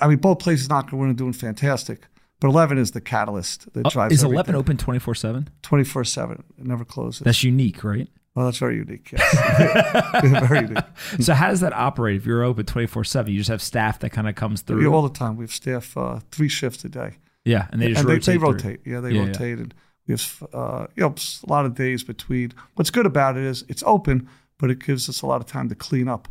I 0.00 0.08
mean, 0.08 0.18
both 0.18 0.38
places 0.40 0.68
not 0.68 0.90
going 0.90 1.08
to 1.10 1.14
doing 1.14 1.32
fantastic. 1.32 2.06
But 2.40 2.48
11 2.48 2.76
is 2.78 2.90
the 2.90 3.00
catalyst 3.00 3.72
that 3.72 3.86
uh, 3.86 3.90
drives 3.90 4.14
Is 4.14 4.24
11 4.24 4.56
open 4.56 4.76
24 4.76 5.14
7? 5.14 5.48
24 5.62 6.04
7. 6.04 6.44
It 6.58 6.66
never 6.66 6.84
closes. 6.84 7.20
That's 7.20 7.44
unique, 7.44 7.84
right? 7.84 8.08
Well, 8.34 8.46
that's 8.46 8.58
very 8.58 8.78
unique. 8.78 9.12
Yes. 9.12 10.40
very 10.48 10.62
unique. 10.62 10.84
So, 11.20 11.34
how 11.34 11.50
does 11.50 11.60
that 11.60 11.72
operate 11.72 12.16
if 12.16 12.26
you're 12.26 12.42
open 12.42 12.66
24 12.66 13.04
7? 13.04 13.32
You 13.32 13.38
just 13.38 13.50
have 13.50 13.62
staff 13.62 14.00
that 14.00 14.10
kind 14.10 14.28
of 14.28 14.34
comes 14.34 14.62
through? 14.62 14.82
Yeah, 14.82 14.88
all 14.88 15.02
the 15.02 15.16
time. 15.16 15.36
We 15.36 15.44
have 15.44 15.52
staff 15.52 15.96
uh, 15.96 16.18
three 16.32 16.48
shifts 16.48 16.84
a 16.84 16.88
day. 16.88 17.18
Yeah, 17.44 17.66
and 17.70 17.80
they 17.82 17.88
just 17.88 18.00
and 18.00 18.08
rotate. 18.08 18.24
They, 18.24 18.32
they 18.32 18.38
rotate. 18.38 18.80
Yeah, 18.86 19.00
they 19.00 19.10
yeah, 19.12 19.26
rotate, 19.26 19.58
yeah. 19.58 19.62
and 19.64 19.74
We 20.06 20.12
have 20.12 20.42
uh, 20.52 20.86
you 20.96 21.02
know 21.02 21.14
a 21.46 21.50
lot 21.50 21.66
of 21.66 21.74
days 21.74 22.04
between. 22.04 22.52
What's 22.74 22.90
good 22.90 23.06
about 23.06 23.36
it 23.36 23.42
is 23.44 23.64
it's 23.68 23.82
open, 23.86 24.28
but 24.58 24.70
it 24.70 24.78
gives 24.84 25.08
us 25.08 25.22
a 25.22 25.26
lot 25.26 25.40
of 25.40 25.46
time 25.46 25.68
to 25.68 25.74
clean 25.74 26.08
up. 26.08 26.28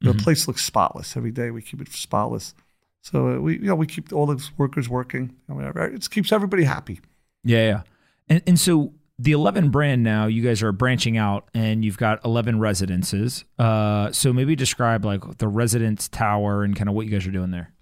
The 0.00 0.12
Mhm. 0.12 0.22
place 0.22 0.46
looks 0.46 0.62
spotless 0.64 1.16
every 1.16 1.30
day. 1.30 1.50
We 1.50 1.62
keep 1.62 1.80
it 1.80 1.88
spotless, 1.92 2.54
so 3.02 3.28
uh, 3.36 3.38
we 3.40 3.54
you 3.54 3.64
know 3.66 3.74
we 3.74 3.86
keep 3.86 4.12
all 4.12 4.26
the 4.26 4.42
workers 4.56 4.88
working. 4.88 5.34
It 5.48 6.10
keeps 6.10 6.32
everybody 6.32 6.64
happy. 6.64 7.00
Yeah, 7.44 7.64
yeah. 7.66 7.82
And 8.28 8.42
and 8.46 8.58
so 8.60 8.92
the 9.18 9.32
11 9.32 9.70
brand 9.70 10.02
now, 10.02 10.26
you 10.26 10.42
guys 10.42 10.62
are 10.62 10.72
branching 10.72 11.16
out 11.16 11.48
and 11.54 11.82
you've 11.82 11.96
got 11.96 12.22
11 12.22 12.58
residences. 12.60 13.46
Uh, 13.58 14.12
so 14.12 14.30
maybe 14.30 14.54
describe 14.54 15.06
like 15.06 15.38
the 15.38 15.48
residence 15.48 16.06
tower 16.06 16.62
and 16.64 16.76
kind 16.76 16.90
of 16.90 16.94
what 16.94 17.06
you 17.06 17.12
guys 17.12 17.26
are 17.26 17.30
doing 17.30 17.50
there. 17.50 17.72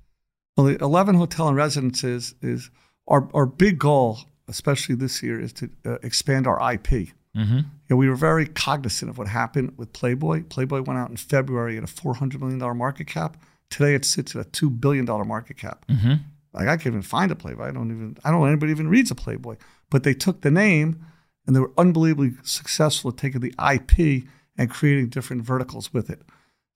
Well, 0.57 0.67
the 0.67 0.77
11 0.77 1.17
hotel 1.17 1.49
and 1.49 1.57
residences 1.57 2.35
is 2.40 2.71
our, 3.09 3.29
our 3.35 3.47
big 3.47 3.79
goal, 3.79 4.21
especially 4.49 4.95
this 4.95 5.23
year, 5.23 5.40
is 5.40 5.53
to 5.55 5.71
uh, 5.85 5.95
expand 6.03 6.47
our 6.47 6.73
IP. 6.73 7.09
Mm-hmm. 7.37 7.57
You 7.57 7.64
know, 7.90 7.97
we 7.97 8.09
were 8.09 8.17
very 8.17 8.47
cognizant 8.47 9.11
of 9.11 9.19
what 9.19 9.27
happened 9.29 9.75
with 9.77 9.93
Playboy. 9.93 10.45
Playboy 10.45 10.83
went 10.83 10.99
out 10.99 11.11
in 11.11 11.17
February 11.17 11.77
at 11.77 11.83
a 11.83 11.87
$400 11.87 12.40
million 12.40 12.77
market 12.77 13.07
cap. 13.07 13.37
Today 13.71 13.95
it 13.95 14.05
sits 14.05 14.37
at 14.37 14.47
a 14.47 14.49
$2 14.51 14.81
billion 14.81 15.05
market 15.27 15.57
cap. 15.57 15.85
Mm-hmm. 15.88 16.14
Like 16.53 16.69
I 16.69 16.77
can't 16.77 16.87
even 16.87 17.03
find 17.03 17.33
a 17.33 17.35
Playboy. 17.35 17.69
I 17.69 17.73
don't 17.73 17.90
even, 17.90 18.17
I 18.25 18.31
don't 18.31 18.40
know 18.40 18.47
anybody 18.47 18.71
even 18.71 18.88
reads 18.88 19.11
a 19.11 19.17
Playboy. 19.17 19.57
But 19.90 20.05
they 20.05 20.14
took 20.14 20.43
the 20.43 20.51
name 20.51 21.05
and 21.47 21.55
they 21.55 21.61
were 21.61 21.73
unbelievably 21.77 22.35
successful 22.45 23.11
at 23.11 23.17
taking 23.17 23.40
the 23.40 23.55
IP 23.59 24.25
and 24.57 24.71
creating 24.71 25.09
different 25.09 25.43
verticals 25.43 25.93
with 25.93 26.11
it. 26.11 26.23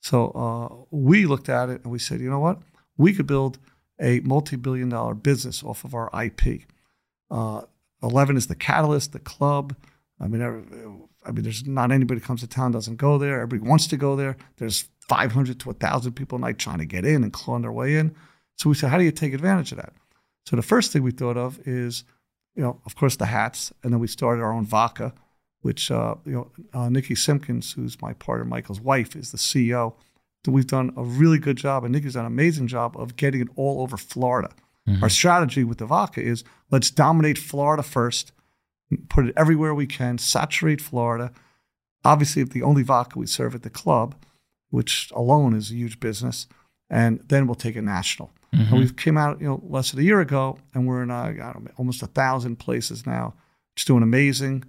So 0.02 0.30
uh, 0.30 0.84
we 0.90 1.26
looked 1.26 1.48
at 1.48 1.68
it 1.68 1.82
and 1.82 1.92
we 1.92 1.98
said, 1.98 2.20
you 2.20 2.30
know 2.30 2.40
what? 2.40 2.60
We 2.96 3.14
could 3.14 3.26
build 3.26 3.58
a 4.00 4.20
multi-billion 4.20 4.88
dollar 4.88 5.14
business 5.14 5.62
off 5.62 5.84
of 5.84 5.94
our 5.94 6.10
IP. 6.24 6.62
Uh, 7.30 7.62
11 8.02 8.36
is 8.36 8.46
the 8.46 8.54
catalyst, 8.54 9.12
the 9.12 9.18
club. 9.18 9.74
I 10.20 10.28
mean, 10.28 10.40
every- 10.40 10.64
I 11.24 11.32
mean, 11.32 11.42
there's 11.42 11.66
not 11.66 11.92
anybody 11.92 12.20
comes 12.20 12.40
to 12.40 12.46
town 12.46 12.72
doesn't 12.72 12.96
go 12.96 13.18
there. 13.18 13.40
Everybody 13.42 13.68
wants 13.68 13.86
to 13.88 13.96
go 13.96 14.16
there. 14.16 14.36
There's 14.56 14.88
500 15.08 15.58
to 15.60 15.68
1,000 15.68 16.12
people 16.12 16.38
a 16.38 16.40
night 16.40 16.58
trying 16.58 16.78
to 16.78 16.86
get 16.86 17.04
in 17.04 17.22
and 17.24 17.32
clawing 17.32 17.62
their 17.62 17.72
way 17.72 17.96
in. 17.96 18.14
So 18.56 18.68
we 18.68 18.74
said, 18.74 18.90
how 18.90 18.98
do 18.98 19.04
you 19.04 19.10
take 19.10 19.34
advantage 19.34 19.72
of 19.72 19.78
that? 19.78 19.92
So 20.46 20.56
the 20.56 20.62
first 20.62 20.92
thing 20.92 21.02
we 21.02 21.10
thought 21.10 21.36
of 21.36 21.60
is, 21.66 22.04
you 22.54 22.62
know, 22.62 22.80
of 22.86 22.96
course 22.96 23.16
the 23.16 23.26
hats, 23.26 23.72
and 23.82 23.92
then 23.92 24.00
we 24.00 24.06
started 24.06 24.42
our 24.42 24.52
own 24.52 24.64
vodka, 24.64 25.12
which 25.60 25.90
uh, 25.90 26.14
you 26.24 26.32
know, 26.32 26.50
uh, 26.72 26.88
Nikki 26.88 27.14
Simkins, 27.14 27.74
who's 27.74 28.00
my 28.00 28.14
partner 28.14 28.44
Michael's 28.44 28.80
wife, 28.80 29.14
is 29.14 29.30
the 29.32 29.38
CEO. 29.38 29.94
So 30.44 30.52
we've 30.52 30.66
done 30.66 30.92
a 30.96 31.02
really 31.02 31.38
good 31.38 31.56
job, 31.56 31.84
and 31.84 31.92
Nikki's 31.92 32.14
done 32.14 32.24
an 32.24 32.32
amazing 32.32 32.68
job 32.68 32.96
of 32.96 33.16
getting 33.16 33.40
it 33.40 33.48
all 33.56 33.82
over 33.82 33.96
Florida. 33.96 34.50
Our 35.02 35.10
strategy 35.10 35.64
with 35.64 35.78
the 35.78 35.84
vodka 35.84 36.22
is 36.22 36.44
let's 36.70 36.90
dominate 36.90 37.36
Florida 37.36 37.82
first, 37.82 38.32
put 39.10 39.26
it 39.26 39.34
everywhere 39.36 39.74
we 39.74 39.86
can, 39.86 40.16
saturate 40.16 40.80
Florida. 40.80 41.30
Obviously, 42.06 42.42
the 42.42 42.62
only 42.62 42.82
vodka 42.82 43.18
we 43.18 43.26
serve 43.26 43.54
at 43.54 43.64
the 43.64 43.70
club, 43.70 44.14
which 44.70 45.12
alone 45.14 45.54
is 45.54 45.70
a 45.70 45.74
huge 45.74 46.00
business, 46.00 46.46
and 46.88 47.20
then 47.28 47.46
we'll 47.46 47.54
take 47.54 47.76
it 47.76 47.82
national. 47.82 48.30
And 48.70 48.78
we 48.78 48.88
came 48.88 49.18
out, 49.18 49.42
you 49.42 49.46
know, 49.46 49.62
less 49.62 49.90
than 49.90 50.00
a 50.00 50.04
year 50.04 50.20
ago, 50.20 50.58
and 50.72 50.86
we're 50.86 51.02
in 51.02 51.10
uh, 51.10 51.22
I 51.22 51.52
don't 51.52 51.64
know, 51.66 51.70
almost 51.76 52.02
a 52.02 52.06
thousand 52.06 52.56
places 52.56 53.04
now. 53.04 53.34
It's 53.76 53.84
doing 53.84 54.02
amazing. 54.02 54.64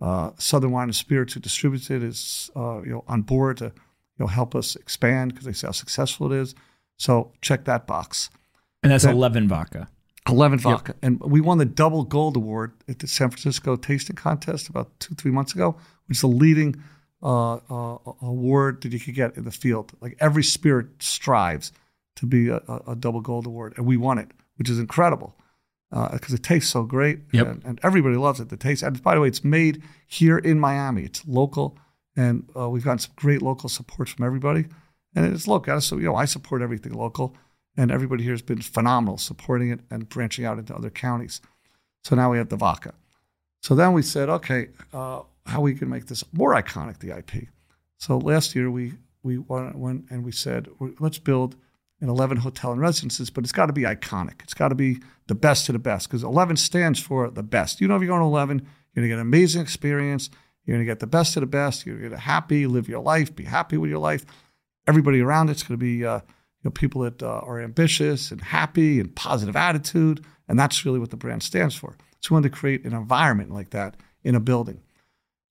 Uh, 0.00 0.30
Southern 0.38 0.70
Wine 0.70 0.84
and 0.84 0.94
Spirits, 0.94 1.34
who 1.34 1.40
distributes 1.40 1.90
it, 1.90 2.02
is 2.04 2.48
uh, 2.54 2.80
you 2.82 2.90
know 2.90 3.04
on 3.08 3.22
board 3.22 3.56
to 3.56 3.72
you 4.18 4.24
know 4.24 4.26
help 4.26 4.54
us 4.54 4.76
expand 4.76 5.32
because 5.32 5.46
they 5.46 5.52
see 5.52 5.66
how 5.66 5.72
successful 5.72 6.32
it 6.32 6.36
is. 6.36 6.54
So 6.96 7.32
check 7.40 7.64
that 7.64 7.86
box. 7.86 8.30
And 8.82 8.92
that's 8.92 9.04
That- 9.04 9.14
11 9.14 9.48
vodka. 9.48 9.88
11 10.28 10.58
vodka. 10.58 10.94
And 11.02 11.20
we 11.20 11.40
won 11.40 11.58
the 11.58 11.66
double 11.66 12.04
gold 12.04 12.36
award 12.36 12.72
at 12.88 13.00
the 13.00 13.06
San 13.06 13.28
Francisco 13.30 13.76
Tasting 13.76 14.16
Contest 14.16 14.68
about 14.68 14.98
two, 14.98 15.14
three 15.14 15.30
months 15.30 15.52
ago, 15.52 15.76
which 16.06 16.16
is 16.16 16.22
the 16.22 16.28
leading 16.28 16.82
uh, 17.22 17.54
uh, 17.54 17.98
award 18.22 18.82
that 18.82 18.92
you 18.92 19.00
could 19.00 19.14
get 19.14 19.36
in 19.36 19.44
the 19.44 19.50
field. 19.50 19.92
Like 20.00 20.16
every 20.20 20.42
spirit 20.42 21.02
strives 21.02 21.72
to 22.16 22.26
be 22.26 22.48
a, 22.48 22.60
a, 22.86 22.94
double 22.94 23.20
gold 23.20 23.46
award. 23.46 23.74
And 23.76 23.86
we 23.86 23.96
won 23.96 24.18
it, 24.18 24.30
which 24.56 24.70
is 24.70 24.78
incredible 24.78 25.34
because 25.90 26.32
it 26.34 26.42
tastes 26.42 26.70
so 26.70 26.84
great. 26.84 27.20
Yep. 27.32 27.46
And, 27.46 27.64
and 27.64 27.80
everybody 27.82 28.16
loves 28.16 28.40
it. 28.40 28.48
The 28.48 28.56
taste. 28.56 28.82
And 28.82 29.02
by 29.02 29.14
the 29.14 29.20
way, 29.20 29.28
it's 29.28 29.44
made 29.44 29.82
here 30.06 30.38
in 30.38 30.58
Miami. 30.60 31.02
It's 31.02 31.26
local. 31.26 31.78
And 32.16 32.48
uh, 32.56 32.68
we've 32.68 32.84
gotten 32.84 32.98
some 32.98 33.12
great 33.16 33.42
local 33.42 33.68
support 33.68 34.08
from 34.08 34.24
everybody. 34.24 34.66
And 35.14 35.32
it's 35.32 35.48
I- 35.48 35.78
so 35.78 35.96
you 35.96 36.04
know, 36.04 36.16
I 36.16 36.24
support 36.24 36.62
everything 36.62 36.92
local, 36.92 37.36
and 37.76 37.90
everybody 37.90 38.22
here 38.24 38.32
has 38.32 38.42
been 38.42 38.60
phenomenal 38.62 39.18
supporting 39.18 39.70
it 39.70 39.80
and 39.90 40.08
branching 40.08 40.44
out 40.44 40.58
into 40.58 40.74
other 40.74 40.90
counties. 40.90 41.40
So 42.02 42.14
now 42.16 42.30
we 42.30 42.38
have 42.38 42.48
the 42.48 42.56
vodka. 42.56 42.94
So 43.62 43.74
then 43.74 43.92
we 43.92 44.02
said, 44.02 44.28
okay, 44.28 44.68
uh, 44.92 45.22
how 45.46 45.60
we 45.60 45.74
can 45.74 45.88
make 45.88 46.06
this 46.06 46.24
more 46.32 46.54
iconic, 46.54 46.98
the 46.98 47.16
IP. 47.16 47.48
So 47.98 48.18
last 48.18 48.54
year 48.54 48.70
we 48.70 48.94
we 49.22 49.38
went, 49.38 50.04
and 50.10 50.22
we 50.22 50.32
said, 50.32 50.68
let's 51.00 51.18
build 51.18 51.56
an 52.02 52.10
11 52.10 52.36
hotel 52.38 52.72
and 52.72 52.80
residences, 52.80 53.30
but 53.30 53.42
it's 53.42 53.52
got 53.52 53.66
to 53.66 53.72
be 53.72 53.82
iconic. 53.82 54.42
It's 54.42 54.52
got 54.52 54.68
to 54.68 54.74
be 54.74 54.98
the 55.28 55.34
best 55.34 55.68
of 55.70 55.72
the 55.72 55.78
best 55.78 56.08
because 56.08 56.22
11 56.22 56.56
stands 56.56 57.00
for 57.00 57.30
the 57.30 57.42
best. 57.42 57.80
You 57.80 57.88
know, 57.88 57.96
if 57.96 58.02
you're 58.02 58.08
going 58.08 58.20
to 58.20 58.26
11, 58.26 58.58
you're 58.58 59.00
going 59.00 59.04
to 59.04 59.08
get 59.08 59.14
an 59.14 59.20
amazing 59.26 59.62
experience. 59.62 60.28
You're 60.64 60.76
going 60.76 60.86
to 60.86 60.90
get 60.90 61.00
the 61.00 61.06
best 61.06 61.36
of 61.36 61.42
the 61.42 61.46
best. 61.46 61.84
You're 61.84 61.96
going 61.96 62.10
to 62.10 62.16
get 62.16 62.20
happy, 62.24 62.66
live 62.66 62.88
your 62.88 63.00
life, 63.00 63.34
be 63.34 63.44
happy 63.44 63.76
with 63.76 63.90
your 63.90 63.98
life. 63.98 64.24
Everybody 64.86 65.20
around 65.20 65.50
it's 65.50 65.62
going 65.62 65.78
to 65.78 65.84
be 65.84 66.04
uh, 66.04 66.16
you 66.16 66.22
know, 66.64 66.70
people 66.70 67.02
that 67.02 67.22
uh, 67.22 67.40
are 67.40 67.60
ambitious 67.60 68.30
and 68.30 68.40
happy 68.40 69.00
and 69.00 69.14
positive 69.14 69.56
attitude, 69.56 70.24
and 70.48 70.58
that's 70.58 70.84
really 70.86 70.98
what 70.98 71.10
the 71.10 71.16
brand 71.16 71.42
stands 71.42 71.74
for. 71.74 71.96
So 72.20 72.30
we 72.30 72.34
wanted 72.36 72.52
to 72.52 72.58
create 72.58 72.84
an 72.84 72.94
environment 72.94 73.52
like 73.52 73.70
that 73.70 73.96
in 74.22 74.34
a 74.34 74.40
building. 74.40 74.80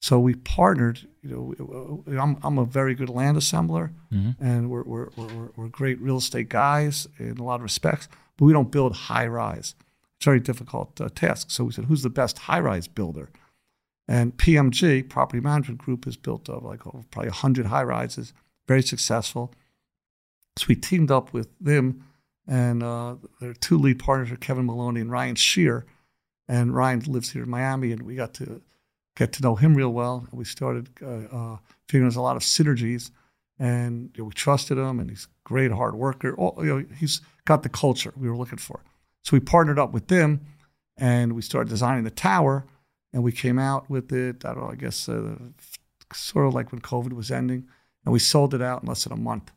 So 0.02 0.20
we 0.20 0.34
partnered. 0.36 1.00
You 1.22 1.56
know, 1.58 2.20
I'm, 2.20 2.38
I'm 2.44 2.58
a 2.58 2.66
very 2.66 2.96
good 2.96 3.10
land 3.10 3.38
assembler, 3.38 3.92
and 4.40 4.70
we're, 4.70 4.84
we're, 4.84 5.10
we're, 5.16 5.50
we're 5.56 5.68
great 5.70 6.02
real 6.02 6.18
estate 6.18 6.50
guys 6.50 7.08
in 7.20 7.38
a 7.38 7.44
lot 7.44 7.56
of 7.56 7.62
respects, 7.62 8.08
but 8.38 8.46
we 8.46 8.54
don't 8.54 8.72
build 8.72 8.94
high 8.96 9.28
rise. 9.28 9.76
It's 10.18 10.26
a 10.26 10.30
very 10.30 10.40
difficult 10.40 11.00
uh, 11.00 11.10
task. 11.14 11.52
So 11.52 11.64
we 11.64 11.72
said, 11.72 11.86
who's 11.86 12.04
the 12.04 12.10
best 12.10 12.40
high 12.40 12.60
rise 12.60 12.88
builder? 12.88 13.30
And 14.08 14.36
PMG, 14.36 15.08
Property 15.10 15.40
Management 15.40 15.80
Group, 15.80 16.06
has 16.06 16.18
built 16.18 16.50
uh, 16.50 16.60
like 16.60 16.86
over 16.86 17.04
probably 17.10 17.30
100 17.30 17.68
high 17.68 17.84
rises, 17.84 18.34
very 18.68 18.82
successful. 18.82 19.54
So 20.58 20.66
we 20.68 20.76
teamed 20.76 21.10
up 21.10 21.34
with 21.34 21.50
them, 21.60 22.04
and 22.48 22.84
uh, 22.84 23.16
their 23.40 23.54
two 23.54 23.78
lead 23.78 24.00
partners 24.00 24.32
are 24.32 24.36
Kevin 24.36 24.66
Maloney 24.66 25.02
and 25.02 25.12
Ryan 25.12 25.36
Shear. 25.36 25.86
And 26.48 26.76
Ryan 26.76 27.00
lives 27.08 27.32
here 27.32 27.44
in 27.44 27.50
Miami, 27.50 27.92
and 27.94 28.02
we 28.02 28.16
got 28.16 28.34
to 28.36 28.62
get 29.16 29.32
to 29.34 29.42
know 29.42 29.56
him 29.56 29.76
real 29.76 29.94
well. 29.94 30.28
We 30.32 30.44
started 30.44 30.90
uh, 31.02 31.36
uh, 31.36 31.58
figuring 31.88 32.06
there's 32.06 32.18
a 32.18 32.22
lot 32.22 32.36
of 32.36 32.42
synergies, 32.42 33.12
and 33.58 34.12
you 34.16 34.24
know, 34.24 34.26
we 34.26 34.34
trusted 34.34 34.78
him, 34.78 35.00
and 35.00 35.10
he's 35.10 35.26
a 35.26 35.48
great 35.48 35.72
hard 35.72 35.96
worker. 35.96 36.36
All, 36.36 36.56
you 36.60 36.66
know, 36.66 36.86
he's 36.98 37.22
got 37.46 37.64
the 37.64 37.70
culture 37.70 38.14
we 38.18 38.30
were 38.30 38.38
looking 38.38 38.58
for. 38.58 38.84
So 39.24 39.38
we 39.38 39.40
partnered 39.40 39.80
up 39.80 39.94
with 39.94 40.08
them, 40.08 40.42
and 40.98 41.34
we 41.34 41.42
started 41.42 41.70
designing 41.70 42.04
the 42.04 42.12
tower, 42.12 42.66
and 43.14 43.24
we 43.24 43.32
came 43.32 43.60
out 43.60 43.90
with 43.90 44.12
it. 44.12 44.44
I 44.44 44.54
don't 44.54 44.64
know, 44.64 44.72
I 44.72 44.76
guess 44.76 45.08
uh, 45.08 45.36
sort 46.12 46.48
of 46.48 46.54
like 46.54 46.72
when 46.72 46.82
COVID 46.82 47.14
was 47.14 47.32
ending, 47.32 47.68
and 48.06 48.12
we 48.12 48.20
sold 48.20 48.54
it 48.54 48.62
out 48.62 48.84
in 48.84 48.90
less 48.90 49.04
than 49.04 49.14
a 49.14 49.18
month. 49.18 49.52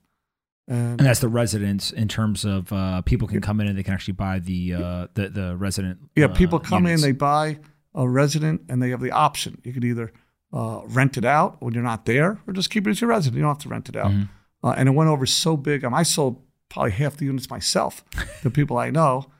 And 0.69 1.01
And 1.01 1.07
that's 1.07 1.21
the 1.21 1.29
residence 1.29 1.92
in 1.92 2.09
terms 2.09 2.45
of 2.45 2.73
uh, 2.73 3.03
people 3.03 3.29
can 3.29 3.40
come 3.40 3.61
in 3.61 3.69
and 3.69 3.79
they 3.79 3.83
can 3.83 3.95
actually 3.95 4.14
buy 4.14 4.38
the 4.38 4.75
uh, 4.75 5.07
the, 5.14 5.29
the 5.29 5.57
resident. 5.57 5.99
Yeah, 6.14 6.27
uh, 6.27 6.35
people 6.35 6.59
come 6.59 6.85
units. 6.85 7.03
in, 7.03 7.09
they 7.09 7.12
buy 7.12 7.59
a 7.95 8.09
resident, 8.09 8.62
and 8.69 8.83
they 8.83 8.90
have 8.90 9.01
the 9.01 9.12
option. 9.12 9.61
You 9.64 9.73
could 9.73 9.85
either 9.85 10.12
uh, 10.53 10.83
rent 10.87 11.16
it 11.16 11.25
out 11.25 11.62
when 11.62 11.73
you're 11.73 11.83
not 11.83 12.05
there, 12.05 12.40
or 12.47 12.53
just 12.53 12.71
keep 12.71 12.87
it 12.87 12.90
as 12.90 13.01
your 13.01 13.11
resident. 13.11 13.37
You 13.37 13.42
don't 13.42 13.55
have 13.55 13.62
to 13.62 13.69
rent 13.69 13.88
it 13.88 13.97
out. 13.97 14.11
Mm-hmm. 14.11 14.66
Uh, 14.66 14.75
and 14.77 14.88
it 14.88 14.92
went 14.92 15.09
over 15.09 15.27
so 15.27 15.57
big. 15.57 15.85
I, 15.85 16.03
sold 16.03 16.42
probably 16.69 16.90
half 16.90 17.16
the 17.16 17.27
units 17.27 17.49
myself 17.49 18.05
to 18.42 18.51
people 18.51 18.77
I 18.79 18.90
know. 18.90 19.31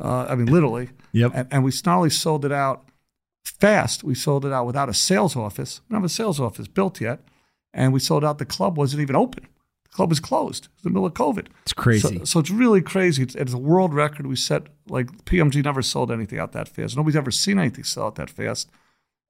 Uh, 0.00 0.26
I 0.28 0.34
mean, 0.34 0.46
literally. 0.46 0.90
Yep. 1.12 1.32
And, 1.34 1.48
and 1.50 1.64
we 1.64 1.72
not 1.84 1.96
only 1.98 2.10
sold 2.10 2.44
it 2.44 2.52
out 2.52 2.89
fast, 3.44 4.04
we 4.04 4.14
sold 4.14 4.44
it 4.44 4.52
out 4.52 4.66
without 4.66 4.88
a 4.88 4.94
sales 4.94 5.36
office. 5.36 5.80
We 5.88 5.94
don't 5.94 6.02
have 6.02 6.10
a 6.10 6.12
sales 6.12 6.40
office 6.40 6.68
built 6.68 7.00
yet. 7.00 7.20
And 7.72 7.92
we 7.92 8.00
sold 8.00 8.24
out. 8.24 8.38
The 8.38 8.44
club 8.44 8.76
wasn't 8.76 9.02
even 9.02 9.16
open. 9.16 9.46
The 9.84 9.90
club 9.90 10.08
was 10.08 10.20
closed. 10.20 10.64
It 10.66 10.70
was 10.76 10.86
in 10.86 10.92
the 10.92 11.00
middle 11.00 11.06
of 11.06 11.14
COVID. 11.14 11.46
It's 11.62 11.72
crazy. 11.72 12.18
So, 12.18 12.24
so 12.24 12.40
it's 12.40 12.50
really 12.50 12.82
crazy. 12.82 13.22
It's, 13.22 13.34
it's 13.34 13.52
a 13.52 13.58
world 13.58 13.94
record. 13.94 14.26
We 14.26 14.36
set 14.36 14.64
like 14.88 15.24
PMG 15.24 15.64
never 15.64 15.82
sold 15.82 16.10
anything 16.10 16.38
out 16.38 16.52
that 16.52 16.68
fast. 16.68 16.96
Nobody's 16.96 17.16
ever 17.16 17.30
seen 17.30 17.58
anything 17.58 17.84
sell 17.84 18.06
out 18.06 18.16
that 18.16 18.30
fast. 18.30 18.70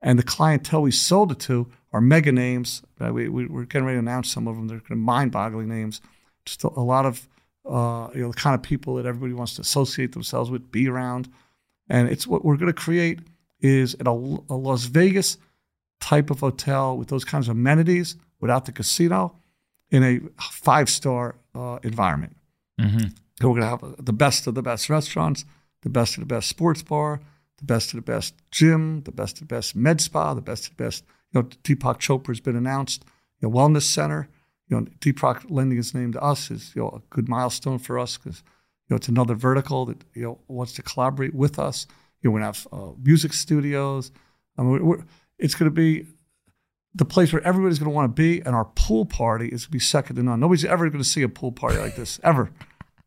And 0.02 0.18
the 0.18 0.22
clientele 0.22 0.82
we 0.82 0.90
sold 0.90 1.32
it 1.32 1.38
to 1.40 1.70
are 1.92 2.00
mega 2.00 2.32
names. 2.32 2.82
Uh, 2.98 3.12
we, 3.12 3.28
we, 3.28 3.46
we're 3.46 3.64
getting 3.64 3.86
ready 3.86 3.96
to 3.96 4.00
announce 4.00 4.30
some 4.30 4.48
of 4.48 4.56
them. 4.56 4.68
They're 4.68 4.80
kind 4.80 4.92
of 4.92 4.98
mind-boggling 4.98 5.68
names. 5.68 6.00
Just 6.46 6.64
a, 6.64 6.68
a 6.68 6.80
lot 6.80 7.04
of 7.04 7.28
uh, 7.66 8.08
you 8.14 8.22
know 8.22 8.28
the 8.28 8.36
kind 8.36 8.54
of 8.54 8.62
people 8.62 8.94
that 8.94 9.04
everybody 9.04 9.34
wants 9.34 9.54
to 9.56 9.60
associate 9.60 10.12
themselves 10.12 10.50
with, 10.50 10.72
be 10.72 10.88
around. 10.88 11.28
And 11.88 12.08
it's 12.08 12.26
what 12.26 12.44
we're 12.44 12.56
going 12.56 12.72
to 12.72 12.80
create 12.80 13.20
is 13.60 13.94
at 13.94 14.06
a, 14.06 14.10
a 14.10 14.56
Las 14.56 14.84
Vegas 14.84 15.38
type 16.00 16.30
of 16.30 16.40
hotel 16.40 16.96
with 16.96 17.08
those 17.08 17.24
kinds 17.24 17.48
of 17.48 17.56
amenities 17.56 18.16
without 18.40 18.64
the 18.64 18.72
casino 18.72 19.36
in 19.90 20.02
a 20.02 20.20
five-star 20.40 21.34
uh, 21.54 21.78
environment. 21.82 22.36
Mm-hmm. 22.80 23.08
So 23.40 23.48
we're 23.48 23.60
going 23.60 23.78
to 23.78 23.86
have 23.86 24.04
the 24.04 24.12
best 24.12 24.46
of 24.46 24.54
the 24.54 24.62
best 24.62 24.88
restaurants, 24.88 25.44
the 25.82 25.90
best 25.90 26.16
of 26.16 26.20
the 26.20 26.26
best 26.26 26.48
sports 26.48 26.82
bar, 26.82 27.20
the 27.58 27.64
best 27.64 27.92
of 27.92 27.96
the 27.96 28.12
best 28.12 28.34
gym, 28.50 29.02
the 29.04 29.12
best 29.12 29.40
of 29.40 29.48
the 29.48 29.54
best 29.54 29.76
med 29.76 30.00
spa, 30.00 30.34
the 30.34 30.40
best 30.40 30.68
of 30.68 30.76
the 30.76 30.84
best. 30.84 31.04
You 31.32 31.42
know, 31.42 31.48
Deepak 31.64 31.98
Chopra 31.98 32.28
has 32.28 32.40
been 32.40 32.56
announced. 32.56 33.04
You 33.40 33.48
know, 33.48 33.54
wellness 33.54 33.82
center. 33.82 34.28
You 34.68 34.80
know, 34.80 34.86
Deepak 35.00 35.50
lending 35.50 35.78
his 35.78 35.94
name 35.94 36.12
to 36.12 36.22
us 36.22 36.50
is 36.50 36.74
you 36.74 36.82
know 36.82 36.88
a 36.88 37.02
good 37.10 37.28
milestone 37.28 37.78
for 37.78 37.98
us 37.98 38.16
because 38.16 38.42
you 38.88 38.94
know 38.94 38.96
it's 38.96 39.08
another 39.08 39.34
vertical 39.34 39.86
that 39.86 40.04
you 40.14 40.22
know 40.22 40.38
wants 40.48 40.72
to 40.74 40.82
collaborate 40.82 41.34
with 41.34 41.58
us. 41.58 41.86
You 42.22 42.28
know, 42.30 42.34
we're 42.34 42.40
gonna 42.40 42.46
have 42.46 42.66
uh, 42.72 42.92
music 43.02 43.32
studios. 43.32 44.12
I 44.58 44.62
mean, 44.62 45.04
it's 45.38 45.54
going 45.54 45.70
to 45.70 45.74
be 45.74 46.06
the 46.94 47.04
place 47.04 47.32
where 47.32 47.42
everybody's 47.46 47.78
going 47.78 47.90
to 47.90 47.94
want 47.94 48.14
to 48.14 48.20
be, 48.22 48.40
and 48.40 48.54
our 48.54 48.66
pool 48.74 49.06
party 49.06 49.46
is 49.46 49.62
going 49.64 49.66
to 49.66 49.70
be 49.70 49.78
second 49.78 50.16
to 50.16 50.22
none. 50.22 50.40
Nobody's 50.40 50.64
ever 50.64 50.88
going 50.90 51.02
to 51.02 51.08
see 51.08 51.22
a 51.22 51.28
pool 51.28 51.52
party 51.52 51.78
like 51.78 51.96
this 51.96 52.20
ever 52.24 52.50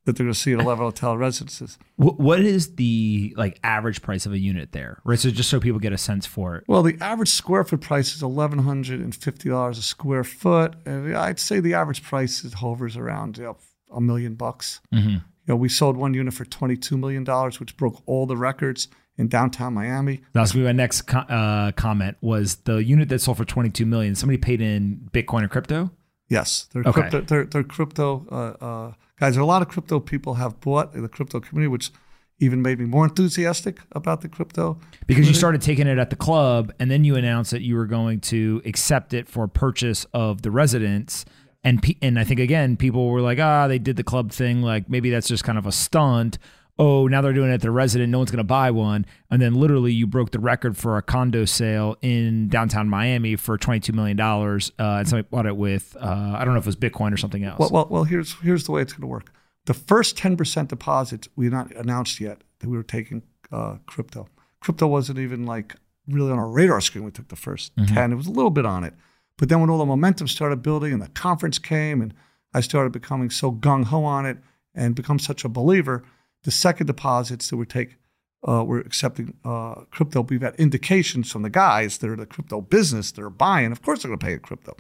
that 0.05 0.15
they're 0.17 0.25
going 0.25 0.33
to 0.33 0.39
see 0.39 0.51
at 0.53 0.59
11 0.59 0.83
hotel 0.83 1.15
residences. 1.17 1.77
Wh- 1.97 2.17
What 2.19 2.39
is 2.39 2.75
the 2.75 3.33
like 3.37 3.59
average 3.63 4.01
price 4.01 4.25
of 4.25 4.31
a 4.33 4.39
unit 4.39 4.71
there? 4.71 4.99
Right. 5.03 5.19
So 5.19 5.29
just 5.29 5.49
so 5.49 5.59
people 5.59 5.79
get 5.79 5.93
a 5.93 5.97
sense 5.97 6.25
for 6.25 6.55
it. 6.55 6.63
Well, 6.67 6.81
the 6.81 6.97
average 6.99 7.29
square 7.29 7.63
foot 7.63 7.81
price 7.81 8.15
is 8.15 8.23
eleven 8.23 8.59
hundred 8.59 8.99
and 9.01 9.13
fifty 9.13 9.49
dollars 9.49 9.77
a 9.77 9.83
square 9.83 10.23
foot, 10.23 10.75
and 10.85 11.15
I'd 11.15 11.39
say 11.39 11.59
the 11.59 11.73
average 11.75 12.01
price 12.03 12.43
is 12.43 12.53
hovers 12.55 12.97
around 12.97 13.37
you 13.37 13.43
know, 13.43 13.57
a 13.91 14.01
million 14.01 14.35
bucks. 14.35 14.81
You 14.91 15.21
know, 15.47 15.55
we 15.57 15.67
sold 15.69 15.97
one 15.97 16.13
unit 16.13 16.33
for 16.33 16.45
twenty 16.45 16.77
two 16.77 16.97
million 16.97 17.23
dollars, 17.25 17.59
which 17.59 17.77
broke 17.77 18.01
all 18.07 18.25
the 18.25 18.37
records 18.37 18.87
in 19.17 19.27
downtown 19.27 19.73
Miami. 19.73 20.21
That's 20.33 20.51
gonna 20.51 20.63
be 20.63 20.67
my 20.67 20.71
next 20.71 21.03
co- 21.03 21.19
uh, 21.19 21.71
comment. 21.73 22.17
Was 22.21 22.55
the 22.57 22.83
unit 22.83 23.09
that 23.09 23.19
sold 23.19 23.37
for 23.37 23.45
twenty 23.45 23.69
two 23.69 23.85
million? 23.85 24.15
Somebody 24.15 24.37
paid 24.37 24.61
in 24.61 25.09
Bitcoin 25.11 25.43
or 25.43 25.47
crypto? 25.47 25.91
Yes, 26.29 26.67
they're 26.73 26.81
Okay. 26.83 27.01
crypto. 27.01 27.21
They're, 27.21 27.45
they're 27.45 27.63
crypto 27.63 28.25
uh, 28.31 28.63
uh, 28.65 28.93
guys. 29.19 29.33
There 29.35 29.41
are 29.41 29.43
a 29.43 29.47
lot 29.47 29.61
of 29.61 29.67
crypto 29.67 29.99
people 29.99 30.35
have 30.35 30.59
bought 30.61 30.95
in 30.95 31.01
the 31.03 31.09
crypto 31.09 31.39
community, 31.39 31.67
which 31.67 31.91
even 32.39 32.61
made 32.61 32.79
me 32.79 32.85
more 32.85 33.05
enthusiastic 33.05 33.79
about 33.91 34.21
the 34.21 34.27
crypto. 34.27 34.79
Because 35.05 35.27
you 35.27 35.33
started 35.35 35.61
taking 35.61 35.85
it 35.87 35.97
at 35.99 36.09
the 36.09 36.15
club, 36.15 36.73
and 36.79 36.89
then 36.89 37.03
you 37.03 37.15
announced 37.15 37.51
that 37.51 37.61
you 37.61 37.75
were 37.75 37.85
going 37.85 38.19
to 38.21 38.61
accept 38.65 39.13
it 39.13 39.29
for 39.29 39.47
purchase 39.47 40.05
of 40.13 40.41
the 40.41 40.49
residence. 40.49 41.23
And 41.63 41.81
pe- 41.81 41.95
and 42.01 42.19
I 42.19 42.23
think 42.23 42.39
again, 42.39 42.75
people 42.75 43.07
were 43.09 43.21
like, 43.21 43.39
ah, 43.39 43.67
they 43.67 43.79
did 43.79 43.95
the 43.95 44.03
club 44.03 44.31
thing. 44.31 44.61
Like 44.63 44.89
maybe 44.89 45.09
that's 45.11 45.27
just 45.27 45.43
kind 45.43 45.57
of 45.57 45.65
a 45.67 45.71
stunt. 45.71 46.37
Oh, 46.79 47.07
now 47.07 47.21
they're 47.21 47.33
doing 47.33 47.51
it 47.51 47.53
at 47.53 47.61
the 47.61 47.69
resident. 47.69 48.11
No 48.11 48.17
one's 48.17 48.31
going 48.31 48.39
to 48.39 48.43
buy 48.43 48.71
one. 48.71 49.05
And 49.29 49.39
then 49.41 49.53
literally, 49.53 49.93
you 49.93 50.07
broke 50.07 50.31
the 50.31 50.39
record 50.39 50.75
for 50.75 50.97
a 50.97 51.03
condo 51.03 51.45
sale 51.45 51.97
in 52.01 52.47
downtown 52.47 52.89
Miami 52.89 53.35
for 53.35 53.57
twenty 53.57 53.79
two 53.79 53.93
million 53.93 54.17
dollars. 54.17 54.71
Uh, 54.79 54.97
and 54.97 55.07
somebody 55.07 55.27
bought 55.29 55.45
it 55.45 55.55
with 55.55 55.95
uh, 55.99 56.35
I 56.37 56.43
don't 56.43 56.53
know 56.53 56.59
if 56.59 56.65
it 56.65 56.67
was 56.67 56.75
Bitcoin 56.75 57.13
or 57.13 57.17
something 57.17 57.43
else. 57.43 57.59
Well, 57.59 57.69
well, 57.71 57.87
well. 57.89 58.03
Here's 58.05 58.33
here's 58.41 58.63
the 58.63 58.71
way 58.71 58.81
it's 58.81 58.93
going 58.93 59.01
to 59.01 59.07
work. 59.07 59.31
The 59.65 59.73
first 59.73 60.17
ten 60.17 60.35
percent 60.35 60.69
deposits 60.69 61.27
we 61.35 61.47
not 61.49 61.71
announced 61.75 62.19
yet 62.19 62.41
that 62.59 62.69
we 62.69 62.75
were 62.75 62.83
taking 62.83 63.21
uh, 63.51 63.75
crypto. 63.85 64.27
Crypto 64.59 64.87
wasn't 64.87 65.19
even 65.19 65.45
like 65.45 65.75
really 66.07 66.31
on 66.31 66.39
our 66.39 66.49
radar 66.49 66.81
screen. 66.81 67.03
We 67.05 67.11
took 67.11 67.27
the 67.27 67.35
1st 67.35 67.71
ten. 67.93 68.11
It 68.11 68.15
was 68.15 68.27
a 68.27 68.31
little 68.31 68.51
bit 68.51 68.65
on 68.65 68.83
it, 68.83 68.93
but 69.37 69.49
then 69.49 69.61
when 69.61 69.69
all 69.69 69.77
the 69.77 69.85
momentum 69.85 70.27
started 70.27 70.61
building 70.63 70.91
and 70.91 71.01
the 71.01 71.09
conference 71.09 71.59
came, 71.59 72.01
and 72.01 72.13
I 72.53 72.61
started 72.61 72.91
becoming 72.91 73.29
so 73.29 73.51
gung 73.51 73.85
ho 73.85 74.03
on 74.03 74.25
it 74.25 74.37
and 74.73 74.95
become 74.95 75.19
such 75.19 75.45
a 75.45 75.49
believer, 75.49 76.03
the 76.43 76.51
second 76.51 76.87
deposits 76.87 77.49
that 77.49 77.57
we 77.57 77.65
take. 77.65 77.97
Uh, 78.45 78.61
we're 78.61 78.81
accepting 78.81 79.33
uh, 79.45 79.75
crypto. 79.89 80.21
We've 80.21 80.41
had 80.41 80.55
indications 80.55 81.31
from 81.31 81.43
the 81.43 81.49
guys 81.49 81.99
that 81.99 82.09
are 82.09 82.17
the 82.17 82.25
crypto 82.25 82.59
business 82.59 83.09
that 83.13 83.21
are 83.23 83.29
buying. 83.29 83.71
Of 83.71 83.81
course, 83.81 84.01
they're 84.03 84.09
going 84.09 84.19
to 84.19 84.25
pay 84.25 84.33
in 84.33 84.39
crypto. 84.39 84.73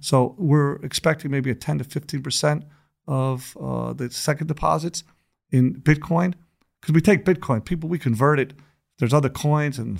So 0.00 0.34
we're 0.36 0.74
expecting 0.84 1.30
maybe 1.30 1.50
a 1.50 1.54
10 1.54 1.78
to 1.78 1.84
15 1.84 2.22
percent 2.22 2.64
of 3.08 3.56
uh, 3.58 3.94
the 3.94 4.10
second 4.10 4.48
deposits 4.48 5.02
in 5.50 5.80
Bitcoin 5.80 6.34
because 6.82 6.94
we 6.94 7.00
take 7.00 7.24
Bitcoin. 7.24 7.64
People, 7.64 7.88
we 7.88 7.98
convert 7.98 8.38
it. 8.38 8.52
There's 8.98 9.14
other 9.14 9.30
coins, 9.30 9.78
and 9.78 9.98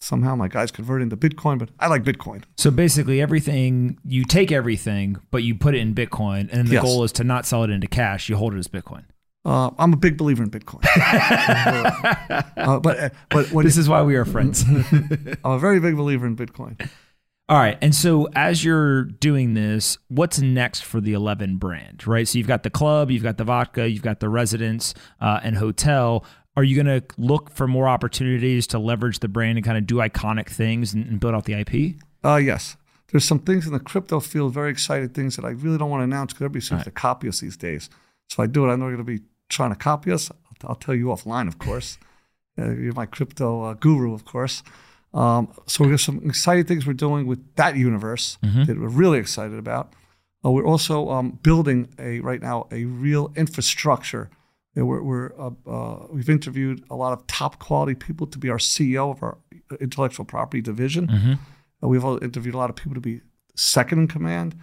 somehow 0.00 0.34
my 0.36 0.48
guys 0.48 0.70
convert 0.70 1.00
into 1.00 1.16
Bitcoin, 1.16 1.58
but 1.58 1.70
I 1.78 1.86
like 1.86 2.02
Bitcoin. 2.04 2.42
So 2.58 2.70
basically, 2.70 3.22
everything 3.22 3.98
you 4.04 4.24
take 4.24 4.52
everything, 4.52 5.16
but 5.30 5.44
you 5.44 5.54
put 5.54 5.74
it 5.74 5.78
in 5.78 5.94
Bitcoin, 5.94 6.48
and 6.52 6.68
the 6.68 6.74
Yes. 6.74 6.82
goal 6.82 7.04
is 7.04 7.12
to 7.12 7.24
not 7.24 7.46
sell 7.46 7.64
it 7.64 7.70
into 7.70 7.86
cash. 7.86 8.28
You 8.28 8.36
hold 8.36 8.52
it 8.54 8.58
as 8.58 8.68
Bitcoin. 8.68 9.04
Uh, 9.44 9.70
I'm 9.78 9.92
a 9.92 9.96
big 9.96 10.18
believer 10.18 10.42
in 10.42 10.50
Bitcoin. 10.50 10.84
uh, 12.56 12.78
but 12.80 13.14
but 13.30 13.50
when 13.52 13.64
This 13.64 13.78
is 13.78 13.88
why 13.88 14.02
we 14.02 14.16
are 14.16 14.24
friends. 14.24 14.64
I'm 14.68 15.52
a 15.52 15.58
very 15.58 15.80
big 15.80 15.96
believer 15.96 16.26
in 16.26 16.36
Bitcoin. 16.36 16.78
All 17.48 17.58
right. 17.58 17.76
And 17.80 17.92
so 17.94 18.28
as 18.36 18.64
you're 18.64 19.02
doing 19.02 19.54
this, 19.54 19.98
what's 20.06 20.38
next 20.38 20.84
for 20.84 21.00
the 21.00 21.14
11 21.14 21.56
brand, 21.56 22.06
right? 22.06 22.28
So 22.28 22.38
you've 22.38 22.46
got 22.46 22.62
the 22.62 22.70
club, 22.70 23.10
you've 23.10 23.24
got 23.24 23.38
the 23.38 23.44
vodka, 23.44 23.90
you've 23.90 24.04
got 24.04 24.20
the 24.20 24.28
residence 24.28 24.94
uh, 25.20 25.40
and 25.42 25.56
hotel. 25.56 26.24
Are 26.56 26.62
you 26.62 26.80
going 26.80 27.00
to 27.00 27.04
look 27.18 27.50
for 27.50 27.66
more 27.66 27.88
opportunities 27.88 28.68
to 28.68 28.78
leverage 28.78 29.18
the 29.18 29.26
brand 29.26 29.58
and 29.58 29.64
kind 29.64 29.76
of 29.76 29.84
do 29.84 29.96
iconic 29.96 30.48
things 30.48 30.94
and, 30.94 31.04
and 31.06 31.18
build 31.18 31.34
out 31.34 31.44
the 31.46 31.54
IP? 31.54 31.96
Uh, 32.22 32.36
yes. 32.36 32.76
There's 33.10 33.24
some 33.24 33.40
things 33.40 33.66
in 33.66 33.72
the 33.72 33.80
crypto 33.80 34.20
field, 34.20 34.54
very 34.54 34.70
exciting 34.70 35.08
things 35.08 35.34
that 35.34 35.44
I 35.44 35.50
really 35.50 35.78
don't 35.78 35.90
want 35.90 36.02
to 36.02 36.04
announce 36.04 36.32
because 36.32 36.44
everybody 36.44 36.64
seems 36.64 36.84
to 36.84 36.92
copy 36.92 37.28
us 37.28 37.40
these 37.40 37.56
days. 37.56 37.90
So 38.30 38.42
I 38.42 38.46
do 38.46 38.64
it, 38.64 38.72
I 38.72 38.76
know 38.76 38.86
you're 38.88 38.96
going 38.96 39.06
to 39.06 39.20
be 39.20 39.24
trying 39.48 39.70
to 39.70 39.76
copy 39.76 40.12
us. 40.12 40.30
I'll, 40.30 40.70
I'll 40.70 40.74
tell 40.76 40.94
you 40.94 41.06
offline, 41.06 41.48
of 41.48 41.58
course. 41.58 41.98
Uh, 42.58 42.72
you're 42.72 42.92
my 42.92 43.06
crypto 43.06 43.62
uh, 43.62 43.74
guru, 43.74 44.12
of 44.12 44.24
course. 44.26 44.62
Um, 45.14 45.48
so 45.66 45.84
we 45.84 45.90
have 45.92 46.00
some 46.00 46.20
exciting 46.26 46.64
things 46.64 46.84
we're 46.86 46.92
doing 46.92 47.26
with 47.26 47.38
that 47.54 47.76
universe 47.76 48.36
that 48.66 48.78
we're 48.78 48.88
really 48.88 49.18
excited 49.18 49.56
about. 49.58 49.94
Uh, 50.44 50.50
we're 50.50 50.66
also 50.66 51.08
um, 51.10 51.38
building 51.42 51.88
a 51.98 52.20
right 52.20 52.42
now 52.42 52.66
a 52.70 52.84
real 52.84 53.32
infrastructure. 53.36 54.28
You 54.74 54.82
know, 54.82 54.86
we're, 54.86 55.02
we're 55.02 55.32
uh, 55.38 55.50
uh, 55.66 56.06
we've 56.10 56.28
interviewed 56.28 56.84
a 56.90 56.96
lot 56.96 57.12
of 57.16 57.26
top 57.28 57.60
quality 57.60 57.94
people 57.94 58.26
to 58.26 58.38
be 58.38 58.50
our 58.50 58.58
CEO 58.58 59.10
of 59.12 59.22
our 59.22 59.38
intellectual 59.80 60.26
property 60.26 60.60
division. 60.60 61.08
Uh, 61.82 61.88
we've 61.88 62.04
all 62.04 62.22
interviewed 62.22 62.54
a 62.54 62.58
lot 62.58 62.68
of 62.68 62.76
people 62.76 62.94
to 62.94 63.00
be 63.00 63.22
second 63.54 63.98
in 64.00 64.08
command, 64.08 64.54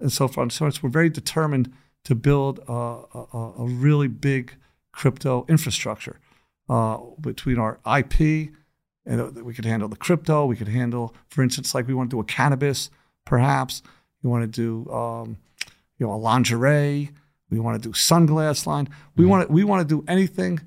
and 0.00 0.10
so 0.12 0.26
far 0.28 0.42
and 0.42 0.52
so 0.52 0.64
on. 0.64 0.72
So 0.72 0.80
we're 0.82 0.90
very 0.90 1.10
determined 1.10 1.72
to 2.04 2.14
build 2.14 2.60
a, 2.68 2.72
a, 2.72 3.52
a 3.58 3.64
really 3.64 4.08
big 4.08 4.52
crypto 4.92 5.44
infrastructure 5.48 6.20
uh, 6.68 6.98
between 7.20 7.58
our 7.58 7.80
IP 7.86 8.50
and 9.06 9.20
uh, 9.20 9.30
we 9.42 9.54
could 9.54 9.64
handle 9.64 9.88
the 9.88 9.96
crypto. 9.96 10.46
We 10.46 10.56
could 10.56 10.68
handle, 10.68 11.14
for 11.28 11.42
instance, 11.42 11.74
like 11.74 11.86
we 11.86 11.94
want 11.94 12.10
to 12.10 12.16
do 12.16 12.20
a 12.20 12.24
cannabis, 12.24 12.90
perhaps. 13.24 13.82
We 14.22 14.30
want 14.30 14.42
to 14.42 14.46
do, 14.46 14.90
um, 14.90 15.38
you 15.98 16.06
know, 16.06 16.12
a 16.12 16.16
lingerie. 16.16 17.10
We 17.50 17.60
want 17.60 17.82
to 17.82 17.88
do 17.88 17.92
sunglass 17.92 18.66
line. 18.66 18.88
We 19.16 19.26
want 19.26 19.46
to 19.46 19.52
we 19.52 19.64
want 19.64 19.86
to 19.86 19.94
do 19.94 20.04
anything 20.08 20.60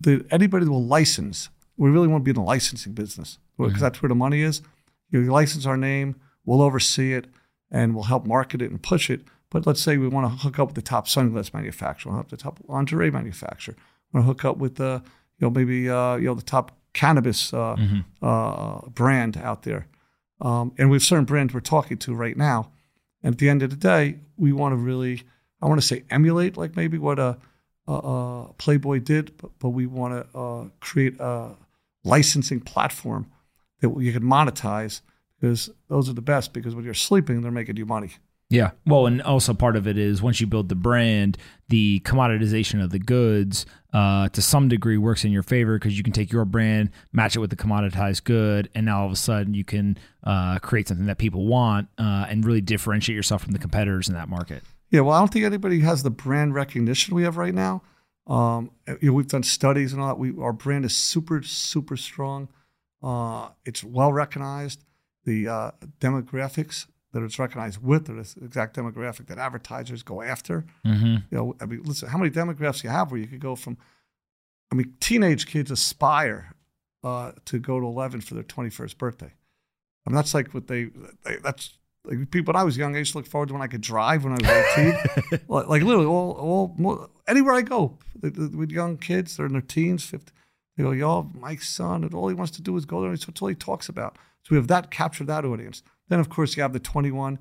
that 0.00 0.24
anybody 0.30 0.66
will 0.66 0.84
license. 0.84 1.50
We 1.76 1.90
really 1.90 2.08
want 2.08 2.22
to 2.22 2.24
be 2.24 2.30
in 2.30 2.36
the 2.36 2.42
licensing 2.42 2.92
business 2.92 3.38
because 3.58 3.80
that's 3.80 4.00
where 4.00 4.08
the 4.08 4.14
money 4.14 4.42
is. 4.42 4.62
You 5.10 5.22
license 5.24 5.66
our 5.66 5.76
name, 5.76 6.20
we'll 6.44 6.62
oversee 6.62 7.12
it, 7.12 7.26
and 7.70 7.94
we'll 7.94 8.04
help 8.04 8.26
market 8.26 8.62
it 8.62 8.70
and 8.70 8.80
push 8.80 9.10
it. 9.10 9.22
But 9.50 9.66
let's 9.66 9.80
say 9.80 9.96
we 9.96 10.08
want 10.08 10.30
to 10.30 10.42
hook 10.42 10.58
up 10.58 10.68
with 10.68 10.76
the 10.76 10.82
top 10.82 11.06
sunglass 11.06 11.52
manufacturer, 11.52 12.12
hook 12.12 12.20
up 12.20 12.30
with 12.30 12.40
the 12.40 12.44
top 12.44 12.60
lingerie 12.68 13.10
manufacturer, 13.10 13.74
we 14.12 14.18
want 14.18 14.24
to 14.24 14.28
hook 14.28 14.44
up 14.44 14.58
with 14.58 14.76
the, 14.76 15.02
you 15.38 15.46
know, 15.46 15.50
maybe 15.50 15.90
uh, 15.90 16.16
you 16.16 16.26
know 16.26 16.34
the 16.34 16.42
top 16.42 16.76
cannabis 16.92 17.52
uh, 17.52 17.76
uh, 18.22 18.80
brand 18.88 19.36
out 19.36 19.62
there. 19.62 19.86
Um, 20.40 20.72
and 20.78 20.90
we 20.90 20.96
have 20.96 21.02
certain 21.02 21.24
brands 21.24 21.52
we're 21.52 21.60
talking 21.60 21.98
to 21.98 22.14
right 22.14 22.36
now. 22.36 22.70
And 23.22 23.34
at 23.34 23.38
the 23.38 23.48
end 23.48 23.62
of 23.62 23.70
the 23.70 23.76
day, 23.76 24.16
we 24.36 24.52
want 24.52 24.72
to 24.72 24.76
really, 24.76 25.22
I 25.60 25.66
want 25.66 25.80
to 25.80 25.86
say 25.86 26.04
emulate 26.10 26.56
like 26.56 26.76
maybe 26.76 26.98
what 26.98 27.18
a, 27.18 27.36
a, 27.86 27.92
a 27.92 28.52
Playboy 28.56 29.00
did, 29.00 29.36
but, 29.36 29.50
but 29.58 29.70
we 29.70 29.86
want 29.86 30.14
to 30.32 30.38
uh, 30.38 30.68
create 30.80 31.20
a 31.20 31.56
licensing 32.02 32.60
platform 32.60 33.30
that 33.80 33.94
you 34.00 34.12
can 34.12 34.22
monetize 34.22 35.02
because 35.38 35.70
those 35.88 36.08
are 36.08 36.14
the 36.14 36.22
best 36.22 36.52
because 36.52 36.74
when 36.74 36.84
you're 36.84 36.94
sleeping, 36.94 37.42
they're 37.42 37.50
making 37.50 37.76
you 37.76 37.86
money. 37.86 38.12
Yeah. 38.50 38.72
Well, 38.84 39.06
and 39.06 39.22
also 39.22 39.54
part 39.54 39.76
of 39.76 39.86
it 39.86 39.96
is 39.96 40.20
once 40.20 40.40
you 40.40 40.46
build 40.48 40.68
the 40.68 40.74
brand, 40.74 41.38
the 41.68 42.00
commoditization 42.00 42.82
of 42.82 42.90
the 42.90 42.98
goods 42.98 43.64
uh, 43.92 44.28
to 44.30 44.42
some 44.42 44.68
degree 44.68 44.98
works 44.98 45.24
in 45.24 45.30
your 45.30 45.44
favor 45.44 45.78
because 45.78 45.96
you 45.96 46.02
can 46.02 46.12
take 46.12 46.32
your 46.32 46.44
brand, 46.44 46.90
match 47.12 47.36
it 47.36 47.38
with 47.38 47.50
the 47.50 47.56
commoditized 47.56 48.24
good, 48.24 48.68
and 48.74 48.86
now 48.86 49.00
all 49.00 49.06
of 49.06 49.12
a 49.12 49.16
sudden 49.16 49.54
you 49.54 49.64
can 49.64 49.96
uh, 50.24 50.58
create 50.58 50.88
something 50.88 51.06
that 51.06 51.18
people 51.18 51.46
want 51.46 51.88
uh, 51.96 52.26
and 52.28 52.44
really 52.44 52.60
differentiate 52.60 53.14
yourself 53.14 53.42
from 53.42 53.52
the 53.52 53.58
competitors 53.58 54.08
in 54.08 54.14
that 54.14 54.28
market. 54.28 54.64
Yeah, 54.90 55.02
well, 55.02 55.14
I 55.14 55.20
don't 55.20 55.32
think 55.32 55.44
anybody 55.44 55.80
has 55.80 56.02
the 56.02 56.10
brand 56.10 56.52
recognition 56.52 57.14
we 57.14 57.22
have 57.22 57.36
right 57.36 57.54
now. 57.54 57.82
Um, 58.26 58.72
you 59.00 59.10
know, 59.10 59.12
we've 59.12 59.28
done 59.28 59.44
studies 59.44 59.92
and 59.92 60.02
all 60.02 60.08
that. 60.08 60.18
We, 60.18 60.36
our 60.40 60.52
brand 60.52 60.84
is 60.84 60.94
super, 60.94 61.40
super 61.44 61.96
strong. 61.96 62.48
Uh, 63.00 63.50
it's 63.64 63.84
well 63.84 64.12
recognized. 64.12 64.84
The 65.24 65.46
uh, 65.46 65.70
demographics 66.00 66.86
that 67.12 67.22
it's 67.22 67.38
recognized 67.38 67.82
with 67.82 68.08
or 68.08 68.14
this 68.14 68.36
exact 68.36 68.76
demographic 68.76 69.26
that 69.26 69.38
advertisers 69.38 70.02
go 70.02 70.22
after. 70.22 70.64
Mm-hmm. 70.86 71.16
You 71.30 71.36
know, 71.36 71.56
I 71.60 71.66
mean, 71.66 71.82
listen, 71.82 72.08
how 72.08 72.18
many 72.18 72.30
demographics 72.30 72.84
you 72.84 72.90
have 72.90 73.10
where 73.10 73.20
you 73.20 73.26
could 73.26 73.40
go 73.40 73.56
from? 73.56 73.76
I 74.72 74.76
mean, 74.76 74.94
teenage 75.00 75.46
kids 75.46 75.70
aspire 75.70 76.54
uh, 77.02 77.32
to 77.46 77.58
go 77.58 77.80
to 77.80 77.86
11 77.86 78.20
for 78.20 78.34
their 78.34 78.44
21st 78.44 78.98
birthday. 78.98 79.32
I 80.06 80.10
mean, 80.10 80.16
that's 80.16 80.34
like 80.34 80.52
what 80.52 80.68
they, 80.68 80.84
they 81.24 81.36
that's 81.42 81.78
like 82.04 82.30
people. 82.30 82.52
When 82.52 82.60
I 82.60 82.64
was 82.64 82.76
young, 82.76 82.94
I 82.94 83.00
used 83.00 83.12
to 83.12 83.18
look 83.18 83.26
forward 83.26 83.48
to 83.48 83.54
when 83.54 83.62
I 83.62 83.66
could 83.66 83.80
drive 83.80 84.24
when 84.24 84.32
I 84.32 84.36
was 84.36 84.94
18. 85.28 85.40
like, 85.48 85.68
like 85.68 85.82
literally, 85.82 86.06
all, 86.06 86.32
all, 86.32 86.74
mo- 86.78 87.10
anywhere 87.28 87.54
I 87.54 87.62
go 87.62 87.98
th- 88.20 88.34
th- 88.34 88.50
with 88.52 88.70
young 88.70 88.96
kids, 88.96 89.36
they're 89.36 89.46
in 89.46 89.52
their 89.52 89.60
teens, 89.60 90.04
50, 90.04 90.32
They 90.76 90.84
go, 90.84 90.92
yo, 90.92 91.30
Mike's 91.34 91.68
son, 91.68 92.04
and 92.04 92.14
all 92.14 92.28
he 92.28 92.34
wants 92.34 92.52
to 92.52 92.62
do 92.62 92.76
is 92.76 92.84
go 92.84 93.02
there. 93.02 93.10
That's 93.10 93.42
all 93.42 93.48
he 93.48 93.54
talks 93.54 93.88
about. 93.88 94.16
So 94.42 94.52
we 94.52 94.56
have 94.56 94.68
that 94.68 94.90
capture 94.90 95.24
that 95.24 95.44
audience. 95.44 95.82
Then 96.10 96.20
of 96.20 96.28
course 96.28 96.56
you 96.56 96.62
have 96.62 96.74
the 96.74 96.80
21 96.80 97.38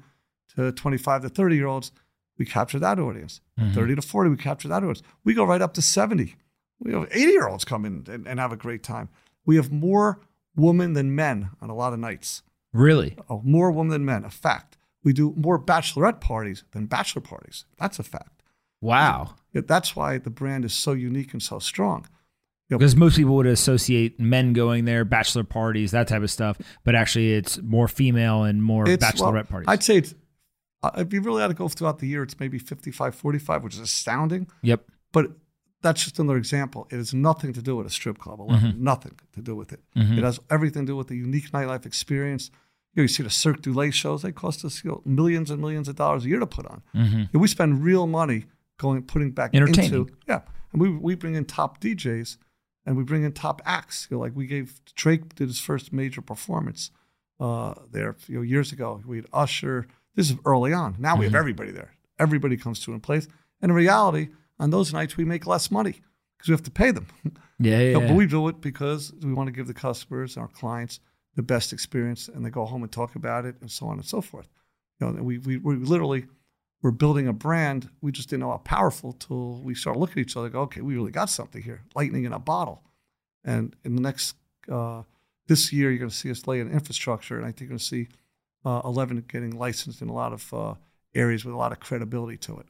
to 0.55 0.71
25 0.71 1.23
to 1.23 1.29
30 1.29 1.55
year 1.55 1.67
olds. 1.67 1.91
We 2.37 2.45
capture 2.45 2.79
that 2.79 2.97
audience. 2.97 3.41
Mm-hmm. 3.59 3.73
30 3.73 3.95
to 3.95 4.01
40, 4.01 4.29
we 4.29 4.37
capture 4.37 4.69
that 4.69 4.77
audience. 4.77 5.03
We 5.25 5.33
go 5.33 5.43
right 5.43 5.61
up 5.61 5.73
to 5.73 5.81
70. 5.81 6.35
We 6.79 6.93
have 6.93 7.09
80 7.11 7.31
year 7.31 7.47
olds 7.49 7.65
come 7.65 7.83
in 7.83 8.05
and, 8.07 8.25
and 8.25 8.39
have 8.39 8.53
a 8.53 8.57
great 8.57 8.83
time. 8.83 9.09
We 9.45 9.57
have 9.57 9.73
more 9.73 10.21
women 10.55 10.93
than 10.93 11.15
men 11.15 11.49
on 11.61 11.69
a 11.69 11.75
lot 11.75 11.91
of 11.91 11.99
nights. 11.99 12.43
Really? 12.71 13.17
Oh, 13.29 13.41
more 13.43 13.71
women 13.71 13.89
than 13.89 14.05
men, 14.05 14.23
a 14.23 14.29
fact. 14.29 14.77
We 15.03 15.11
do 15.11 15.33
more 15.35 15.59
bachelorette 15.59 16.21
parties 16.21 16.63
than 16.71 16.85
bachelor 16.85 17.21
parties. 17.21 17.65
That's 17.77 17.99
a 17.99 18.03
fact. 18.03 18.43
Wow. 18.81 19.35
That's 19.53 19.95
why 19.95 20.17
the 20.17 20.29
brand 20.29 20.65
is 20.65 20.73
so 20.73 20.93
unique 20.93 21.33
and 21.33 21.41
so 21.41 21.59
strong. 21.59 22.07
Because 22.77 22.95
most 22.95 23.17
people 23.17 23.35
would 23.35 23.47
associate 23.47 24.19
men 24.19 24.53
going 24.53 24.85
there, 24.85 25.03
bachelor 25.03 25.43
parties, 25.43 25.91
that 25.91 26.07
type 26.07 26.21
of 26.21 26.29
stuff, 26.29 26.57
but 26.83 26.93
actually 26.93 27.33
it's 27.33 27.59
more 27.61 27.87
female 27.87 28.43
and 28.43 28.63
more 28.63 28.87
It's- 28.87 29.11
bachelorette 29.11 29.33
well, 29.33 29.43
parties. 29.43 29.65
I'd 29.67 29.83
say 29.83 29.97
it's, 29.97 30.13
uh, 30.83 30.91
if 30.97 31.11
you 31.11 31.21
really 31.21 31.41
had 31.41 31.47
to 31.47 31.55
go 31.55 31.67
throughout 31.67 31.99
the 31.99 32.07
year, 32.07 32.21
it's 32.23 32.39
maybe 32.39 32.59
55 32.59 33.15
45, 33.15 33.63
which 33.63 33.73
is 33.73 33.79
astounding. 33.81 34.47
yep. 34.61 34.85
But 35.11 35.31
that's 35.81 36.03
just 36.03 36.19
another 36.19 36.37
example. 36.37 36.87
It 36.91 36.97
has 36.97 37.13
nothing 37.13 37.53
to 37.53 37.61
do 37.61 37.75
with 37.75 37.87
a 37.87 37.89
strip 37.89 38.17
club, 38.17 38.39
11, 38.39 38.71
mm-hmm. 38.71 38.83
nothing 38.83 39.17
to 39.33 39.41
do 39.41 39.55
with 39.55 39.73
it. 39.73 39.79
Mm-hmm. 39.95 40.19
It 40.19 40.23
has 40.23 40.39
everything 40.49 40.85
to 40.85 40.91
do 40.91 40.95
with 40.95 41.07
the 41.07 41.15
unique 41.15 41.51
nightlife 41.51 41.85
experience. 41.85 42.51
You, 42.93 43.01
know, 43.01 43.03
you 43.03 43.07
see 43.07 43.23
the 43.23 43.29
Cirque 43.29 43.61
du 43.61 43.73
Soleil 43.73 43.91
shows; 43.91 44.21
they 44.23 44.31
cost 44.31 44.65
us 44.65 44.83
you 44.83 44.91
know, 44.91 45.01
millions 45.05 45.49
and 45.51 45.61
millions 45.61 45.87
of 45.87 45.95
dollars 45.95 46.25
a 46.25 46.27
year 46.27 46.39
to 46.39 46.47
put 46.47 46.65
on. 46.65 46.81
Mm-hmm. 46.95 47.19
You 47.19 47.27
know, 47.33 47.39
we 47.39 47.47
spend 47.47 47.83
real 47.83 48.07
money 48.07 48.45
going 48.77 49.03
putting 49.03 49.31
back 49.31 49.53
into 49.53 50.07
yeah, 50.27 50.41
and 50.71 50.81
we 50.81 50.89
we 50.89 51.15
bring 51.15 51.35
in 51.35 51.45
top 51.45 51.79
DJs 51.81 52.37
and 52.85 52.97
we 52.97 53.03
bring 53.03 53.23
in 53.23 53.31
top 53.31 53.61
acts. 53.65 54.07
You 54.09 54.17
know, 54.17 54.21
like 54.21 54.35
we 54.35 54.47
gave 54.47 54.79
Drake 54.95 55.35
did 55.35 55.47
his 55.47 55.59
first 55.59 55.93
major 55.93 56.21
performance 56.21 56.91
uh, 57.39 57.75
there 57.91 58.15
you 58.27 58.37
know, 58.37 58.41
years 58.41 58.71
ago. 58.71 59.01
We 59.05 59.17
had 59.17 59.27
Usher. 59.33 59.87
This 60.15 60.31
is 60.31 60.37
early 60.45 60.73
on. 60.73 60.95
Now 60.99 61.15
we 61.15 61.25
have 61.25 61.35
everybody 61.35 61.71
there. 61.71 61.91
Everybody 62.17 62.57
comes 62.57 62.79
to 62.81 62.91
and 62.91 63.01
plays. 63.01 63.27
And 63.61 63.69
in 63.71 63.75
reality, 63.75 64.29
on 64.59 64.69
those 64.71 64.93
nights 64.93 65.17
we 65.17 65.25
make 65.25 65.45
less 65.45 65.71
money 65.71 66.01
because 66.37 66.49
we 66.49 66.53
have 66.53 66.63
to 66.63 66.71
pay 66.71 66.91
them. 66.91 67.07
Yeah, 67.23 67.31
yeah. 67.59 67.79
Yeah. 67.79 68.07
but 68.07 68.15
we 68.15 68.25
do 68.25 68.47
it 68.47 68.61
because 68.61 69.13
we 69.21 69.33
want 69.33 69.47
to 69.47 69.51
give 69.51 69.67
the 69.67 69.73
customers, 69.73 70.37
our 70.37 70.47
clients, 70.47 70.99
the 71.35 71.43
best 71.43 71.71
experience, 71.71 72.27
and 72.27 72.45
they 72.45 72.49
go 72.49 72.65
home 72.65 72.83
and 72.83 72.91
talk 72.91 73.15
about 73.15 73.45
it, 73.45 73.55
and 73.61 73.71
so 73.71 73.87
on 73.87 73.97
and 73.97 74.05
so 74.05 74.21
forth. 74.21 74.49
You 74.99 75.07
know, 75.07 75.23
we 75.23 75.37
we, 75.37 75.57
we 75.57 75.75
literally 75.75 76.25
we're 76.81 76.91
building 76.91 77.27
a 77.27 77.33
brand. 77.33 77.89
We 78.01 78.11
just 78.11 78.29
didn't 78.29 78.41
know 78.41 78.51
how 78.51 78.57
powerful 78.57 79.13
till 79.13 79.61
we 79.61 79.75
started 79.75 79.99
looking 79.99 80.21
at 80.21 80.27
each 80.27 80.37
other. 80.37 80.49
Go, 80.49 80.61
okay, 80.61 80.81
we 80.81 80.95
really 80.95 81.11
got 81.11 81.29
something 81.29 81.61
here, 81.61 81.81
lightning 81.95 82.23
in 82.23 82.33
a 82.33 82.39
bottle. 82.39 82.83
And 83.43 83.75
in 83.83 83.95
the 83.95 84.01
next 84.01 84.35
uh, 84.71 85.03
this 85.47 85.73
year, 85.73 85.89
you're 85.89 85.99
going 85.99 86.09
to 86.09 86.15
see 86.15 86.31
us 86.31 86.47
lay 86.47 86.59
an 86.59 86.71
infrastructure, 86.71 87.37
and 87.37 87.45
I 87.45 87.49
think 87.49 87.61
you're 87.61 87.69
going 87.69 87.79
to 87.79 87.83
see 87.83 88.07
uh, 88.65 88.81
Eleven 88.83 89.23
getting 89.27 89.57
licensed 89.57 90.01
in 90.01 90.09
a 90.09 90.13
lot 90.13 90.33
of 90.33 90.53
uh, 90.53 90.73
areas 91.15 91.45
with 91.45 91.53
a 91.53 91.57
lot 91.57 91.71
of 91.71 91.79
credibility 91.79 92.37
to 92.37 92.59
it. 92.59 92.65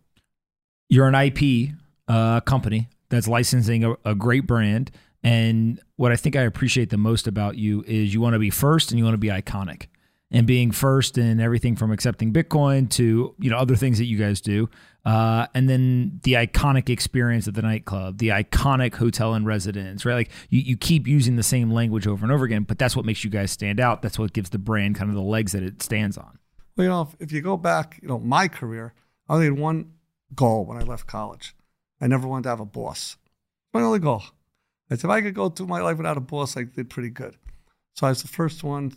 You're 0.88 1.08
an 1.08 1.16
IP 1.16 1.72
uh, 2.08 2.40
company 2.42 2.90
that's 3.10 3.28
licensing 3.28 3.84
a, 3.84 3.96
a 4.06 4.16
great 4.16 4.48
brand. 4.48 4.92
And 5.22 5.82
what 5.98 6.12
I 6.12 6.16
think 6.16 6.36
I 6.36 6.44
appreciate 6.44 6.90
the 6.90 6.98
most 6.98 7.28
about 7.28 7.58
you 7.58 7.84
is 7.86 8.14
you 8.14 8.22
want 8.22 8.34
to 8.34 8.40
be 8.40 8.50
first 8.50 8.92
and 8.92 8.98
you 8.98 9.04
want 9.04 9.16
to 9.16 9.20
be 9.20 9.28
iconic. 9.28 9.88
And 10.32 10.46
being 10.46 10.72
first 10.72 11.18
in 11.18 11.40
everything 11.40 11.76
from 11.76 11.92
accepting 11.92 12.32
Bitcoin 12.32 12.88
to 12.92 13.34
you 13.40 13.50
know 13.50 13.58
other 13.58 13.76
things 13.76 13.98
that 13.98 14.06
you 14.06 14.18
guys 14.18 14.42
do, 14.42 14.70
uh, 15.06 15.48
and 15.56 15.68
then 15.68 16.20
the 16.24 16.34
iconic 16.34 16.88
experience 16.88 17.48
at 17.48 17.56
the 17.56 17.64
nightclub, 17.64 18.20
the 18.20 18.30
iconic 18.30 18.94
hotel 18.94 19.34
and 19.34 19.46
residence, 19.48 20.06
right? 20.06 20.14
Like 20.14 20.30
you, 20.50 20.62
you 20.62 20.78
keep 20.78 21.08
using 21.08 21.36
the 21.36 21.44
same 21.44 21.72
language 21.72 22.06
over 22.06 22.24
and 22.24 22.32
over 22.32 22.46
again, 22.46 22.64
but 22.64 22.78
that's 22.78 22.96
what 22.96 23.06
makes 23.06 23.24
you 23.24 23.32
guys 23.32 23.50
stand 23.50 23.80
out. 23.80 24.04
That's 24.04 24.20
what 24.20 24.34
gives 24.34 24.52
the 24.52 24.60
brand 24.60 24.96
kind 24.96 25.10
of 25.10 25.16
the 25.16 25.22
legs 25.24 25.54
that 25.54 25.64
it 25.64 25.82
stands 25.82 26.16
on. 26.16 26.38
Well, 26.76 26.84
you 26.84 26.90
know, 26.90 27.02
if, 27.02 27.16
if 27.20 27.32
you 27.32 27.42
go 27.42 27.58
back, 27.58 28.00
you 28.02 28.08
know, 28.08 28.20
my 28.20 28.48
career, 28.48 28.94
I 29.28 29.34
only 29.34 29.46
had 29.46 29.58
one 29.58 29.94
goal 30.36 30.66
when 30.66 30.78
I 30.78 30.82
left 30.82 31.08
college. 31.08 31.56
I 32.00 32.08
never 32.08 32.28
wanted 32.28 32.44
to 32.44 32.50
have 32.50 32.60
a 32.60 32.66
boss. 32.66 33.18
My 33.74 33.82
only 33.82 34.00
goal. 34.00 34.24
I 34.92 34.96
said, 34.96 35.06
if 35.06 35.12
I 35.12 35.22
could 35.22 35.34
go 35.34 35.50
through 35.50 35.68
my 35.68 35.82
life 35.82 35.98
without 35.98 36.18
a 36.18 36.22
boss, 36.22 36.58
I 36.58 36.64
did 36.64 36.90
pretty 36.90 37.10
good. 37.10 37.36
So 37.96 38.08
I 38.08 38.10
was 38.10 38.22
the 38.22 38.28
first 38.28 38.64
one 38.64 38.94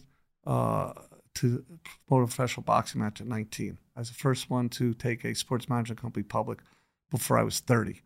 uh, 0.47 0.93
to 1.35 1.64
promote 2.07 2.24
a 2.24 2.26
professional 2.26 2.64
boxing 2.64 3.01
match 3.01 3.20
at 3.20 3.26
19. 3.26 3.78
I 3.97 4.01
was 4.01 4.09
the 4.09 4.14
first 4.14 4.51
one 4.51 4.68
to 4.70 4.95
take 4.95 5.24
a 5.24 5.35
sports 5.35 5.68
management 5.68 6.01
company 6.01 6.22
public 6.22 6.61
before 7.11 7.39
I 7.39 7.43
was 7.43 7.61
30. 7.61 8.03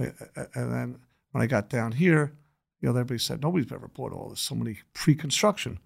Uh, 0.00 0.06
uh, 0.36 0.44
And 0.54 0.72
then 0.72 0.98
when 1.32 1.42
I 1.42 1.46
got 1.46 1.68
down 1.68 1.92
here, 1.92 2.32
you 2.80 2.86
know, 2.86 2.90
everybody 2.90 3.18
said, 3.18 3.42
nobody's 3.42 3.72
ever 3.72 3.88
bought 3.88 4.12
all 4.12 4.28
this, 4.30 4.40
so 4.40 4.54
many 4.54 4.78
pre-construction. 4.94 5.80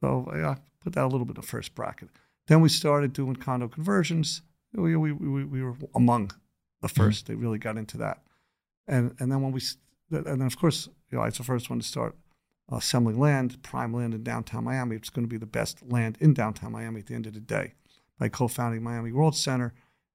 So 0.00 0.28
I 0.32 0.56
put 0.82 0.94
that 0.94 1.04
a 1.04 1.08
little 1.08 1.26
bit 1.26 1.36
in 1.36 1.40
the 1.40 1.46
first 1.46 1.74
bracket. 1.74 2.08
Then 2.46 2.60
we 2.60 2.68
started 2.68 3.12
doing 3.12 3.36
condo 3.36 3.68
conversions. 3.68 4.42
We, 4.74 4.96
we, 4.96 5.12
we, 5.12 5.44
we 5.44 5.62
were 5.62 5.76
among 5.94 6.32
the 6.80 6.88
1st 6.88 7.24
They 7.24 7.34
really 7.34 7.58
got 7.58 7.76
into 7.76 7.96
that. 7.98 8.22
And 8.88 9.14
and 9.20 9.30
then 9.30 9.40
when 9.42 9.52
we, 9.52 9.60
and 10.10 10.26
then 10.26 10.42
of 10.42 10.58
course, 10.58 10.88
you 11.10 11.16
know, 11.16 11.22
I 11.22 11.26
was 11.26 11.38
the 11.38 11.44
first 11.44 11.70
one 11.70 11.78
to 11.78 11.86
start 11.86 12.16
assembling 12.70 13.18
land, 13.18 13.62
prime 13.62 13.92
land 13.92 14.14
in 14.14 14.22
downtown 14.22 14.64
Miami. 14.64 14.96
It's 14.96 15.10
going 15.10 15.24
to 15.24 15.30
be 15.30 15.38
the 15.38 15.46
best 15.46 15.82
land 15.90 16.16
in 16.20 16.34
downtown 16.34 16.72
Miami 16.72 17.00
at 17.00 17.06
the 17.06 17.14
end 17.14 17.26
of 17.26 17.34
the 17.34 17.40
day 17.40 17.74
by 18.18 18.28
co-founding 18.28 18.82
Miami 18.82 19.12
World 19.12 19.36
Center 19.36 19.74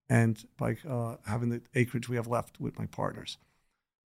and 0.09 0.45
by 0.57 0.77
uh, 0.89 1.17
having 1.25 1.49
the 1.49 1.61
acreage 1.75 2.07
we 2.07 2.15
have 2.15 2.27
left 2.27 2.59
with 2.59 2.79
my 2.79 2.85
partners. 2.85 3.37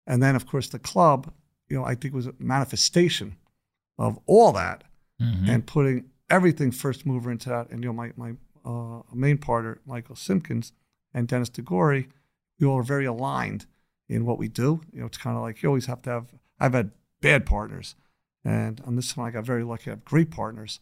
And 0.07 0.23
then, 0.23 0.37
of 0.37 0.47
course, 0.47 0.69
the 0.69 0.79
club, 0.79 1.33
you 1.69 1.79
know, 1.79 1.85
I 1.85 1.95
think 1.95 2.13
was 2.13 2.27
a 2.27 2.35
manifestation 2.39 3.37
of 3.99 4.19
all 4.27 4.53
that 4.53 4.85
and 5.49 5.67
putting 5.67 6.11
everything 6.29 6.73
first 6.73 7.07
mover 7.07 7.31
into 7.31 7.49
that. 7.49 7.71
And, 7.71 7.83
you 7.83 7.89
know, 7.89 7.95
my, 7.95 8.13
my 8.17 8.33
uh, 8.65 9.03
main 9.15 9.39
partner, 9.39 9.81
Michael 9.87 10.17
Simkins 10.17 10.73
and 11.15 11.29
Dennis 11.29 11.51
DeGori, 11.51 12.09
we 12.59 12.67
all 12.67 12.79
are 12.79 12.83
very 12.83 13.05
aligned 13.05 13.67
in 14.09 14.27
what 14.27 14.39
we 14.39 14.49
do. 14.49 14.81
You 14.93 15.01
know, 15.01 15.07
it's 15.07 15.19
kind 15.19 15.37
of 15.37 15.43
like 15.43 15.63
you 15.63 15.69
always 15.69 15.87
have 15.87 16.03
to 16.03 16.11
have, 16.11 16.27
I've 16.59 16.75
had 16.75 16.91
bad 17.21 17.47
partners. 17.47 17.95
And 18.45 18.81
on 18.85 18.97
this 18.97 19.17
one, 19.17 19.27
I 19.27 19.31
got 19.31 19.45
very 19.45 19.65
lucky 19.65 19.91
I 19.91 19.95
have 19.95 20.05
great 20.05 20.31
partners. 20.31 20.81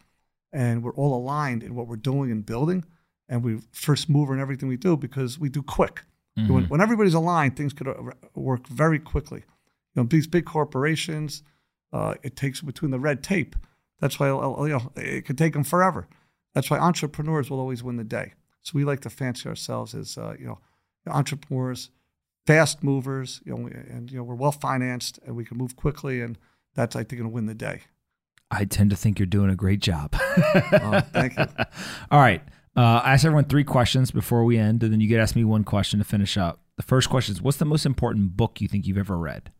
And 0.52 0.82
we're 0.82 0.94
all 0.94 1.14
aligned 1.14 1.62
in 1.62 1.74
what 1.74 1.86
we're 1.86 1.96
doing 1.96 2.30
and 2.30 2.44
building. 2.44 2.84
And 3.28 3.42
we 3.42 3.60
first 3.72 4.10
mover 4.10 4.34
in 4.34 4.40
everything 4.40 4.68
we 4.68 4.76
do 4.76 4.96
because 4.96 5.38
we 5.38 5.48
do 5.48 5.62
quick. 5.62 6.02
When, 6.48 6.64
when 6.64 6.80
everybody's 6.80 7.14
aligned, 7.14 7.56
things 7.56 7.72
could 7.72 7.88
uh, 7.88 7.94
work 8.34 8.66
very 8.66 8.98
quickly. 8.98 9.44
You 9.94 10.02
know, 10.02 10.08
these 10.08 10.26
big 10.26 10.46
corporations, 10.46 11.42
uh, 11.92 12.14
it 12.22 12.36
takes 12.36 12.62
between 12.62 12.90
the 12.90 12.98
red 12.98 13.22
tape. 13.22 13.54
That's 14.00 14.18
why 14.18 14.30
uh, 14.30 14.64
you 14.64 14.72
know 14.72 14.92
it 14.96 15.26
could 15.26 15.38
take 15.38 15.52
them 15.52 15.64
forever. 15.64 16.08
That's 16.54 16.70
why 16.70 16.78
entrepreneurs 16.78 17.50
will 17.50 17.60
always 17.60 17.82
win 17.82 17.96
the 17.96 18.04
day. 18.04 18.32
So 18.62 18.72
we 18.74 18.84
like 18.84 19.00
to 19.00 19.10
fancy 19.10 19.48
ourselves 19.48 19.94
as 19.94 20.16
uh, 20.18 20.34
you 20.38 20.46
know 20.46 20.58
entrepreneurs, 21.06 21.90
fast 22.46 22.82
movers. 22.82 23.40
You 23.44 23.56
know, 23.56 23.66
and 23.66 24.10
you 24.10 24.16
know 24.16 24.24
we're 24.24 24.34
well 24.34 24.52
financed 24.52 25.18
and 25.26 25.36
we 25.36 25.44
can 25.44 25.58
move 25.58 25.76
quickly, 25.76 26.20
and 26.20 26.38
that's 26.74 26.96
I 26.96 27.00
think 27.00 27.20
going 27.20 27.30
to 27.30 27.34
win 27.34 27.46
the 27.46 27.54
day. 27.54 27.82
I 28.50 28.64
tend 28.64 28.90
to 28.90 28.96
think 28.96 29.18
you're 29.18 29.26
doing 29.26 29.50
a 29.50 29.56
great 29.56 29.80
job. 29.80 30.14
Uh, 30.14 31.00
thank 31.12 31.38
you. 31.38 31.46
All 32.10 32.20
right. 32.20 32.42
Uh, 32.76 33.00
I 33.04 33.12
ask 33.12 33.24
everyone 33.24 33.44
three 33.44 33.64
questions 33.64 34.10
before 34.10 34.44
we 34.44 34.58
end, 34.58 34.82
and 34.82 34.92
then 34.92 35.00
you 35.00 35.08
get 35.08 35.20
asked 35.20 35.36
me 35.36 35.44
one 35.44 35.64
question 35.64 35.98
to 35.98 36.04
finish 36.04 36.36
up. 36.36 36.60
The 36.76 36.82
first 36.82 37.10
question 37.10 37.34
is 37.34 37.42
What's 37.42 37.58
the 37.58 37.64
most 37.64 37.86
important 37.86 38.36
book 38.36 38.60
you 38.60 38.68
think 38.68 38.86
you've 38.86 38.98
ever 38.98 39.16
read? 39.16 39.50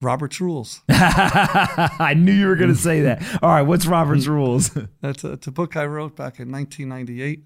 Robert's 0.00 0.40
Rules. 0.40 0.82
I 0.88 2.14
knew 2.16 2.32
you 2.32 2.46
were 2.46 2.56
going 2.56 2.72
to 2.72 2.78
say 2.78 3.00
that. 3.02 3.22
All 3.42 3.50
right. 3.50 3.62
What's 3.62 3.86
Robert's 3.86 4.26
Rules? 4.28 4.70
That's 5.00 5.24
a, 5.24 5.32
it's 5.32 5.46
a 5.48 5.52
book 5.52 5.76
I 5.76 5.86
wrote 5.86 6.14
back 6.14 6.38
in 6.38 6.52
1998. 6.52 7.44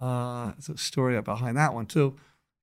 Uh, 0.00 0.52
it's 0.56 0.68
a 0.68 0.76
story 0.78 1.20
behind 1.20 1.56
that 1.58 1.74
one 1.74 1.86
too. 1.86 2.16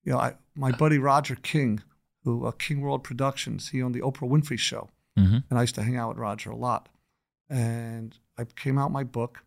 You 0.04 0.12
know, 0.12 0.18
I, 0.18 0.34
my 0.54 0.72
buddy 0.72 0.98
Roger 0.98 1.36
King, 1.36 1.80
who 2.24 2.44
uh, 2.44 2.50
King 2.52 2.80
World 2.80 3.04
Productions, 3.04 3.68
he 3.68 3.82
owned 3.82 3.94
the 3.94 4.00
Oprah 4.00 4.28
Winfrey 4.28 4.58
Show, 4.58 4.88
Mhm. 5.18 5.44
and 5.50 5.58
I 5.58 5.62
used 5.62 5.74
to 5.74 5.82
hang 5.82 5.96
out 5.96 6.10
with 6.10 6.18
Roger 6.18 6.50
a 6.50 6.56
lot. 6.56 6.88
And 7.48 8.16
I 8.38 8.44
came 8.44 8.78
out 8.78 8.92
my 8.92 9.04
book, 9.04 9.44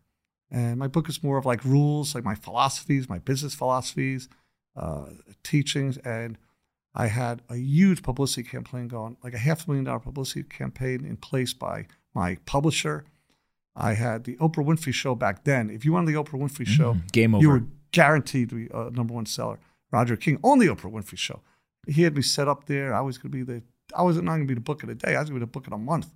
and 0.50 0.78
my 0.78 0.86
book 0.88 1.08
is 1.08 1.22
more 1.22 1.38
of 1.38 1.46
like 1.46 1.64
rules, 1.64 2.14
like 2.14 2.24
my 2.24 2.34
philosophies, 2.34 3.08
my 3.08 3.18
business 3.18 3.54
philosophies, 3.54 4.28
uh, 4.76 5.06
teachings, 5.42 5.96
and 5.98 6.36
I 6.94 7.06
had 7.08 7.42
a 7.48 7.56
huge 7.56 8.02
publicity 8.02 8.46
campaign 8.48 8.88
going, 8.88 9.16
like 9.24 9.34
a 9.34 9.38
half 9.38 9.66
a 9.66 9.70
million 9.70 9.84
dollar 9.84 10.00
publicity 10.00 10.42
campaign 10.44 11.04
in 11.04 11.16
place 11.16 11.52
by 11.54 11.86
my 12.14 12.36
publisher. 12.46 13.04
I 13.74 13.94
had 13.94 14.24
the 14.24 14.36
Oprah 14.36 14.64
Winfrey 14.64 14.92
Show 14.94 15.14
back 15.16 15.42
then. 15.44 15.70
If 15.70 15.84
you 15.84 15.92
wanted 15.92 16.12
the 16.14 16.18
Oprah 16.22 16.38
Winfrey 16.40 16.66
Show, 16.66 16.98
Game 17.12 17.34
over. 17.34 17.42
you 17.42 17.48
were 17.50 17.64
guaranteed 17.90 18.50
to 18.50 18.54
be 18.54 18.68
a 18.72 18.90
number 18.90 19.14
one 19.14 19.26
seller. 19.26 19.58
Roger 19.90 20.16
King 20.16 20.38
on 20.44 20.58
the 20.60 20.66
Oprah 20.66 20.92
Winfrey 20.92 21.18
Show. 21.18 21.40
He 21.88 22.02
had 22.02 22.14
me 22.14 22.22
set 22.22 22.46
up 22.48 22.66
there. 22.66 22.94
I 22.94 23.00
was 23.00 23.18
going 23.18 23.32
to 23.32 23.36
be 23.38 23.42
the, 23.42 23.62
I 23.96 24.02
wasn't 24.02 24.26
not 24.26 24.32
going 24.32 24.46
to 24.46 24.48
be 24.48 24.54
the 24.54 24.60
book 24.60 24.82
of 24.82 24.88
the 24.88 24.94
day. 24.94 25.14
I 25.14 25.20
was 25.20 25.30
going 25.30 25.40
to 25.40 25.46
be 25.46 25.50
the 25.50 25.52
book 25.52 25.66
of 25.66 25.70
the 25.72 25.78
month. 25.78 26.08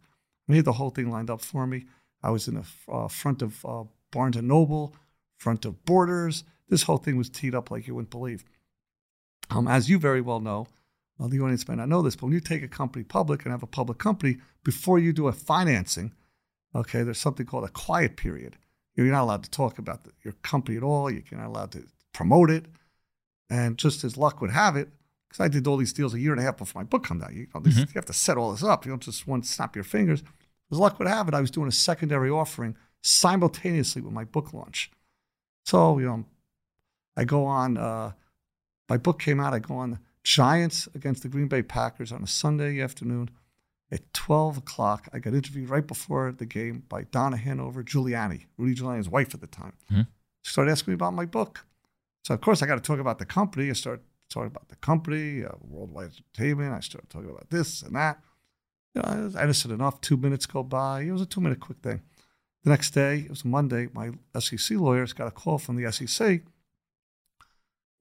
He 0.46 0.56
had 0.56 0.64
the 0.64 0.72
whole 0.72 0.90
thing 0.90 1.10
lined 1.10 1.30
up 1.30 1.40
for 1.40 1.66
me. 1.66 1.86
I 2.22 2.30
was 2.30 2.48
in 2.48 2.54
the 2.54 2.64
uh, 2.90 3.08
front 3.08 3.42
of 3.42 3.64
uh, 3.64 3.84
Barnes 4.10 4.36
and 4.36 4.48
Noble, 4.48 4.94
front 5.36 5.64
of 5.64 5.84
Borders. 5.84 6.44
This 6.68 6.84
whole 6.84 6.96
thing 6.98 7.16
was 7.16 7.28
teed 7.28 7.54
up 7.54 7.70
like 7.70 7.86
you 7.86 7.94
wouldn't 7.94 8.10
believe. 8.10 8.44
Um, 9.50 9.68
as 9.68 9.88
you 9.88 9.98
very 9.98 10.20
well 10.20 10.40
know, 10.40 10.66
Well, 11.18 11.28
the 11.28 11.40
audience 11.40 11.66
may 11.66 11.74
not 11.74 11.88
know 11.88 12.02
this, 12.02 12.14
but 12.14 12.26
when 12.26 12.32
you 12.32 12.40
take 12.40 12.62
a 12.62 12.68
company 12.68 13.04
public 13.04 13.44
and 13.44 13.52
have 13.52 13.62
a 13.62 13.66
public 13.66 13.98
company, 13.98 14.38
before 14.64 14.98
you 14.98 15.12
do 15.12 15.26
a 15.26 15.32
financing, 15.32 16.12
okay, 16.74 17.02
there's 17.02 17.18
something 17.18 17.44
called 17.44 17.64
a 17.64 17.68
quiet 17.68 18.16
period. 18.16 18.56
You're 18.94 19.06
not 19.06 19.22
allowed 19.22 19.44
to 19.44 19.50
talk 19.50 19.78
about 19.78 20.04
the, 20.04 20.12
your 20.22 20.34
company 20.42 20.76
at 20.76 20.82
all. 20.82 21.10
You're 21.10 21.22
not 21.32 21.48
allowed 21.48 21.72
to 21.72 21.84
promote 22.12 22.50
it. 22.50 22.66
And 23.50 23.78
just 23.78 24.04
as 24.04 24.16
luck 24.16 24.40
would 24.40 24.50
have 24.50 24.76
it, 24.76 24.90
because 25.28 25.44
I 25.44 25.48
did 25.48 25.66
all 25.66 25.76
these 25.76 25.92
deals 25.92 26.14
a 26.14 26.20
year 26.20 26.32
and 26.32 26.40
a 26.40 26.44
half 26.44 26.56
before 26.56 26.80
my 26.80 26.86
book 26.86 27.06
came 27.06 27.22
out. 27.22 27.32
You, 27.34 27.46
know, 27.54 27.60
this, 27.60 27.76
you 27.76 27.86
have 27.94 28.06
to 28.06 28.12
set 28.12 28.36
all 28.36 28.50
this 28.52 28.62
up. 28.62 28.84
You 28.84 28.90
don't 28.92 29.02
just 29.02 29.26
want 29.26 29.44
to 29.44 29.50
snap 29.50 29.74
your 29.76 29.84
fingers. 29.84 30.22
As 30.70 30.78
luck 30.78 30.98
would 30.98 31.08
have 31.08 31.28
it, 31.28 31.34
I 31.34 31.40
was 31.40 31.50
doing 31.50 31.68
a 31.68 31.72
secondary 31.72 32.30
offering 32.30 32.76
simultaneously 33.02 34.02
with 34.02 34.12
my 34.12 34.24
book 34.24 34.52
launch. 34.52 34.90
So, 35.64 35.98
you 35.98 36.06
know, 36.06 36.24
I 37.16 37.24
go 37.24 37.44
on, 37.44 37.76
uh, 37.76 38.12
my 38.88 38.96
book 38.96 39.18
came 39.18 39.40
out, 39.40 39.52
I 39.52 39.58
go 39.58 39.74
on 39.76 39.90
the 39.92 39.98
Giants 40.24 40.88
against 40.94 41.22
the 41.22 41.28
Green 41.28 41.48
Bay 41.48 41.62
Packers 41.62 42.12
on 42.12 42.22
a 42.22 42.26
Sunday 42.26 42.80
afternoon 42.80 43.30
at 43.90 44.12
12 44.12 44.58
o'clock. 44.58 45.08
I 45.12 45.18
got 45.18 45.34
interviewed 45.34 45.70
right 45.70 45.86
before 45.86 46.32
the 46.32 46.46
game 46.46 46.84
by 46.88 47.04
Donna 47.04 47.36
Hanover 47.36 47.82
Giuliani, 47.82 48.46
Rudy 48.56 48.74
Giuliani's 48.74 49.08
wife 49.08 49.34
at 49.34 49.40
the 49.40 49.46
time. 49.46 49.72
Mhm. 49.90 50.06
She 50.42 50.52
started 50.52 50.70
asking 50.70 50.92
me 50.92 50.94
about 50.96 51.14
my 51.14 51.24
book. 51.24 51.64
So, 52.24 52.34
of 52.34 52.40
course, 52.40 52.62
I 52.62 52.66
got 52.66 52.74
to 52.74 52.80
talk 52.82 52.98
about 52.98 53.18
the 53.18 53.24
company. 53.26 53.70
I 53.70 53.72
started 53.72 54.04
talking 54.28 54.48
about 54.48 54.68
the 54.68 54.76
company, 54.76 55.44
uh, 55.44 55.50
Worldwide 55.60 56.10
Entertainment. 56.10 56.74
I 56.74 56.80
started 56.80 57.10
talking 57.10 57.30
about 57.30 57.50
this 57.50 57.82
and 57.82 57.94
that. 57.96 58.20
You 58.94 59.02
know, 59.02 59.08
I 59.08 59.16
was 59.20 59.36
innocent 59.36 59.74
enough. 59.74 60.00
Two 60.00 60.16
minutes 60.16 60.46
go 60.46 60.62
by. 60.62 61.02
It 61.02 61.12
was 61.12 61.22
a 61.22 61.26
two 61.26 61.40
minute 61.40 61.60
quick 61.60 61.78
thing. 61.78 62.02
The 62.64 62.70
next 62.70 62.90
day, 62.90 63.20
it 63.20 63.30
was 63.30 63.44
Monday, 63.44 63.88
my 63.94 64.10
SEC 64.38 64.76
lawyers 64.78 65.12
got 65.12 65.28
a 65.28 65.30
call 65.30 65.58
from 65.58 65.76
the 65.76 65.90
SEC. 65.92 66.42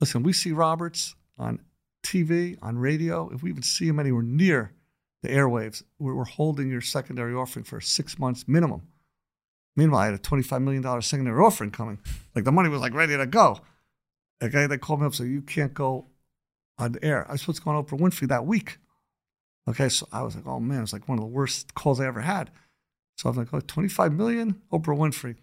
Listen, 0.01 0.23
we 0.23 0.33
see 0.33 0.51
Roberts 0.51 1.15
on 1.37 1.59
TV, 2.03 2.57
on 2.61 2.77
radio. 2.77 3.29
If 3.33 3.43
we 3.43 3.49
even 3.49 3.63
see 3.63 3.87
him 3.87 3.99
anywhere 3.99 4.23
near 4.23 4.73
the 5.21 5.29
airwaves, 5.29 5.83
we're, 5.99 6.23
holding 6.23 6.69
your 6.69 6.81
secondary 6.81 7.33
offering 7.33 7.65
for 7.65 7.81
six 7.81 8.17
months 8.19 8.47
minimum. 8.47 8.83
Meanwhile, 9.75 10.01
I 10.01 10.05
had 10.05 10.15
a 10.15 10.19
$25 10.19 10.61
million 10.63 11.01
secondary 11.01 11.39
offering 11.43 11.71
coming. 11.71 11.99
Like 12.35 12.43
the 12.43 12.51
money 12.51 12.69
was 12.69 12.81
like 12.81 12.93
ready 12.93 13.15
to 13.15 13.25
go. 13.25 13.59
Okay, 14.41 14.67
they 14.67 14.77
called 14.77 15.01
me 15.01 15.07
up, 15.07 15.15
so 15.15 15.23
you 15.23 15.41
can't 15.41 15.73
go 15.73 16.05
on 16.77 16.93
the 16.93 17.03
air. 17.03 17.25
I 17.27 17.33
was 17.33 17.41
supposed 17.41 17.59
to 17.59 17.63
go 17.65 17.71
on 17.71 17.83
Oprah 17.83 17.99
Winfrey 17.99 18.27
that 18.27 18.45
week. 18.45 18.77
Okay, 19.67 19.89
so 19.89 20.07
I 20.11 20.21
was 20.21 20.35
like, 20.35 20.47
oh 20.47 20.59
man, 20.59 20.83
it's 20.83 20.93
like 20.93 21.07
one 21.09 21.17
of 21.17 21.21
the 21.23 21.27
worst 21.29 21.73
calls 21.73 21.99
I 21.99 22.05
ever 22.07 22.21
had. 22.21 22.51
So 23.17 23.29
I'm 23.29 23.35
like, 23.35 23.53
oh, 23.53 23.59
25 23.59 24.13
million, 24.13 24.61
Oprah 24.71 24.97
Winfrey. 24.97 25.35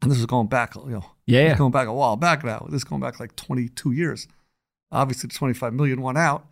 And 0.00 0.10
this 0.10 0.18
is 0.18 0.26
going 0.26 0.46
back, 0.46 0.76
you 0.76 0.86
know, 0.90 1.04
Yeah, 1.26 1.56
going 1.56 1.72
back 1.72 1.88
a 1.88 1.92
while 1.92 2.16
back 2.16 2.44
now. 2.44 2.66
This 2.70 2.78
is 2.78 2.84
going 2.84 3.00
back 3.00 3.18
like 3.18 3.34
22 3.36 3.90
years. 3.92 4.28
Obviously, 4.92 5.26
the 5.28 5.34
25 5.34 5.74
million 5.74 6.00
went 6.00 6.16
out. 6.18 6.46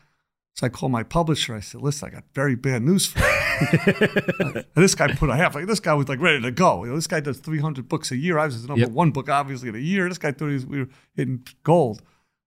So 0.54 0.66
I 0.66 0.70
called 0.70 0.90
my 0.90 1.02
publisher. 1.02 1.54
I 1.54 1.60
said, 1.60 1.80
listen, 1.82 2.08
I 2.08 2.10
got 2.12 2.24
very 2.34 2.54
bad 2.56 2.82
news 2.82 3.06
for 3.06 3.20
you. 3.20 3.84
and 4.46 4.64
this 4.74 4.94
guy 4.94 5.12
put 5.14 5.30
a 5.30 5.36
half, 5.36 5.54
like 5.54 5.66
this 5.66 5.80
guy 5.80 5.94
was 5.94 6.08
like 6.08 6.20
ready 6.20 6.40
to 6.42 6.50
go. 6.50 6.82
You 6.84 6.90
know, 6.90 6.96
this 6.96 7.06
guy 7.06 7.20
does 7.20 7.38
300 7.38 7.88
books 7.88 8.10
a 8.10 8.16
year. 8.16 8.38
I 8.38 8.46
was 8.46 8.54
his 8.54 8.66
number 8.66 8.80
Yep. 8.80 8.90
one 8.90 9.10
book, 9.12 9.28
obviously, 9.28 9.68
in 9.68 9.74
a 9.74 9.78
year. 9.78 10.08
This 10.08 10.18
guy 10.18 10.32
thought 10.32 10.48
he 10.48 10.54
was, 10.54 10.66
we 10.66 10.80
were 10.80 10.88
hitting 11.14 11.44
gold. 11.62 12.02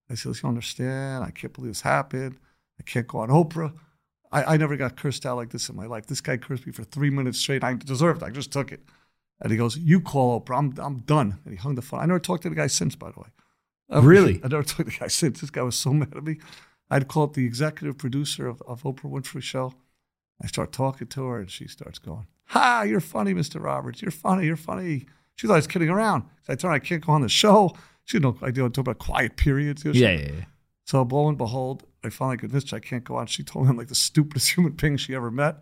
I 0.10 0.16
said, 0.16 0.36
you 0.42 0.50
understand? 0.50 1.24
I 1.24 1.32
can't 1.32 1.54
believe 1.54 1.72
this 1.72 1.82
happened. 1.82 2.38
I 2.80 2.84
can't 2.84 3.08
go 3.08 3.20
on 3.20 3.30
Oprah. 3.30 3.74
I, 4.32 4.54
I 4.56 4.58
never 4.58 4.76
got 4.76 4.96
cursed 4.96 5.26
out 5.26 5.38
like 5.38 5.50
this 5.50 5.70
in 5.70 5.76
my 5.76 5.86
life. 5.86 6.08
This 6.08 6.22
guy 6.22 6.38
cursed 6.38 6.66
me 6.66 6.72
for 6.72 6.84
three 6.84 7.10
minutes 7.10 7.40
straight. 7.40 7.64
I 7.64 7.74
deserved 7.76 8.22
it. 8.22 8.26
I 8.26 8.30
just 8.30 8.52
took 8.52 8.72
it. 8.72 8.82
And 9.42 9.52
he 9.52 9.58
goes, 9.58 9.78
You 9.78 10.02
call 10.02 10.40
Oprah. 10.40 10.58
I'm, 10.58 10.74
I'm 10.80 11.00
done. 11.00 11.40
And 11.46 11.54
he 11.54 11.58
hung 11.58 11.76
the 11.76 11.82
phone. 11.82 12.00
I 12.02 12.06
never 12.06 12.20
talked 12.20 12.44
to 12.44 12.50
the 12.50 12.56
guy 12.56 12.68
since, 12.68 12.96
by 12.96 13.12
the 13.12 13.20
way. 13.20 13.28
I- 13.90 14.00
Really? 14.00 14.36
I 14.44 14.48
never 14.48 14.64
talked 14.64 14.78
to 14.78 14.84
the 14.84 14.98
guy 15.00 15.08
since. 15.08 15.42
This 15.42 15.50
guy 15.50 15.62
was 15.62 15.76
so 15.78 15.94
mad 15.94 16.14
at 16.16 16.24
me. 16.24 16.38
I'd 16.90 17.08
call 17.08 17.24
up 17.24 17.34
the 17.34 17.46
executive 17.46 17.98
producer 17.98 18.48
of, 18.48 18.62
of 18.68 18.84
Oprah 18.84 19.12
Winfrey 19.12 19.44
Show. 19.44 19.74
I 20.42 20.48
start 20.48 20.72
talking 20.72 21.08
to 21.08 21.26
her, 21.26 21.40
and 21.40 21.52
she 21.52 21.68
starts 21.68 22.00
going, 22.00 22.26
Ha, 22.48 22.84
you're 22.84 23.02
funny, 23.02 23.34
Mr. 23.34 23.62
Roberts. 23.64 24.02
You're 24.02 24.12
funny. 24.12 24.46
You're 24.46 24.56
funny. 24.56 25.06
She 25.36 25.48
thought 25.48 25.54
I 25.54 25.58
was 25.58 25.68
kidding 25.68 25.90
around. 25.90 26.24
So 26.44 26.54
I 26.54 26.56
told 26.56 26.70
her 26.72 26.76
I 26.76 26.80
can't 26.80 27.06
go 27.06 27.14
on 27.14 27.22
the 27.22 27.30
show. 27.30 27.76
She 28.10 28.18
had 28.18 28.24
no 28.24 28.36
idea 28.42 28.64
I'm 28.66 28.72
talking 28.72 28.92
about 28.92 28.98
quiet 28.98 29.38
periods. 29.38 29.86
You 29.86 29.94
know, 29.94 30.00
Yeah, 30.00 30.12
yeah, 30.14 30.32
yeah. 30.38 30.46
so 30.84 31.04
lo 31.04 31.30
and 31.30 31.38
behold, 31.38 31.84
I 32.04 32.10
finally 32.10 32.38
convinced 32.38 32.72
her 32.72 32.78
I 32.78 32.80
can't 32.80 33.04
go 33.04 33.16
on. 33.18 33.28
She 33.28 33.44
told 33.44 33.66
me 33.66 33.70
I'm 33.70 33.78
like 33.78 33.88
the 33.90 33.94
stupidest 33.96 34.50
human 34.58 34.72
being 34.74 34.98
she 34.98 35.14
ever 35.14 35.30
met. 35.30 35.58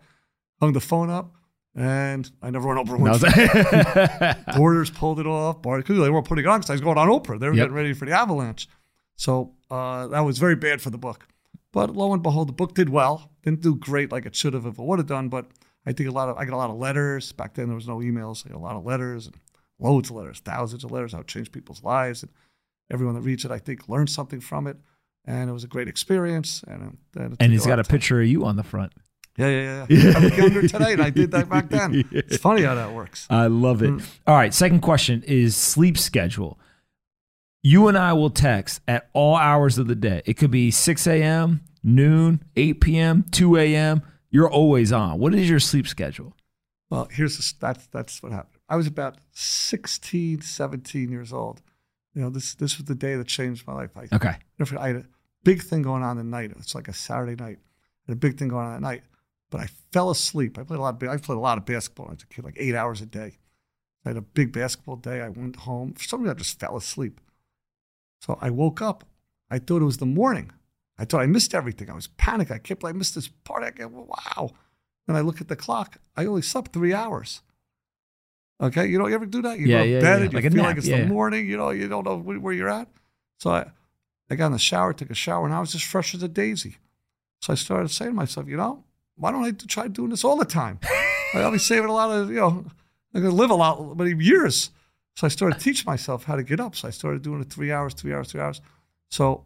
Hung 0.58 0.72
the 0.72 0.80
phone 0.80 1.10
up, 1.10 1.34
and 1.76 2.30
I 2.42 2.48
never 2.50 2.66
went 2.66 2.80
over 2.80 2.96
No, 2.96 3.12
Winfrey. 3.12 4.34
Borders 4.56 4.88
pulled 4.90 5.20
it 5.20 5.26
off. 5.26 5.60
Because 5.60 5.98
they 5.98 6.08
weren't 6.10 6.26
putting 6.26 6.44
it 6.44 6.48
on 6.48 6.60
because 6.60 6.70
I 6.70 6.74
was 6.74 6.80
going 6.80 6.96
on 6.98 7.08
Oprah. 7.08 7.38
They 7.38 7.46
were 7.48 7.54
Yep. 7.54 7.64
getting 7.64 7.74
ready 7.74 7.92
for 7.92 8.06
the 8.06 8.12
avalanche. 8.12 8.66
So 9.16 9.52
uh, 9.70 10.06
that 10.08 10.20
was 10.20 10.38
very 10.38 10.56
bad 10.56 10.80
for 10.80 10.88
the 10.90 10.98
book. 10.98 11.26
But 11.72 11.94
lo 11.94 12.14
and 12.14 12.22
behold, 12.22 12.48
the 12.48 12.52
book 12.54 12.74
did 12.74 12.88
well. 12.88 13.30
Didn't 13.42 13.60
do 13.60 13.74
great 13.74 14.10
like 14.10 14.24
it 14.26 14.34
should 14.34 14.54
have 14.54 14.64
if 14.64 14.78
it 14.78 14.82
would 14.82 14.98
have 14.98 15.06
done. 15.06 15.28
But 15.28 15.46
I 15.84 15.92
think 15.92 16.08
a 16.08 16.12
lot 16.12 16.28
of 16.30 16.38
I 16.38 16.46
got 16.46 16.54
a 16.54 16.56
lot 16.56 16.70
of 16.70 16.76
letters. 16.76 17.30
Back 17.32 17.54
then 17.54 17.66
there 17.66 17.74
was 17.76 17.86
no 17.86 17.98
emails. 17.98 18.46
I 18.46 18.50
got 18.50 18.56
a 18.56 18.60
lot 18.60 18.76
of 18.76 18.84
letters 18.86 19.26
and 19.26 19.36
loads 19.78 20.10
of 20.10 20.16
letters, 20.16 20.40
thousands 20.40 20.84
of 20.84 20.90
letters. 20.90 21.12
How 21.12 21.20
it 21.20 21.26
changed 21.26 21.52
people's 21.52 21.82
lives. 21.82 22.22
And 22.22 22.32
everyone 22.90 23.14
that 23.14 23.22
reads 23.22 23.44
it, 23.44 23.50
I 23.50 23.58
think, 23.58 23.88
learned 23.88 24.10
something 24.10 24.40
from 24.40 24.66
it. 24.66 24.76
And 25.24 25.50
it 25.50 25.52
was 25.52 25.64
a 25.64 25.68
great 25.68 25.88
experience. 25.88 26.62
And, 26.66 26.98
uh, 27.16 27.20
and, 27.22 27.36
and 27.40 27.52
he's 27.52 27.66
got 27.66 27.78
a 27.78 27.82
time. 27.82 27.90
picture 27.90 28.20
of 28.20 28.26
you 28.26 28.44
on 28.44 28.56
the 28.56 28.62
front. 28.62 28.92
Yeah, 29.36 29.48
yeah, 29.48 29.86
yeah. 29.88 30.12
I 30.16 30.20
look 30.20 30.36
younger 30.36 30.62
today, 30.62 30.92
and 30.94 31.02
I 31.02 31.10
did 31.10 31.30
that 31.30 31.48
back 31.48 31.68
then. 31.70 32.04
It's 32.10 32.38
funny 32.38 32.62
how 32.62 32.74
that 32.74 32.92
works. 32.92 33.26
I 33.30 33.46
love 33.46 33.82
it. 33.82 34.02
All 34.26 34.34
right. 34.34 34.52
Second 34.52 34.80
question 34.80 35.22
is 35.26 35.54
sleep 35.54 35.96
schedule. 35.96 36.58
You 37.62 37.86
and 37.88 37.96
I 37.96 38.14
will 38.14 38.30
text 38.30 38.80
at 38.88 39.10
all 39.12 39.36
hours 39.36 39.78
of 39.78 39.86
the 39.86 39.94
day. 39.94 40.22
It 40.24 40.34
could 40.34 40.50
be 40.50 40.70
6 40.70 41.06
a.m., 41.06 41.60
noon, 41.84 42.42
8 42.56 42.80
p.m., 42.80 43.24
2 43.30 43.56
a.m. 43.56 44.02
You're 44.30 44.50
always 44.50 44.92
on. 44.92 45.18
What 45.18 45.34
is 45.34 45.48
your 45.48 45.60
sleep 45.60 45.86
schedule? 45.86 46.34
Well, 46.90 47.08
here's 47.10 47.36
the, 47.36 47.54
that's 47.60 47.86
that's 47.88 48.22
what 48.22 48.32
happened. 48.32 48.57
I 48.68 48.76
was 48.76 48.86
about 48.86 49.18
16, 49.32 50.42
17 50.42 51.10
years 51.10 51.32
old. 51.32 51.62
You 52.14 52.22
know, 52.22 52.30
this 52.30 52.54
this 52.54 52.78
was 52.78 52.86
the 52.86 52.94
day 52.94 53.16
that 53.16 53.26
changed 53.26 53.66
my 53.66 53.74
life. 53.74 53.90
I, 53.96 54.08
Okay. 54.12 54.34
I 54.78 54.86
had 54.88 54.96
a 54.96 55.04
big 55.44 55.62
thing 55.62 55.82
going 55.82 56.02
on 56.02 56.18
at 56.18 56.24
night. 56.24 56.52
It's 56.58 56.74
like 56.74 56.88
a 56.88 56.92
Saturday 56.92 57.36
night. 57.36 57.58
I 57.60 58.12
had 58.12 58.14
a 58.14 58.16
big 58.16 58.38
thing 58.38 58.48
going 58.48 58.66
on 58.66 58.74
at 58.74 58.80
night, 58.80 59.02
but 59.50 59.60
I 59.60 59.68
fell 59.92 60.10
asleep. 60.10 60.58
I 60.58 60.64
played 60.64 60.78
a 60.78 60.82
lot. 60.82 61.02
Of, 61.02 61.08
I 61.08 61.16
played 61.16 61.36
a 61.36 61.40
lot 61.40 61.58
of 61.58 61.64
basketball 61.64 62.06
when 62.06 62.12
I 62.12 62.14
was 62.14 62.22
a 62.24 62.26
kid, 62.26 62.44
like 62.44 62.56
eight 62.56 62.74
hours 62.74 63.00
a 63.00 63.06
day. 63.06 63.38
I 64.04 64.10
had 64.10 64.16
a 64.16 64.22
big 64.22 64.52
basketball 64.52 64.96
day. 64.96 65.20
I 65.20 65.28
went 65.28 65.56
home. 65.56 65.92
For 65.94 66.04
some 66.04 66.22
reason, 66.22 66.36
I 66.36 66.38
just 66.38 66.58
fell 66.58 66.76
asleep. 66.76 67.20
So 68.20 68.38
I 68.40 68.50
woke 68.50 68.82
up. 68.82 69.04
I 69.50 69.58
thought 69.58 69.82
it 69.82 69.86
was 69.86 69.98
the 69.98 70.06
morning. 70.06 70.50
I 70.98 71.04
thought 71.04 71.20
I 71.20 71.26
missed 71.26 71.54
everything. 71.54 71.88
I 71.90 71.94
was 71.94 72.08
panicked. 72.08 72.50
I 72.50 72.58
kept, 72.58 72.84
I 72.84 72.92
missed 72.92 73.14
this 73.14 73.28
part. 73.28 73.62
I 73.62 73.70
go, 73.70 73.88
wow. 73.88 74.50
Then 75.06 75.16
I 75.16 75.20
look 75.20 75.40
at 75.40 75.48
the 75.48 75.56
clock. 75.56 75.98
I 76.16 76.26
only 76.26 76.42
slept 76.42 76.72
three 76.72 76.92
hours. 76.92 77.42
Okay, 78.60 78.86
you 78.86 78.98
know, 78.98 79.06
you 79.06 79.14
ever 79.14 79.26
do 79.26 79.42
that? 79.42 79.58
You 79.58 79.66
Yeah, 79.68 79.78
go 79.78 79.84
to 79.84 79.90
yeah, 79.90 80.00
bed 80.00 80.18
yeah. 80.18 80.24
and 80.24 80.32
you 80.32 80.36
Like 80.40 80.52
feel 80.52 80.62
like 80.64 80.76
it's 80.78 80.88
the 80.88 81.06
morning. 81.06 81.46
You 81.46 81.56
know, 81.56 81.70
you 81.70 81.88
don't 81.88 82.04
know 82.04 82.16
where 82.18 82.52
you're 82.52 82.68
at. 82.68 82.88
So 83.38 83.50
I, 83.50 83.70
I 84.30 84.34
got 84.34 84.46
in 84.46 84.52
the 84.52 84.58
shower, 84.58 84.92
took 84.92 85.10
a 85.10 85.14
shower, 85.14 85.44
and 85.44 85.54
I 85.54 85.60
was 85.60 85.72
just 85.72 85.84
fresh 85.84 86.14
as 86.14 86.22
a 86.22 86.28
daisy. 86.28 86.76
So 87.40 87.52
I 87.52 87.56
started 87.56 87.88
saying 87.90 88.10
to 88.10 88.14
myself, 88.16 88.48
you 88.48 88.56
know, 88.56 88.82
why 89.16 89.30
don't 89.30 89.44
I 89.44 89.52
try 89.52 89.86
doing 89.88 90.10
this 90.10 90.24
all 90.24 90.36
the 90.36 90.44
time? 90.44 90.80
I'll 91.34 91.52
be 91.52 91.58
saving 91.58 91.88
a 91.88 91.92
lot 91.92 92.10
of, 92.10 92.30
you 92.30 92.36
know, 92.36 92.64
I'm 93.14 93.22
to 93.22 93.30
live 93.30 93.50
a 93.50 93.54
lot, 93.54 93.96
many 93.96 94.22
years. 94.22 94.70
So 95.16 95.26
I 95.26 95.28
started 95.28 95.60
teaching 95.60 95.84
myself 95.86 96.24
how 96.24 96.36
to 96.36 96.42
get 96.42 96.58
up. 96.60 96.74
So 96.74 96.88
I 96.88 96.90
started 96.90 97.22
doing 97.22 97.40
it 97.40 97.50
three 97.50 97.70
hours, 97.72 97.94
three 97.94 98.12
hours, 98.12 98.32
three 98.32 98.40
hours. 98.40 98.60
So 99.10 99.44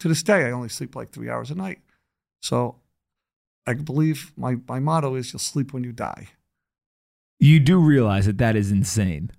to 0.00 0.08
this 0.08 0.22
day, 0.22 0.44
I 0.46 0.50
only 0.50 0.68
sleep 0.68 0.94
like 0.96 1.10
three 1.10 1.30
hours 1.30 1.50
a 1.50 1.54
night. 1.54 1.80
So 2.40 2.76
I 3.66 3.74
believe 3.74 4.32
my, 4.36 4.56
my 4.68 4.80
motto 4.80 5.14
is 5.14 5.32
you'll 5.32 5.40
sleep 5.40 5.72
when 5.72 5.84
you 5.84 5.92
die. 5.92 6.28
You 7.42 7.58
do 7.58 7.80
realize 7.80 8.26
that 8.26 8.38
that 8.38 8.54
is 8.54 8.70
insane. 8.70 9.32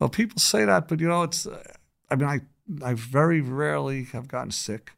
Well, 0.00 0.08
people 0.08 0.38
say 0.38 0.64
that, 0.64 0.88
but 0.88 1.00
you 1.00 1.06
know, 1.06 1.22
it's. 1.22 1.46
Uh, 1.46 1.62
I 2.10 2.16
mean, 2.16 2.26
I 2.26 2.40
I 2.82 2.94
very 2.94 3.42
rarely 3.42 4.04
have 4.04 4.26
gotten 4.26 4.52
sick. 4.52 4.92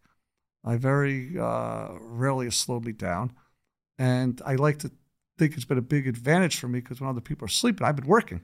I 0.64 0.76
very 0.76 1.36
uh, 1.36 1.88
rarely 1.98 2.46
have 2.46 2.54
slowed 2.54 2.84
me 2.84 2.92
down, 2.92 3.32
and 3.98 4.40
I 4.46 4.54
like 4.54 4.78
to 4.78 4.92
think 5.36 5.56
it's 5.56 5.64
been 5.64 5.78
a 5.78 5.82
big 5.82 6.06
advantage 6.06 6.60
for 6.60 6.68
me 6.68 6.78
because 6.78 7.00
when 7.00 7.10
other 7.10 7.20
people 7.20 7.46
are 7.46 7.48
sleeping, 7.48 7.84
I've 7.84 7.96
been 7.96 8.06
working. 8.06 8.42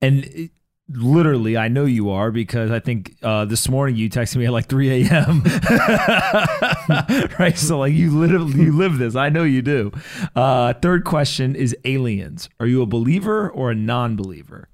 And 0.00 0.48
literally, 0.92 1.56
I 1.56 1.68
know 1.68 1.84
you 1.84 2.10
are 2.10 2.30
because 2.30 2.70
I 2.70 2.80
think 2.80 3.16
uh, 3.22 3.44
this 3.44 3.68
morning 3.68 3.96
you 3.96 4.10
texted 4.10 4.36
me 4.36 4.46
at 4.46 4.52
like 4.52 4.66
3 4.66 5.04
a.m. 5.06 5.42
right? 7.38 7.56
So, 7.56 7.78
like, 7.78 7.92
you 7.92 8.10
literally 8.10 8.54
you 8.64 8.72
live 8.76 8.98
this. 8.98 9.14
I 9.16 9.28
know 9.28 9.44
you 9.44 9.62
do. 9.62 9.92
Uh, 10.34 10.72
third 10.74 11.04
question 11.04 11.54
is 11.54 11.76
aliens. 11.84 12.48
Are 12.58 12.66
you 12.66 12.82
a 12.82 12.86
believer 12.86 13.48
or 13.48 13.70
a 13.70 13.74
non 13.74 14.16
believer? 14.16 14.68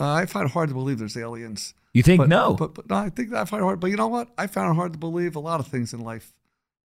Uh, 0.00 0.12
I 0.12 0.26
find 0.26 0.46
it 0.46 0.52
hard 0.52 0.68
to 0.68 0.74
believe 0.74 0.98
there's 0.98 1.16
aliens. 1.16 1.74
You 1.92 2.02
think 2.02 2.18
But, 2.18 2.28
no? 2.28 2.54
but, 2.54 2.74
but 2.74 2.90
no, 2.90 2.96
I 2.96 3.10
think 3.10 3.32
I 3.32 3.44
find 3.44 3.62
it 3.62 3.64
hard. 3.64 3.80
But 3.80 3.90
you 3.90 3.96
know 3.96 4.08
what? 4.08 4.28
I 4.36 4.46
found 4.48 4.72
it 4.72 4.74
hard 4.74 4.92
to 4.92 4.98
believe 4.98 5.36
a 5.36 5.40
lot 5.40 5.60
of 5.60 5.66
things 5.68 5.92
in 5.92 6.00
life. 6.00 6.34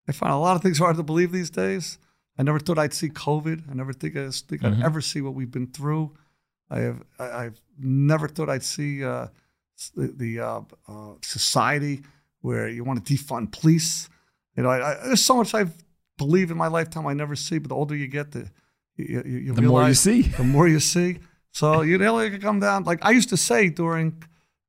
I 0.08 0.12
find 0.12 0.34
a 0.34 0.38
lot 0.38 0.56
of 0.56 0.62
things 0.62 0.78
hard 0.80 0.98
to 0.98 1.04
believe 1.04 1.32
these 1.32 1.50
days. 1.50 1.98
I 2.38 2.44
never 2.44 2.60
thought 2.60 2.78
I'd 2.78 2.94
see 2.94 3.10
COVID. 3.10 3.64
I 3.70 3.74
never 3.74 3.94
think 3.94 4.16
I 4.16 4.30
think 4.30 4.64
I'd 4.64 4.82
ever 4.84 5.02
see 5.02 5.22
what 5.22 5.34
we've 5.34 5.50
been 5.50 5.68
through. 5.68 6.12
I 6.70 6.80
have 6.80 7.04
I, 7.18 7.30
I've 7.46 7.62
never 7.80 8.28
thought 8.28 8.50
I'd 8.50 8.64
see 8.64 9.04
uh, 9.04 9.28
the, 9.96 10.08
the 10.08 10.40
uh, 10.40 10.62
uh, 10.88 11.14
society 11.22 12.02
where 12.42 12.68
you 12.68 12.84
want 12.84 13.06
to 13.06 13.14
defund 13.14 13.52
police. 13.52 14.10
You 14.56 14.64
know, 14.64 14.70
I, 14.70 14.92
I, 14.92 15.08
there's 15.08 15.24
so 15.24 15.38
much 15.38 15.54
I 15.54 15.66
believe 16.18 16.52
in 16.52 16.58
my 16.58 16.68
lifetime 16.68 17.06
I 17.08 17.14
never 17.14 17.36
see, 17.36 17.58
but 17.58 17.70
the 17.70 17.76
older 17.76 17.96
you 17.96 18.08
get, 18.08 18.32
the 18.32 18.50
you, 18.96 19.24
you, 19.26 19.38
you 19.38 19.54
The 19.54 19.62
more 19.62 19.88
you 19.88 19.94
see. 19.94 20.22
the 20.38 20.44
more 20.44 20.68
you 20.68 20.80
see. 20.80 21.20
So 21.52 21.82
you 21.82 21.98
could 21.98 22.42
come 22.42 22.60
down. 22.60 22.84
Like 22.84 23.00
I 23.04 23.12
used 23.12 23.30
to 23.30 23.38
say 23.38 23.70
during 23.70 24.24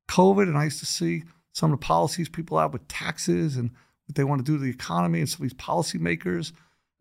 COVID, 0.07 0.43
and 0.43 0.57
I 0.57 0.63
used 0.65 0.79
to 0.79 0.85
see 0.85 1.23
some 1.53 1.71
of 1.73 1.79
the 1.79 1.85
policies 1.85 2.29
people 2.29 2.59
have 2.59 2.73
with 2.73 2.87
taxes 2.87 3.57
and 3.57 3.71
what 4.05 4.15
they 4.15 4.23
want 4.23 4.43
to 4.43 4.51
do 4.51 4.57
to 4.57 4.63
the 4.63 4.69
economy 4.69 5.19
and 5.19 5.29
some 5.29 5.45
of 5.45 5.49
these 5.49 5.59
policymakers. 5.59 6.51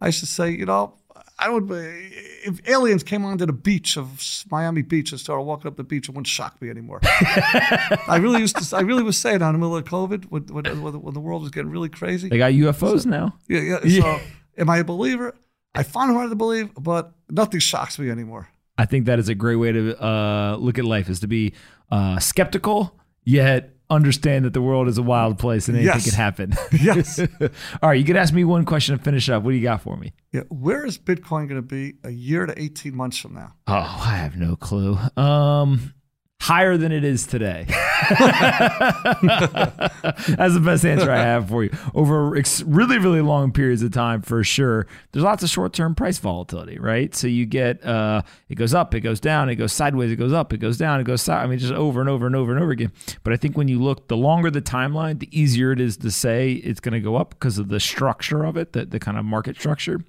I 0.01 0.07
used 0.07 0.21
to 0.21 0.27
say, 0.27 0.51
you 0.51 0.67
know, 0.67 0.95
I 1.39 1.49
would 1.49 1.69
if 2.45 2.69
aliens 2.69 3.03
came 3.03 3.25
onto 3.25 3.47
the 3.47 3.53
beach 3.53 3.97
of 3.97 4.45
Miami 4.51 4.83
Beach 4.83 5.13
and 5.13 5.21
started 5.21 5.43
walking 5.43 5.69
up 5.69 5.77
the 5.77 5.85
beach, 5.85 6.09
it 6.09 6.13
wouldn't 6.13 6.27
shock 6.27 6.61
me 6.61 6.71
anymore. 6.71 7.01
I 7.05 8.19
really 8.21 8.41
used 8.41 8.57
to. 8.57 8.77
I 8.77 8.81
really 8.81 9.03
was 9.03 9.19
saying 9.19 9.37
in 9.43 9.53
the 9.53 9.53
middle 9.53 9.77
of 9.77 9.85
COVID 9.85 10.27
when, 10.27 10.45
when, 10.45 10.83
when 10.83 11.15
the- 11.15 11.21
world 11.21 11.43
was 11.43 11.51
getting 11.51 11.71
really 11.71 11.89
crazy. 11.89 12.29
They 12.29 12.39
got 12.39 12.53
UFOs 12.53 13.07
now. 13.07 13.37
Yeah, 13.49 13.61
yeah. 13.61 13.79
Yeah. 13.85 14.19
So, 14.19 14.25
am 14.59 14.71
I 14.71 14.79
a 14.79 14.85
believer? 14.85 15.35
I 15.75 15.83
find 15.83 16.11
it 16.11 16.15
hard 16.15 16.31
to 16.31 16.37
believe, 16.37 16.71
but 16.75 17.13
nothing 17.31 17.61
shocks 17.61 17.99
me 17.99 18.11
anymore. 18.11 18.49
I 18.77 18.87
think 18.87 19.07
that 19.07 19.19
is 19.19 19.29
a 19.29 19.35
great 19.35 19.57
way 19.57 19.73
to 19.73 20.03
uh, 20.03 20.57
look 20.59 20.79
at 20.79 20.85
life 20.85 21.09
is 21.09 21.21
to 21.21 21.27
be 21.27 21.53
uh, 21.91 22.19
skeptical 22.19 22.99
yet 23.25 23.75
understand 23.91 24.45
that 24.45 24.53
the 24.53 24.61
world 24.61 24.87
is 24.89 24.99
a 24.99 25.03
wild 25.03 25.39
place 25.39 25.69
and 25.69 25.77
anything 25.77 25.95
Yes. 25.95 26.05
can 26.05 26.15
happen. 26.15 26.53
Yes. 26.81 27.19
All 27.83 27.89
right, 27.89 27.99
you 27.99 28.05
could 28.05 28.17
ask 28.17 28.33
me 28.35 28.45
one 28.45 28.65
question 28.65 28.97
to 28.97 29.03
finish 29.03 29.29
up. 29.29 29.43
What 29.43 29.53
do 29.53 29.57
you 29.57 29.63
got 29.63 29.83
for 29.83 29.97
me? 29.97 30.13
Yeah, 30.33 30.43
where 30.51 30.85
is 30.85 30.99
Bitcoin 30.99 31.49
going 31.49 31.57
to 31.57 31.63
be 31.63 31.95
a 32.05 32.11
year 32.11 32.45
to 32.47 32.61
18 32.61 32.95
months 32.95 33.17
from 33.19 33.35
now? 33.35 33.55
Oh, 33.67 33.73
I 33.75 34.17
have 34.17 34.37
no 34.37 34.57
clue. 34.57 34.99
Um, 35.17 35.95
higher 36.41 36.77
than 36.77 36.93
it 36.93 37.05
is 37.05 37.27
today. 37.27 37.67
That's 40.29 40.55
the 40.55 40.63
best 40.65 40.85
answer 40.85 41.11
I 41.11 41.19
have 41.19 41.49
for 41.49 41.65
you. 41.65 41.71
Over 41.95 42.37
ex- 42.37 42.63
really, 42.63 42.99
really 42.99 43.21
long 43.21 43.53
periods 43.53 43.83
of 43.83 43.93
time, 43.93 44.23
for 44.23 44.43
sure. 44.45 44.87
There's 45.13 45.25
lots 45.25 45.43
of 45.43 45.51
short-term 45.51 45.95
price 45.95 46.19
volatility, 46.19 46.79
right? 46.79 47.15
So 47.15 47.27
you 47.27 47.47
get 47.47 47.85
uh, 47.85 48.23
it 48.49 48.55
goes 48.57 48.75
up, 48.75 48.95
it 48.95 49.01
goes 49.01 49.21
down, 49.21 49.49
it 49.49 49.57
goes 49.57 49.73
sideways, 49.73 50.11
it 50.11 50.17
goes 50.17 50.33
up, 50.33 50.53
it 50.53 50.59
goes 50.59 50.79
down, 50.79 51.01
it 51.01 51.05
goes 51.05 51.23
side. 51.23 51.45
I 51.45 51.47
mean, 51.47 51.59
just 51.59 51.73
over 51.73 52.01
and 52.01 52.09
over 52.09 52.27
and 52.27 52.35
over 52.35 52.53
and 52.53 52.63
over 52.63 52.73
again. 52.73 52.93
But 53.23 53.33
I 53.33 53.37
think 53.37 53.57
when 53.57 53.69
you 53.69 53.81
look, 53.81 54.09
the 54.09 54.17
longer 54.17 54.51
the 54.51 54.63
timeline, 54.63 55.19
the 55.19 55.29
easier 55.39 55.73
it 55.73 55.81
is 55.81 55.97
to 55.99 56.11
say 56.11 56.53
it's 56.53 56.81
going 56.81 56.95
to 56.95 57.01
go 57.01 57.17
up 57.17 57.31
because 57.31 57.59
of 57.59 57.69
the 57.69 57.81
structure 57.81 58.45
of 58.45 58.57
it, 58.57 58.73
the, 58.73 58.87
the 58.87 58.99
kind 58.99 59.19
of 59.19 59.25
market 59.25 59.57
structure. 59.57 60.01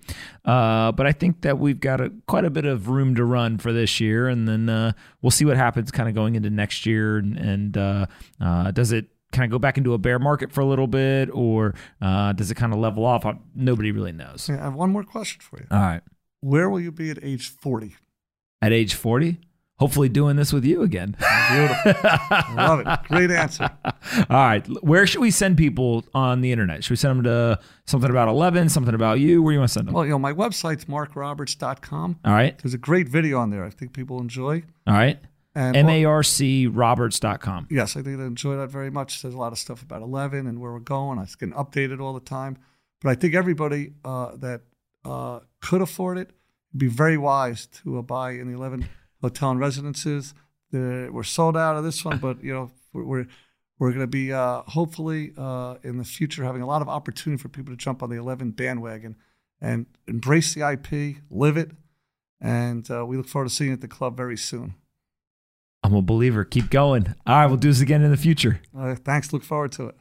Uh, 0.45 0.91
but 0.91 1.05
I 1.05 1.11
think 1.11 1.41
that 1.41 1.59
we've 1.59 1.79
got 1.79 2.01
a, 2.01 2.11
quite 2.27 2.45
a 2.45 2.49
bit 2.49 2.65
of 2.65 2.89
room 2.89 3.15
to 3.15 3.25
run 3.25 3.57
for 3.57 3.71
this 3.73 3.99
year, 3.99 4.27
and 4.27 4.47
then 4.47 4.69
uh, 4.69 4.93
we'll 5.21 5.31
see 5.31 5.45
what 5.45 5.57
happens 5.57 5.91
kind 5.91 6.09
of 6.09 6.15
going 6.15 6.35
into 6.35 6.49
next 6.49 6.85
year. 6.85 7.17
And, 7.17 7.37
and 7.37 7.77
uh, 7.79 8.05
uh, 8.43 8.71
does 8.71 8.91
it 8.91 9.07
kind 9.31 9.45
of 9.45 9.51
go 9.51 9.59
back 9.59 9.77
into 9.77 9.93
a 9.93 9.97
bear 9.97 10.19
market 10.19 10.51
for 10.51 10.61
a 10.61 10.65
little 10.65 10.87
bit, 10.87 11.29
or 11.31 11.75
uh, 12.01 12.33
does 12.33 12.51
it 12.51 12.55
kind 12.55 12.73
of 12.73 12.79
level 12.79 13.05
off? 13.05 13.25
Nobody 13.55 13.91
really 13.91 14.11
knows. 14.11 14.49
Yeah, 14.49 14.59
I 14.59 14.63
have 14.65 14.73
one 14.73 14.91
more 14.91 15.03
question 15.03 15.41
for 15.41 15.59
you. 15.59 15.67
All 15.71 15.79
right. 15.79 16.01
Where 16.41 16.69
will 16.69 16.79
you 16.79 16.91
be 16.91 17.09
at 17.11 17.19
age 17.23 17.49
40? 17.49 17.95
At 18.61 18.71
age 18.73 18.93
40, 18.93 19.39
hopefully 19.77 20.09
doing 20.09 20.35
this 20.35 20.51
with 20.51 20.65
you 20.65 20.83
again. 20.83 21.15
Beautiful. 21.51 21.93
Love 22.55 22.79
it. 22.81 22.87
Great 23.07 23.31
answer. 23.31 23.69
All 23.85 23.93
right. 24.29 24.65
Where 24.83 25.05
should 25.07 25.21
we 25.21 25.31
send 25.31 25.57
people 25.57 26.05
on 26.13 26.41
the 26.41 26.51
internet? 26.51 26.83
Should 26.83 26.91
we 26.91 26.95
send 26.97 27.17
them 27.17 27.23
to 27.23 27.59
something 27.85 28.09
about 28.09 28.27
11, 28.29 28.69
something 28.69 28.93
about 28.93 29.19
you? 29.19 29.41
Where 29.41 29.51
do 29.51 29.55
you 29.55 29.59
want 29.59 29.69
to 29.69 29.73
send 29.73 29.87
them? 29.87 29.93
Well, 29.93 30.05
you 30.05 30.11
know, 30.11 30.19
my 30.19 30.33
website's 30.33 30.85
marcroberts.com. 30.85 32.19
All 32.25 32.33
right. 32.33 32.57
There's 32.57 32.73
a 32.73 32.77
great 32.79 33.07
video 33.07 33.37
on 33.39 33.49
there 33.49 33.63
I 33.63 33.69
think 33.69 33.93
people 33.93 34.19
enjoy. 34.19 34.63
All 34.87 34.93
right. 34.93 35.19
And 35.59 35.75
M-A-R-C-Roberts.com. 35.75 37.67
Yes, 37.69 37.97
I 37.97 38.01
think 38.01 38.17
they 38.17 38.23
enjoy 38.23 38.55
that 38.55 38.69
very 38.69 38.89
much. 38.89 39.21
There's 39.21 39.33
a 39.33 39.37
lot 39.37 39.51
of 39.51 39.59
stuff 39.59 39.81
about 39.81 40.01
11 40.01 40.47
and 40.47 40.61
where 40.61 40.71
we're 40.71 40.79
going. 40.79 41.19
It's 41.19 41.35
getting 41.35 41.53
updated 41.53 41.99
all 41.99 42.13
the 42.13 42.21
time. 42.21 42.57
But 43.01 43.09
I 43.09 43.15
think 43.15 43.35
everybody 43.35 43.91
uh, 44.05 44.37
that 44.37 44.61
uh, 45.03 45.41
could 45.59 45.81
afford 45.81 46.17
it 46.17 46.31
would 46.71 46.79
be 46.79 46.87
very 46.87 47.17
wise 47.17 47.65
to 47.83 47.99
uh, 47.99 48.01
buy 48.01 48.31
in 48.31 48.47
the 48.47 48.57
11 48.57 48.87
hotel 49.21 49.51
and 49.51 49.59
residences. 49.59 50.33
The, 50.71 51.09
we're 51.11 51.23
sold 51.23 51.57
out 51.57 51.75
of 51.75 51.83
this 51.83 52.05
one, 52.05 52.19
but 52.19 52.41
you 52.41 52.53
know 52.53 52.71
we're 52.93 53.03
we're, 53.03 53.27
we're 53.79 53.89
going 53.89 53.99
to 53.99 54.07
be 54.07 54.31
uh, 54.31 54.61
hopefully 54.61 55.33
uh, 55.37 55.75
in 55.83 55.97
the 55.97 56.05
future 56.05 56.45
having 56.45 56.61
a 56.61 56.67
lot 56.67 56.81
of 56.81 56.87
opportunity 56.87 57.41
for 57.41 57.49
people 57.49 57.73
to 57.73 57.77
jump 57.77 58.01
on 58.01 58.09
the 58.09 58.15
11 58.15 58.51
bandwagon 58.51 59.17
and 59.59 59.87
embrace 60.07 60.53
the 60.53 60.69
IP, 60.69 61.17
live 61.29 61.57
it, 61.57 61.71
and 62.39 62.89
uh, 62.89 63.05
we 63.05 63.17
look 63.17 63.27
forward 63.27 63.49
to 63.49 63.53
seeing 63.53 63.71
you 63.71 63.73
at 63.73 63.81
the 63.81 63.89
club 63.89 64.15
very 64.15 64.37
soon. 64.37 64.75
I'm 65.83 65.95
a 65.95 66.01
believer. 66.01 66.43
Keep 66.43 66.69
going. 66.69 67.15
All 67.25 67.35
right. 67.35 67.45
We'll 67.47 67.57
do 67.57 67.69
this 67.69 67.81
again 67.81 68.01
in 68.03 68.11
the 68.11 68.17
future. 68.17 68.61
Uh, 68.77 68.95
thanks. 68.95 69.31
Look 69.33 69.43
forward 69.43 69.71
to 69.73 69.87
it. 69.87 69.95